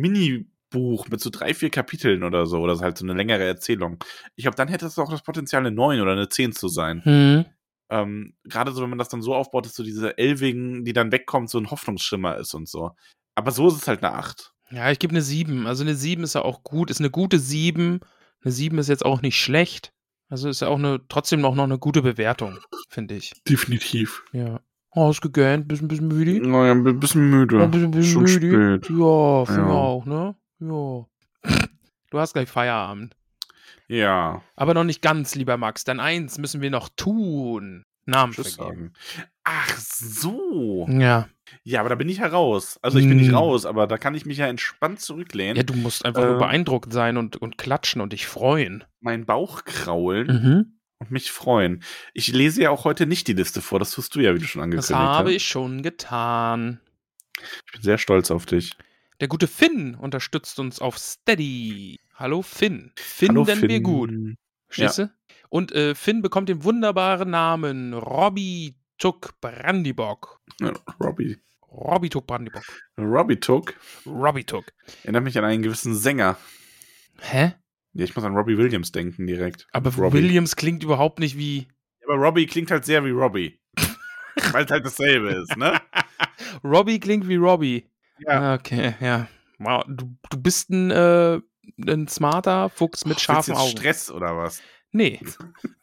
[0.72, 3.98] Mini-Buch mit so drei, vier Kapiteln oder so, oder so halt so eine längere Erzählung,
[4.36, 7.02] ich glaube, dann hätte es auch das Potenzial, eine 9 oder eine 10 zu sein.
[7.04, 7.44] Hm.
[7.90, 11.12] Ähm, Gerade so, wenn man das dann so aufbaut, dass so diese Elvigen, die dann
[11.12, 12.90] wegkommt, so ein Hoffnungsschimmer ist und so.
[13.34, 14.52] Aber so ist es halt eine 8.
[14.70, 15.66] Ja, ich gebe eine 7.
[15.66, 18.00] Also eine 7 ist ja auch gut, ist eine gute 7.
[18.42, 19.92] Eine 7 ist jetzt auch nicht schlecht.
[20.28, 22.58] Also ist ja auch eine, trotzdem auch noch eine gute Bewertung,
[22.90, 23.32] finde ich.
[23.48, 24.22] Definitiv.
[24.32, 24.60] Ja.
[24.90, 26.46] Ausgegähnt, bisschen, bisschen müde.
[26.46, 27.56] Naja, ein bisschen müde.
[27.56, 28.78] Ja, ein bisschen, bisschen Schon müde.
[28.80, 28.90] spät.
[28.90, 29.66] Ja, finde Ja.
[29.68, 30.36] auch, ne?
[30.60, 31.06] Ja.
[32.10, 33.14] Du hast gleich Feierabend.
[33.86, 34.42] Ja.
[34.56, 35.84] Aber noch nicht ganz, lieber Max.
[35.84, 37.84] Denn eins müssen wir noch tun.
[38.06, 38.92] Namen Tschüss vergeben.
[39.16, 39.28] sagen.
[39.44, 40.86] Ach so.
[40.90, 41.28] Ja.
[41.64, 42.78] Ja, aber da bin ich heraus.
[42.82, 43.34] Also ich bin nicht Mm.
[43.36, 45.56] raus, aber da kann ich mich ja entspannt zurücklehnen.
[45.56, 46.38] Ja, du musst einfach nur Äh.
[46.38, 48.84] beeindruckt sein und, und klatschen und dich freuen.
[49.00, 50.78] meinen Bauch kraulen Mhm.
[50.98, 51.82] und mich freuen.
[52.14, 54.46] Ich lese ja auch heute nicht die Liste vor, das tust du ja, wie du
[54.46, 55.36] schon angekündigt Das habe hast.
[55.36, 56.80] ich schon getan.
[57.66, 58.76] Ich bin sehr stolz auf dich.
[59.20, 61.98] Der gute Finn unterstützt uns auf Steady.
[62.14, 62.92] Hallo Finn.
[62.96, 63.82] Finden Hallo, wir Finn.
[63.82, 64.10] gut.
[64.68, 65.12] Verstehst du?
[65.48, 70.40] Und äh, Finn bekommt den wunderbaren Namen Robby Tuck Brandybock.
[70.60, 71.36] Ja, Robbie.
[71.70, 72.62] Robby Tuck Brandybock.
[72.96, 73.74] Robbie Took
[74.06, 74.66] Robby Tuck.
[75.02, 76.36] erinnert mich an einen gewissen Sänger.
[77.20, 77.54] Hä?
[77.94, 79.66] Ja, ich muss an Robbie Williams denken direkt.
[79.72, 80.18] Aber Robbie.
[80.18, 81.66] Williams klingt überhaupt nicht wie.
[82.04, 83.60] Aber Robbie klingt halt sehr wie Robbie.
[84.52, 85.80] Weil es halt dasselbe ist, ne?
[86.62, 87.88] Robbie klingt wie Robbie.
[88.26, 88.54] Ja.
[88.54, 89.28] Okay, ja.
[89.58, 91.40] Wow, du, du bist ein, äh,
[91.86, 93.70] ein smarter Fuchs mit Willst scharfen jetzt Augen.
[93.76, 94.62] Stress oder was?
[94.92, 95.20] Nee.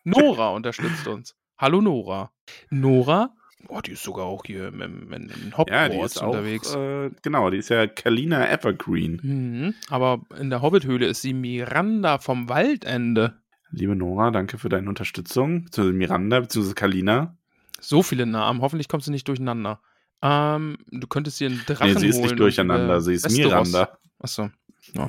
[0.03, 1.35] Nora unterstützt uns.
[1.57, 2.31] Hallo Nora.
[2.69, 3.29] Nora?
[3.67, 6.75] Oh, die ist sogar auch hier im, im, Ja, Hogwarts die ist auch, unterwegs.
[6.75, 9.19] äh, genau, die ist ja Kalina Evergreen.
[9.23, 9.73] Mhm.
[9.89, 13.39] Aber in der Hobbithöhle ist sie Miranda vom Waldende.
[13.71, 15.65] Liebe Nora, danke für deine Unterstützung.
[15.65, 17.37] Beziehungsweise Miranda, beziehungsweise Kalina.
[17.79, 18.61] So viele Namen.
[18.61, 19.81] Hoffentlich kommt sie nicht durcheinander.
[20.21, 23.25] Ähm, du könntest dir einen Drachen Nee, sie ist nicht durcheinander, und, äh, sie ist
[23.25, 23.37] Westeros-
[23.71, 23.97] Miranda.
[24.19, 24.49] Achso.
[24.93, 25.07] Ja.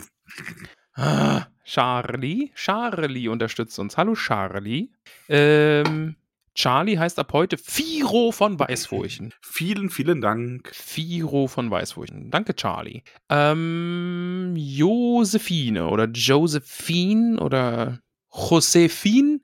[0.95, 2.51] Ah, Charlie.
[2.55, 3.97] Charlie unterstützt uns.
[3.97, 4.91] Hallo Charlie.
[5.29, 6.17] Ähm,
[6.55, 9.35] Charlie heißt ab heute Firo von Weißfurchen.
[9.43, 10.71] Vielen, vielen Dank.
[10.75, 12.31] Firo von Weißfurchen.
[12.31, 13.03] Danke, Charlie.
[13.29, 18.01] Ähm, Josephine oder Josephine oder
[18.33, 19.41] Josephine?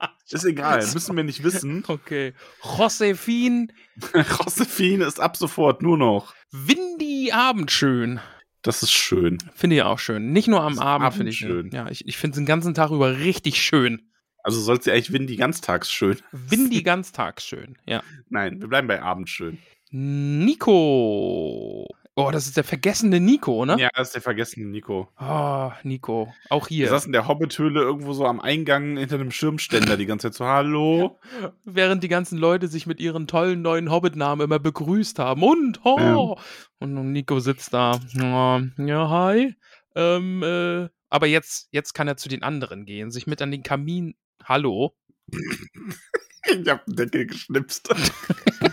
[0.30, 1.82] Ist egal, müssen wir nicht wissen.
[1.88, 2.34] Okay.
[2.62, 3.68] Josephine
[4.14, 6.34] Josephine ist ab sofort nur noch.
[6.52, 8.20] Windy Abendschön.
[8.62, 9.38] Das ist schön.
[9.54, 10.32] Finde ich auch schön.
[10.32, 11.42] Nicht nur am ist Abend, finde ich.
[11.42, 11.70] abendschön.
[11.72, 14.10] Ja, ich, ich finde es den ganzen Tag über richtig schön.
[14.42, 16.16] Also soll sie eigentlich Windy ganztags schön.
[16.32, 17.76] Windy ganztags schön.
[17.86, 18.02] Ja.
[18.28, 19.58] Nein, wir bleiben bei Abend schön.
[19.90, 21.86] Nico.
[22.16, 23.76] Oh, das ist der vergessene Nico, ne?
[23.78, 25.08] Ja, das ist der vergessene Nico.
[25.18, 26.32] Oh, Nico.
[26.48, 26.88] Auch Wir hier.
[26.88, 30.44] saß in der Hobbithöhle irgendwo so am Eingang hinter einem Schirmständer die ganze Zeit so,
[30.44, 31.18] hallo.
[31.64, 35.42] Während die ganzen Leute sich mit ihren tollen neuen Hobbit-Namen immer begrüßt haben.
[35.42, 36.38] Und, ho!
[36.80, 38.00] Und Nico sitzt da.
[38.12, 39.54] Ja, ja hi.
[39.94, 43.62] Ähm, äh, aber jetzt, jetzt kann er zu den anderen gehen, sich mit an den
[43.62, 44.14] Kamin.
[44.44, 44.96] Hallo?
[45.32, 47.88] ich hab den Deckel geschnipst.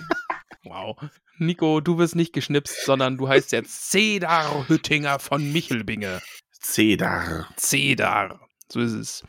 [0.70, 0.98] Wow.
[1.38, 6.22] Nico, du wirst nicht geschnipst, sondern du heißt jetzt Cedar Hüttinger von Michelbinge.
[6.52, 7.48] Cedar.
[7.58, 8.40] Cedar.
[8.72, 9.24] So ist es.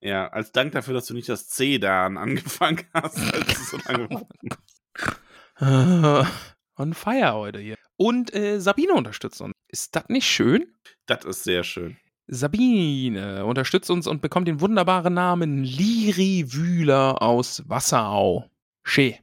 [0.00, 3.78] Ja, als Dank dafür, dass du nicht das Cedan angefangen hast, als so
[6.76, 7.74] On fire heute hier.
[7.96, 9.52] Und äh, Sabine unterstützt uns.
[9.66, 10.74] Ist das nicht schön?
[11.06, 11.98] Das ist sehr schön.
[12.28, 18.48] Sabine unterstützt uns und bekommt den wunderbaren Namen Liri Wühler aus Wasserau.
[18.84, 19.18] Schee.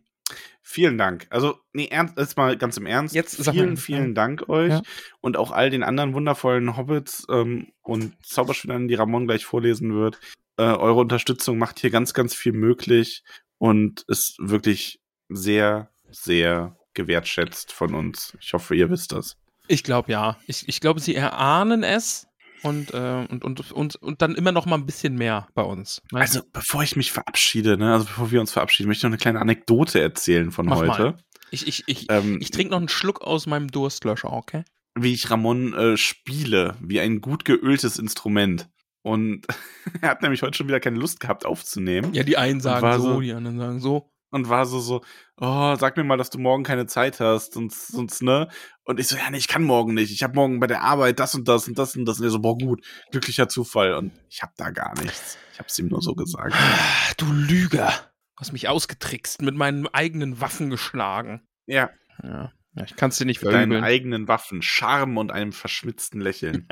[0.76, 1.26] Vielen Dank.
[1.30, 3.16] Also, nee, ernst, jetzt mal ganz im Ernst.
[3.16, 4.14] Jetzt vielen, mal, vielen ja.
[4.14, 4.82] Dank euch Ja.
[5.22, 10.20] und auch all den anderen wundervollen Hobbits ähm, und Zauberschülern, die Ramon gleich vorlesen wird.
[10.58, 13.24] Äh, eure Unterstützung macht hier ganz, ganz viel möglich
[13.58, 15.00] und ist wirklich
[15.30, 18.36] sehr, sehr gewertschätzt von uns.
[18.42, 19.38] Ich hoffe, ihr wisst das.
[19.70, 20.38] Ich glaube ja.
[20.46, 22.28] Ich, ich glaube, sie erahnen es
[22.66, 26.02] und, äh, und, und, und, und dann immer noch mal ein bisschen mehr bei uns.
[26.12, 26.20] ne?
[26.20, 29.18] Also, bevor ich mich verabschiede, ne, also bevor wir uns verabschieden, möchte ich noch eine
[29.18, 30.88] kleine Anekdote erzählen von Mach heute.
[31.04, 31.18] mal.
[31.52, 34.64] ich, ich, ich, Ähm, ich trinke noch einen Schluck aus meinem Durstlöscher, okay?
[34.98, 38.70] wie ich Ramon äh, spiele, wie ein gut geöltes Instrument.
[39.04, 39.46] Und
[40.02, 42.14] er hat nämlich heute schon wieder keine Lust gehabt aufzunehmen.
[42.14, 44.10] Ja, die einen sagen so, so- die anderen sagen so.
[44.36, 45.02] Und war so, so,
[45.38, 48.50] oh, sag mir mal, dass du morgen keine Zeit hast, sonst, sonst, ne?
[48.84, 50.12] Und ich so, ja, nee, ich kann morgen nicht.
[50.12, 52.20] Ich habe morgen bei der Arbeit das und das und das und das.
[52.20, 53.94] Und er so, boah, gut, glücklicher Zufall.
[53.94, 55.38] Und ich hab da gar nichts.
[55.54, 56.54] Ich hab's ihm nur so gesagt.
[56.54, 57.94] Ah, Du Lüger.
[58.38, 61.48] Hast mich ausgetrickst, mit meinen eigenen Waffen geschlagen.
[61.66, 61.90] Ja,
[62.22, 63.84] Ja, ja ich kann es dir nicht mit deinen verübeln.
[63.86, 66.68] eigenen Waffen, Charme und einem verschmitzten Lächeln.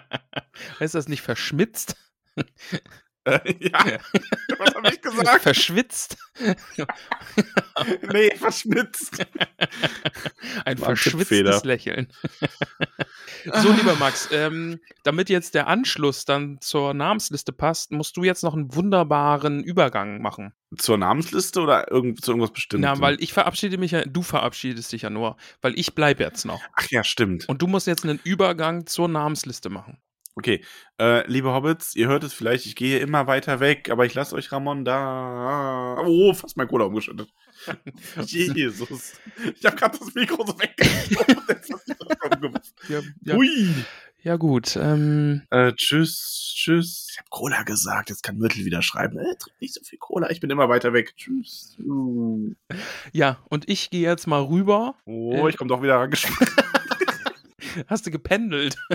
[0.80, 1.96] Heißt das nicht verschmitzt?
[3.28, 3.98] Äh, ja,
[4.58, 5.42] was habe ich gesagt?
[5.42, 6.16] Verschwitzt?
[8.12, 9.26] nee, verschmitzt.
[10.64, 11.64] Ein War verschwitztes.
[11.64, 12.08] Lächeln.
[13.44, 18.42] so, lieber Max, ähm, damit jetzt der Anschluss dann zur Namensliste passt, musst du jetzt
[18.42, 20.54] noch einen wunderbaren Übergang machen.
[20.76, 22.90] Zur Namensliste oder irgend, zu irgendwas Bestimmtes?
[22.90, 26.44] Na, weil ich verabschiede mich ja, du verabschiedest dich ja nur, weil ich bleibe jetzt
[26.44, 26.60] noch.
[26.74, 27.48] Ach ja, stimmt.
[27.48, 29.98] Und du musst jetzt einen Übergang zur Namensliste machen.
[30.38, 30.62] Okay,
[31.00, 34.36] äh, liebe Hobbits, ihr hört es vielleicht, ich gehe immer weiter weg, aber ich lasse
[34.36, 35.96] euch Ramon da.
[36.06, 37.28] Oh, fast mein Cola umgeschüttet.
[38.24, 39.14] Jesus.
[39.58, 41.80] Ich habe gerade das Mikro so umgeworfen.
[42.88, 43.74] Ja, ja, Ui.
[44.22, 44.76] ja gut.
[44.76, 47.08] Ähm, Äh, tschüss, tschüss.
[47.10, 49.18] Ich habe Cola gesagt, jetzt kann Myrtle wieder schreiben.
[49.18, 51.16] Äh, trink nicht so viel Cola, ich bin immer weiter weg.
[51.16, 51.76] Tschüss.
[53.12, 54.94] ja, und ich gehe jetzt mal rüber.
[55.04, 56.48] Oh, ich komme doch wieder rangesprungen.
[57.88, 58.76] Hast du gependelt?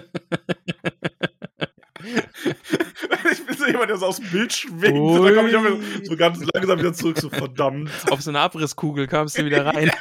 [3.31, 4.99] ich bin so jemand, der so aus dem Bild schwingt.
[4.99, 7.89] Und dann komme ich auch so ganz langsam wieder zurück, so verdammt.
[8.11, 9.91] Auf so eine Abrisskugel kamst du wieder rein.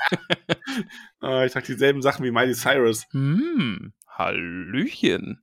[1.20, 3.06] Ah, ich trage dieselben Sachen wie Miley Cyrus.
[3.12, 5.42] Hm, Hallöchen.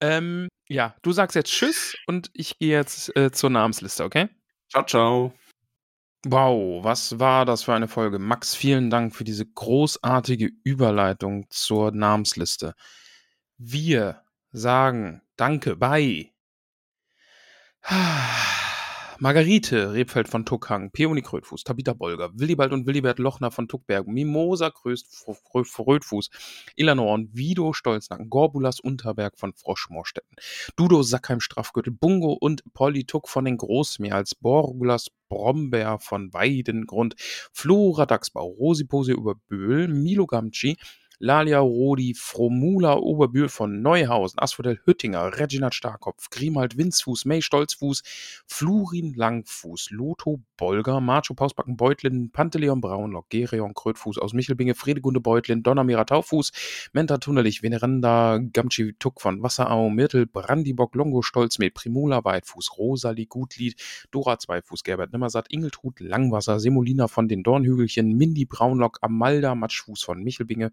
[0.00, 4.28] Ähm, ja, du sagst jetzt Tschüss und ich gehe jetzt äh, zur Namensliste, okay?
[4.70, 5.34] Ciao, ciao.
[6.26, 8.18] Wow, was war das für eine Folge?
[8.18, 12.74] Max, vielen Dank für diese großartige Überleitung zur Namensliste.
[13.56, 16.32] Wir sagen Danke bei
[19.20, 24.70] Margarite Rebfeld von Tuckhang, Peony Krötfuß, Tabitha Bolger, Willibald und Willibert Lochner von Tuckberg, Mimosa
[24.70, 25.08] Kröst
[26.76, 30.36] Ilanor und Vido Stolznacken, Gorbulas Unterberg von Froschmoorstetten,
[30.76, 37.14] Dudo Sackheim Strafgürtel, Bungo und Polly Tuck von den Großmeerls, Borgulas Brombeer von Weidengrund,
[37.52, 40.76] Flora Dachsbau, Rosiposi Oberbühl, Milo Gamci,
[41.20, 48.02] Lalia Rodi, Fromula Oberbühl von Neuhausen, Asphodel Hüttinger, Reginald Starkopf, Grimald Winzfuß, May Stolzfuß,
[48.46, 55.64] Flurin Langfuß, Lotho Bolger, Marco Pausbacken Beutlin, Panteleon Braunlock, Gereon Krötfuß aus Michelbinge, Fredegunde Beutlin,
[55.64, 56.52] Donnermira Taufuß,
[56.92, 63.74] Menta Tunnelich, Veneranda Gamci Tuck von Wasserau, Myrtel Brandibock, Longo Stolzmed, Primula Weitfuß, Rosalie Gutlied,
[64.12, 70.22] Dora Zweifuß, Gerbert Nimmersatt, Ingeltrud Langwasser, Semolina von den Dornhügelchen, Mindy Braunlock, Amalda Matschfuß von
[70.22, 70.70] Michelbinge,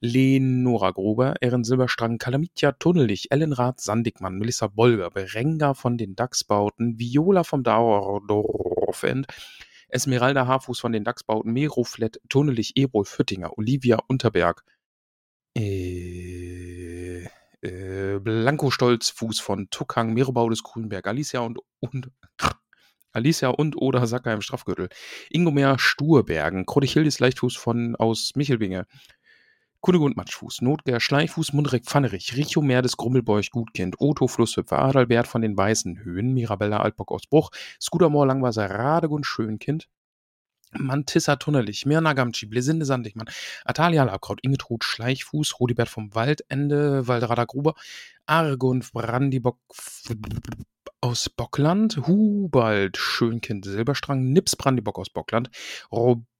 [0.00, 7.44] Lenora Gruber, Erin Silberstrang, Kalamitia Tunnelich, Ellenrath Sandigmann, Melissa Bolger, Berenga von den Dachsbauten, Viola
[7.44, 9.26] vom Dauerdorfend,
[9.88, 14.64] Esmeralda Haarfuß von den Dachsbauten, Meroflett, Tunnelich, Ebrol Füttinger, Olivia Unterberg,
[15.56, 17.24] äh,
[17.62, 22.10] äh, Blanco Stolzfuß von Tuckhang, Merobau des Grünberg, Alicia und, und
[23.12, 24.88] Alicia und oder Sacker im Strafgürtel,
[25.30, 28.86] Ingomer Sturbergen, Krodichildis Leichtfuß von aus Michelbinge,
[29.84, 35.42] Kunigunde Matschfuß, Notger Schleichfuß, Mundrek Pfannerich, Richo Meer des Grummelbeuch Gutkind, Otto Flusshüpfer, Adalbert von
[35.42, 39.90] den Weißen Höhen, Mirabella Altbock aus Bruch, Skudermoor Langwasser, Radegund Schönkind,
[40.72, 43.28] Mantissa Tunnelich, Mirna Gamci, Blesinde Sandigmann,
[43.66, 47.74] Atalia Labkraut, Ingetrud Schleichfuß, Rodibert vom Waldende, Waldrada Gruber,
[48.24, 49.58] Argon Brandibock
[51.02, 55.50] aus Bockland, Hubald Schönkind Silberstrang, Nips Brandibock aus Bockland,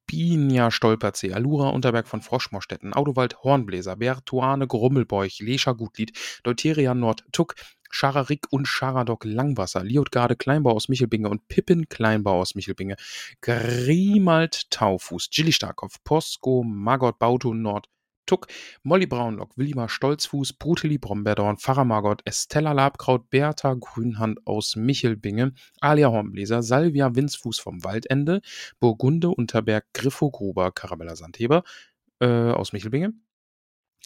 [0.04, 6.12] Robinia Stolperzee, Alura Unterberg von Froschmorstetten, Audowald Hornbläser, Bertuane Grummelbeuch, Lescha Gutlied,
[6.42, 7.54] Deuteria Nord Tuck,
[7.90, 12.96] Schararik und Scharadok Langwasser, Liotgarde Kleinbau aus Michelbinge und Pippin Kleinbau aus Michelbinge,
[13.40, 17.88] Grimald Taufuß, Gilly Starkopf, Posko, Margot Bauto Nord
[18.26, 18.46] Tuck,
[18.82, 26.08] Molly Braunlock, Willimar Stolzfuß, Bruteli Brombeerdorn, Pfarrer Margot, Estella Labkraut, Bertha Grünhand aus Michelbinge, Alia
[26.08, 28.40] Hornbläser, Salvia Winzfuß vom Waldende,
[28.80, 31.64] Burgunde Unterberg, Griffo Gruber, Karabella Sandheber
[32.20, 33.12] äh, aus Michelbinge,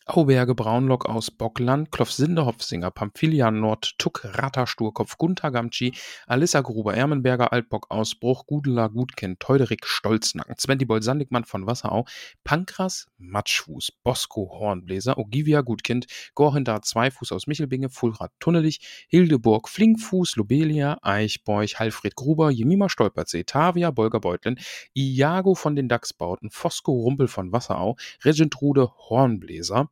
[0.06, 5.92] Auberge Braunlock aus Bockland, Klofsinde Hopfsinger, Pamphilia Nord, Tuck, Ratter Sturkopf, Gunther Gamci,
[6.26, 12.06] Alissa Gruber, Ermenberger Altbock aus Bruch, Gudela Gutkind, Teuderik Stolznacken, Zwentibold Sandigmann von Wasserau,
[12.42, 20.96] Pankras Matschfuß, Bosco Hornbläser, Ogivia Gutkind, Gorhindar Zweifuß aus Michelbinge, Fulrad Tunnelich, Hildeburg Flinkfuß, Lobelia,
[21.02, 24.58] Eichbeuch, Halfred Gruber, Jemima Stolperzee, Tavia Bolger Beutlin,
[24.94, 29.87] Iago von den Dachsbauten, Fosco Rumpel von Wasserau, Regentrude Hornbläser,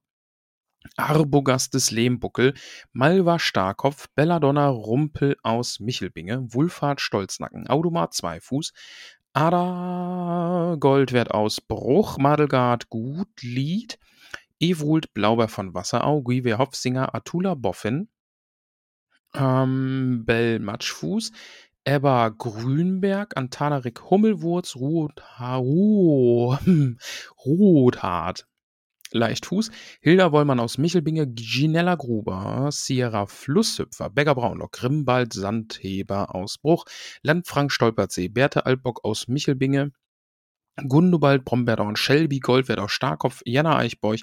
[0.96, 2.54] Arbogast des Lehmbuckel,
[2.92, 8.72] Malva Starkopf, Belladonna Rumpel aus Michelbinge, Wulfhard Stolznacken, Audomar Zweifuß,
[9.32, 13.98] Ada Goldwert aus Bruch, Madelgard Gutlied,
[14.58, 18.08] Ewult Blauber von Wasserau, Guive Hopfsinger, Atula Boffin,
[19.34, 21.32] ähm, Bell Matschfuß,
[21.84, 25.22] Ebba Grünberg, Antanarik Hummelwurz, Ruth,
[27.46, 28.46] Rothart,
[29.12, 29.70] Leichtfuß,
[30.00, 36.84] Hilda Wollmann aus Michelbinge, Ginella Gruber, Sierra Flusshüpfer, Begger Braunlock, Grimbald Sandheber aus Bruch,
[37.22, 39.92] Landfrank Stolperzee, Berthe Altbock aus Michelbinge,
[40.76, 44.22] Gundobald Brombeerdorn, Shelby Goldwert aus Starkopf, Jana Eichbeuch,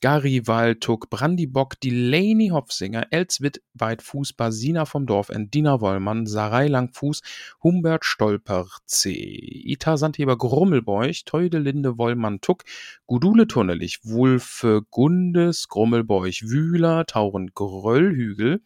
[0.00, 7.22] Gary Waldtuck, Brandibock, Delaney Hopfsinger, Elswit Weitfuß, Basina vom Dorf, Dina Wollmann, Sarai Langfuß,
[7.62, 12.64] Humbert Stolperzee, Ita Sandheber Grummelbeuch, Teudelinde Wollmann Tuck,
[13.06, 18.60] Gudule Tunnelich, Wulfe Gundes, Grummelbeuch Wühler, Tauren Gröllhügel,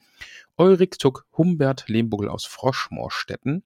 [0.56, 3.62] Eurik Tuck, Humbert Lehmbugel aus Froschmoorstetten,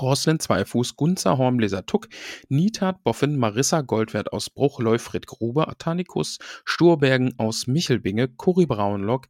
[0.00, 2.08] Roslin Zweifuß, Gunzer Hornbläser Tuck,
[2.48, 9.28] Nitat Boffin, Marissa Goldwert aus Bruch, Leufried Gruber, Atanikus, Sturbergen aus Michelbinge, Cory Braunlock,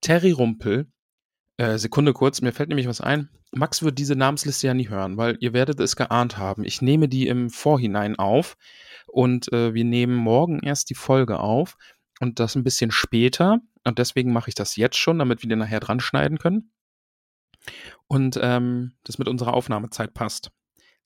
[0.00, 0.90] Terry Rumpel.
[1.56, 3.28] Äh, Sekunde kurz, mir fällt nämlich was ein.
[3.52, 6.64] Max wird diese Namensliste ja nie hören, weil ihr werdet es geahnt haben.
[6.64, 8.56] Ich nehme die im Vorhinein auf
[9.06, 11.76] und äh, wir nehmen morgen erst die Folge auf
[12.20, 13.60] und das ein bisschen später.
[13.84, 16.72] Und deswegen mache ich das jetzt schon, damit wir den nachher dran schneiden können
[18.08, 20.50] und ähm, das mit unserer Aufnahmezeit passt.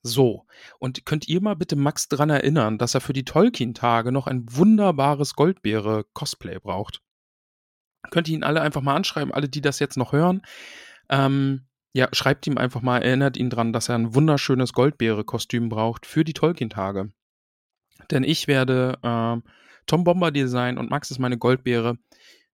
[0.03, 0.47] So,
[0.79, 4.47] und könnt ihr mal bitte Max dran erinnern, dass er für die Tolkien-Tage noch ein
[4.49, 7.01] wunderbares Goldbeere-Cosplay braucht?
[8.11, 10.43] Könnt ihr ihn alle einfach mal anschreiben, alle, die das jetzt noch hören.
[11.09, 16.07] Ähm, ja, schreibt ihm einfach mal, erinnert ihn dran, dass er ein wunderschönes Goldbeere-Kostüm braucht
[16.07, 17.13] für die Tolkien-Tage.
[18.11, 19.51] Denn ich werde äh,
[19.87, 21.99] Tom Bomber Design und Max ist meine Goldbeere.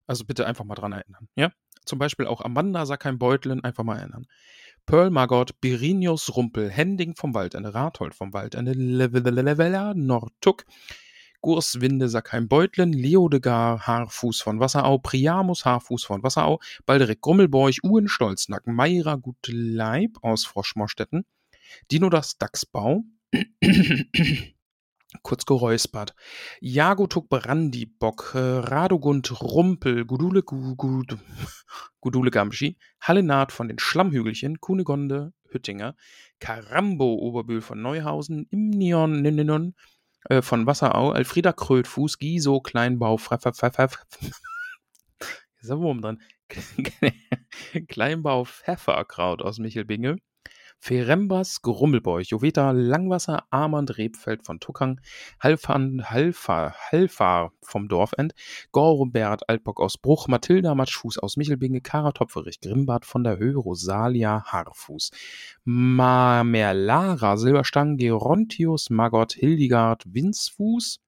[0.07, 1.51] Also bitte einfach mal dran erinnern, ja?
[1.85, 4.27] Zum Beispiel auch Amanda Sackheim Beutlin, einfach mal erinnern.
[4.86, 10.65] Pearl Margot, Birinius Rumpel, Hending vom Waldende, Rathold vom Waldende, Levela Nortuck,
[11.40, 18.74] Gurswinde Sackheim Beutlin, Leodegar Haarfuß von Wasserau, Priamus Haarfuß von Wasserau, Balderik Grummelbeuch, Uhren Stolznacken,
[18.74, 21.24] Meira Gutleib aus Froschmorstetten,
[21.90, 23.05] Dino das Dachsbau,
[25.23, 26.15] kurz geräuspert.
[26.61, 31.19] Jagotuk Brandibock, Radogund Rumpel, Gudule, Gudule,
[32.01, 35.95] Gudule Gamschi, Hallenat von den Schlammhügelchen, Kunegonde, Hüttinger,
[36.41, 39.74] Karambo Oberbühl von Neuhausen, Imnion Ninninon
[40.28, 43.41] äh, von Wasserau, Elfrieda Krötfuß, Giso Kleinbau, ist
[45.70, 46.20] der Wurm dran,
[47.89, 50.16] Kleinbau Pfefferkraut aus Michelbinge,
[50.78, 55.01] Ferembas, Grummelbeuch, Joveta, Langwasser, Armand, Rebfeld von Tuckang,
[55.40, 58.34] Halfan, Halfa, Halfar vom Dorfend,
[58.72, 64.44] Gorbert, Altbock aus Bruch, Mathilda, Matschfuß aus Michelbinge, Kara Topferich, Grimbart von der Höhe, Rosalia,
[64.46, 65.10] Harfuß,
[65.64, 71.03] Mamerlara, Silberstang, Gerontius, Magott, Hildegard, Winzfuß,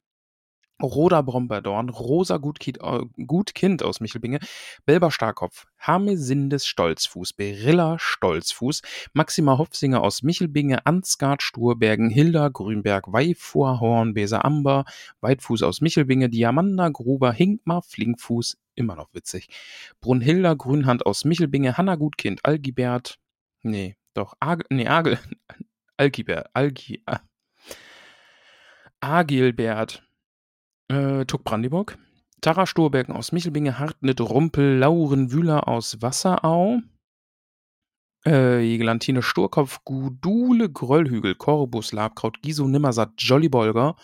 [0.82, 4.40] Roda Bromberdorn, Rosa Gutkind, äh, Gutkind aus Michelbinge,
[4.84, 8.82] Belber Starkopf, Hamesindes Stolzfuß, Berilla Stolzfuß,
[9.14, 14.84] Maxima Hopfsinger aus Michelbinge, Ansgard Sturbergen, Hilda Grünberg, Weifur Hornbeser Amber,
[15.20, 19.48] Weitfuß aus Michelbinge, Diamanda Gruber, Hinkmar Flinkfuß, immer noch witzig,
[20.00, 23.18] Brunhilda Grünhand aus Michelbinge, Hanna Gutkind, Algibert,
[23.62, 25.18] nee, doch, Arg, nee, Argel,
[25.96, 27.02] Algibert, Algi,
[29.00, 30.05] Agilbert,
[30.88, 31.98] äh, Tuck Brandenburg,
[32.40, 36.80] Tara Sturbergen aus Michelbinge, Hartnett, Rumpel, Lauren Wühler aus Wasserau,
[38.26, 43.96] äh, Jegelantine Sturkopf, Gudule Gröllhügel, Korbus, Labkraut, Giso Nimmersatt, Jollybolger,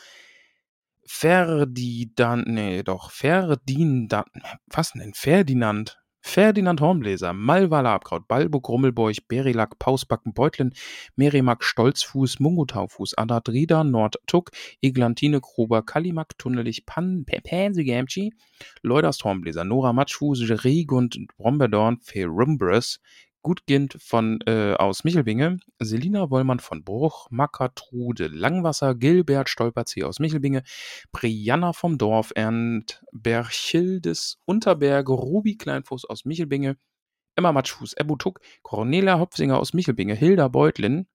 [1.05, 4.25] Ferdinand, nee, doch, Ferdinand,
[4.67, 5.15] was denn?
[5.15, 10.73] Ferdinand, Ferdinand Hornbläser, Malva Labkraut, Balbo Grummelbeuch, Berilack, Pausbacken, Beutlin,
[11.16, 18.32] Merimak, Stolzfuß, Mungotaufuß, Adadrida, Nordtuck, Eglantine, Gruber, Kalimak, Tunnelich, Pan, Pansigamchi,
[18.82, 23.01] Leudast Hornbläser, Nora Matschfuß, Regund, Bromberdorn, Ferumbris,
[23.43, 30.62] Gutgind von, äh, aus Michelbinge, Selina Wollmann von Bruch, Mackertrude Langwasser, Gilbert Stolperzee aus Michelbinge,
[31.12, 36.77] Brianna vom Dorf, Ernst Berchildes Unterberg, Ruby Kleinfuß aus Michelbinge,
[37.36, 41.06] Emma Matschfuß, Ebbu Tuck, Cornelia Hopfsinger aus Michelbinge, Hilda Beutlin,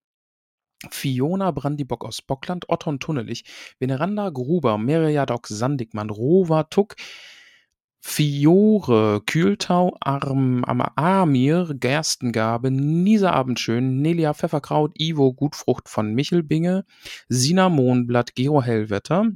[0.91, 3.45] Fiona Brandibock aus Bockland, Otton Tunnelich,
[3.79, 6.95] Veneranda Gruber, Meriadoc Sandigmann, Rova Tuck,
[8.09, 16.85] Fiore, Kühltau, Arm, Amir, Gerstengabe, Nisa Abendschön, Nelia Pfefferkraut, Ivo Gutfrucht von Michelbinge,
[17.27, 19.33] Sina Mohnblatt, Gero Hellwetter,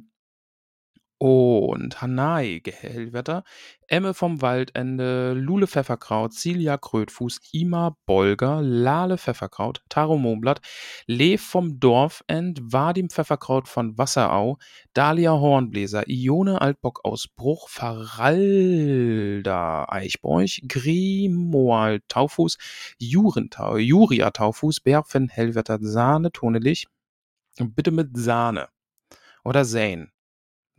[1.21, 3.43] und Hanai Hellwetter,
[3.87, 10.61] Emme vom Waldende, Lule Pfefferkraut, Silja Krötfuß, Ima Bolger, Lale Pfefferkraut, Taro Mohnblatt,
[11.05, 14.57] Lev vom Dorfend, Vadim Pfefferkraut von Wasserau,
[14.95, 18.25] Dalia Hornbläser, Ione Altbock aus Bruch, Faralda
[19.89, 22.57] Eichbeuch, Grimoal Taufuß,
[22.97, 26.87] Jurentau, Juria Taufuß, Berfen Hellwetter, Sahne Tonelich,
[27.59, 28.69] bitte mit Sahne
[29.43, 30.11] oder Säen.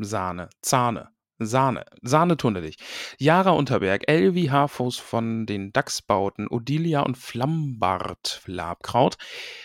[0.05, 1.09] Sahne, Zahne,
[1.39, 2.77] Sahne, Sahne tunnelig.
[3.19, 9.17] Jara Unterberg, Elvi Hafos von den Dachsbauten, Odilia und Flambart Labkraut,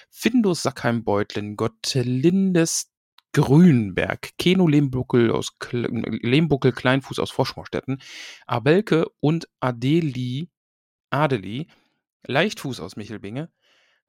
[0.09, 2.91] Findus Sackheim Beutlin, Gottlindes
[3.33, 8.01] Grünberg, Keno Lehmbuckel aus Lehmbuckel Kleinfuß aus Froschmorstetten,
[8.47, 10.49] Abelke und Adeli,
[11.11, 11.67] Adeli,
[12.25, 13.51] Leichtfuß aus Michelbinge,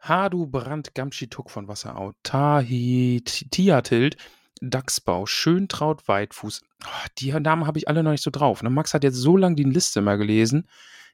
[0.01, 4.17] Hadu Brand Gamschituk von Wasserau, Tahi Tiatild,
[4.61, 6.63] Dachsbau, Schöntraut, Weitfuß.
[6.85, 8.63] Oh, die Namen habe ich alle noch nicht so drauf.
[8.63, 8.71] Ne?
[8.71, 10.69] Max hat jetzt so lange die Liste mal gelesen.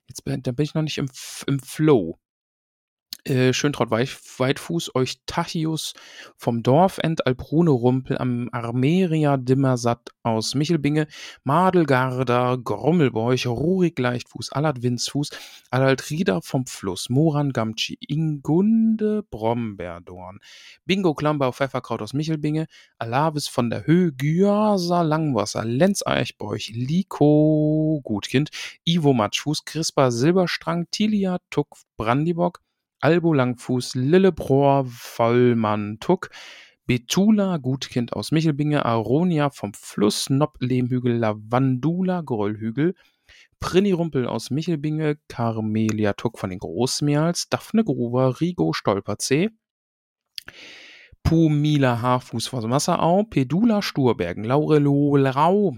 [0.06, 1.08] Jetzt bin, da bin ich noch nicht im,
[1.46, 2.18] im Flow
[3.24, 5.94] äh, Schöntraut Weitfuß, Eustachius
[6.36, 11.06] vom Dorfend, Albrune Rumpel am Armeria Dimmersatt aus Michelbinge,
[11.42, 15.30] Madelgarda, Grommelbeuch, Rurik Leichtfuß, Allard Winzfuß,
[15.72, 20.40] Rieder vom Fluss, Moran Gamci, Ingunde Bromberdorn,
[20.84, 22.66] Bingo Klambau Pfefferkraut aus Michelbinge,
[22.98, 28.50] Alavis von der Höhe, Gyasa Langwasser, Lenz Eichbeuch, Liko Gutkind,
[28.84, 32.63] Ivo Matschfuß, Crispa Silberstrang, Tilia Tuck Brandibock,
[33.04, 36.30] Albo Langfuß, Lillebrohr, Vollmann, Tuck,
[36.86, 42.94] Betula, Gutkind aus Michelbinge, Aronia vom Fluss, Nopp, Lehmhügel, Lavandula, Grollhügel,
[43.60, 49.50] Prinny Rumpel aus Michelbinge, Carmelia Tuck von den Großmeals, Daphne Gruber, Rigo Stolperzee,
[51.22, 55.76] Pumila Haarfuß von Wasserau, Pedula Sturbergen, Laurelo Lau,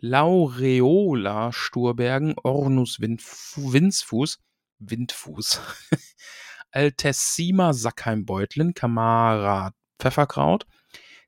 [0.00, 4.38] Laureola Sturbergen, Ornus Winzfuß,
[4.80, 5.60] Windfuß.
[6.72, 10.66] Altessima Sackheim-Beutlin, Kamara Pfefferkraut,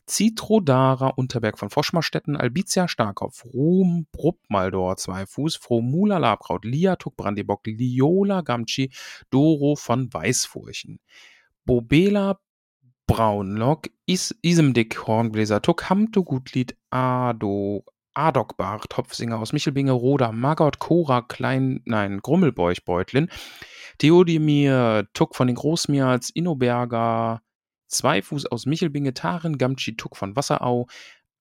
[0.07, 8.91] Citrodara Unterberg von Foschmarstetten, Albizia Starkopf, Ruhm Bruppmaldor Zweifuß, Fromula Labkraut, Liatuk Brandibock, Liola Gamci,
[9.31, 10.99] Doro von Weißfurchen,
[11.65, 12.41] Bobela
[13.07, 21.23] Braunlock, Is Isemdick Hornbläser, Tuck Hamto Gutlied, Ado Adokbach, Topfsinger aus Michelbinge, Roda, Maggot, Cora,
[21.23, 23.29] Klein, nein, Grummelbeuch, Beutlin,
[23.99, 27.43] Theodemir, Tuck von den Großmials, Innoberger,
[27.89, 30.87] Zweifuß aus Michelbinge, Taren, Gamtschi, Tuck von Wasserau,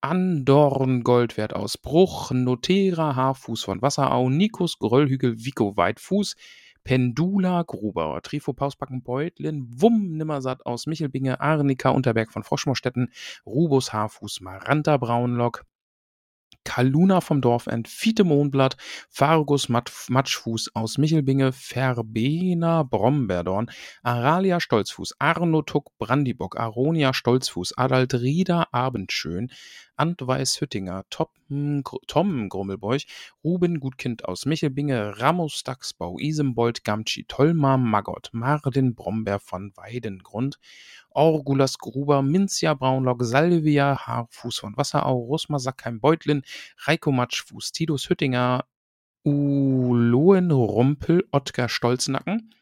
[0.01, 6.35] Andorn, Goldwert aus Bruch, Notera, Haarfuß von Wasserau, Nikos, Gröllhügel, Vico, Weitfuß,
[6.83, 13.11] Pendula, Gruber, Trifo, Pausbacken, Beutlin, Wumm, Nimmersatt aus Michelbinge, Arnika, Unterberg von Froschmorstetten,
[13.45, 15.65] Rubus, Haarfuß, Maranta, Braunlock,
[16.63, 18.77] Kaluna vom Dorfend, Fiete Mondblatt,
[19.09, 23.69] Fargus Matschfuß aus Michelbinge, Verbena Bromberdorn,
[24.03, 29.51] Aralia Stolzfuß, Arno Tuck Brandibock, Aronia Stolzfuß, Adaltrida Abendschön,
[29.95, 31.27] Antweis Hüttinger, Tom,
[32.07, 33.05] Tom Grummelbeuch,
[33.43, 40.59] Ruben Gutkind aus Michelbinge, Ramos Dachsbau, Isembold Gamci, Tolmar Magott, Martin Brombeer von Weidengrund,
[41.09, 46.43] Orgulas Gruber, Minzia Braunlock, Salvia Haarfuß von Wasserau, Rosmar Sackheim Beutlin,
[46.77, 48.65] Reiko Matschfuß, Tidus Hüttinger,
[49.23, 52.55] Uloen Rumpel, Ottgar Stolznacken,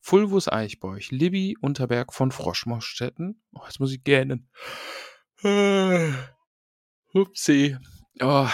[0.00, 3.42] Fulvus Eichbeuch, Libby Unterberg von Froschmorstetten.
[3.52, 4.48] Oh, jetzt muss ich gähnen.
[7.14, 7.76] Upsi.
[8.20, 8.48] Oh.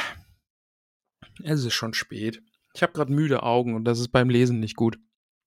[1.43, 2.43] Es ist schon spät.
[2.75, 4.99] Ich habe gerade müde Augen und das ist beim Lesen nicht gut.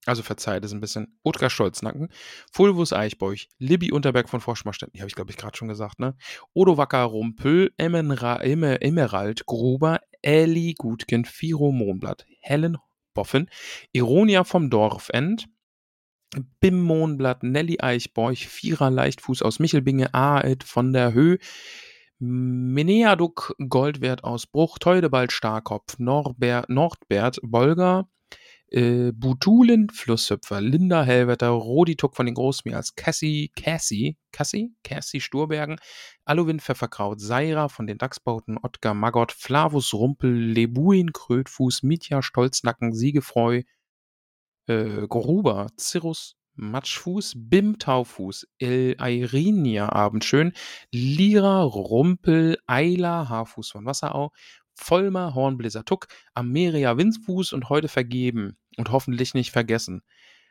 [0.06, 1.20] Also verzeiht es ein bisschen.
[1.24, 2.10] Otkar Stolznacken,
[2.52, 6.18] Fulvus Eichbeuch, Libby Unterberg von Forschmarstetten, die habe ich glaube ich gerade schon gesagt, ne?
[6.54, 12.78] Odo Wacker Rumpel, Emmenra, Emer, Emerald Gruber, Ellie Gutkind, Firo Mohnblatt, Helen
[13.14, 13.48] Boffin,
[13.92, 15.48] Ironia vom Dorfend,
[16.60, 21.38] Bim Mohnblatt, Nelly Eichbeuch, Vierer Leichtfuß aus Michelbinge, Aed von der Höhe,
[22.22, 28.08] Meneaduk Goldwert aus Bruch, Teudebald Starkopf, Norbert, Nordbert Bolger,
[28.68, 35.78] äh, Butulen Flusshüpfer, Linda Hellwetter, Rodituk von den Großmiers, Cassie, Cassie, Cassie, Cassie Sturbergen,
[36.24, 43.64] Aluwin Pfefferkraut, Seira von den Dachsbauten, Ottgar Magott, Flavus Rumpel, Lebuin Krötfuß, Mitya Stolznacken, Siegefreu,
[44.68, 50.54] äh, Gruber, Cirrus Matschfuß, Bim Taufuß, El Airinia Abendschön,
[50.92, 54.32] Lira Rumpel, Eila Haarfuß von Wasserau,
[54.74, 60.02] Vollmer Hornbläser Tuck, Ameria Winzfuß und heute vergeben und hoffentlich nicht vergessen.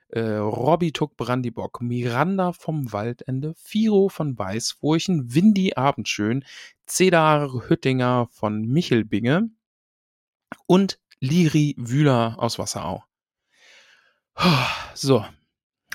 [0.08, 6.44] Äh, Robby Tuck Brandibock, Miranda vom Waldende, Firo von Weißfurchen, Windy Abendschön,
[6.86, 9.50] Cedar Hüttinger von Michelbinge
[10.66, 13.04] und Liri Wühler aus Wasserau.
[14.94, 15.24] So,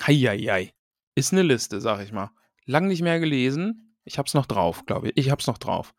[0.00, 0.72] Heieiei.
[1.14, 2.30] Ist eine Liste, sag ich mal.
[2.64, 3.96] Lang nicht mehr gelesen.
[4.04, 5.16] Ich hab's noch drauf, glaube ich.
[5.16, 5.94] Ich hab's noch drauf.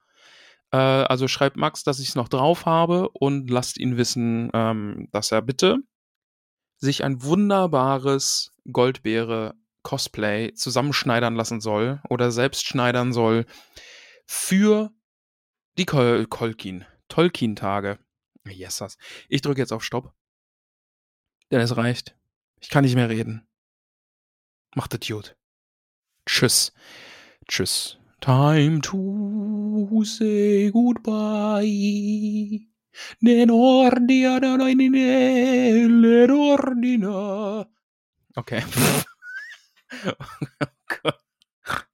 [0.72, 5.08] Äh, also schreibt Max, dass ich es noch drauf habe und lasst ihn wissen, ähm,
[5.12, 5.78] dass er bitte
[6.78, 13.46] sich ein wunderbares Goldbeere-Cosplay zusammenschneidern lassen soll oder selbst schneidern soll
[14.26, 14.92] für
[15.78, 17.98] die Kol Kolkin, Tolkien-Tage.
[18.46, 18.98] Yes, das.
[19.30, 20.14] Ich drücke jetzt auf Stopp.
[21.52, 22.16] Denn es reicht.
[22.60, 23.47] Ich kann nicht mehr reden.
[24.78, 25.36] Macht es gut.
[26.28, 26.72] Tschüss.
[27.48, 27.98] Tschüss.
[28.22, 32.62] Time to say goodbye.
[38.36, 38.64] Okay.
[40.06, 41.12] oh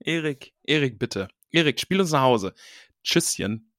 [0.02, 1.30] Erik, Erik, bitte.
[1.52, 2.54] Erik, spiel uns nach Hause.
[3.02, 3.73] Tschüsschen.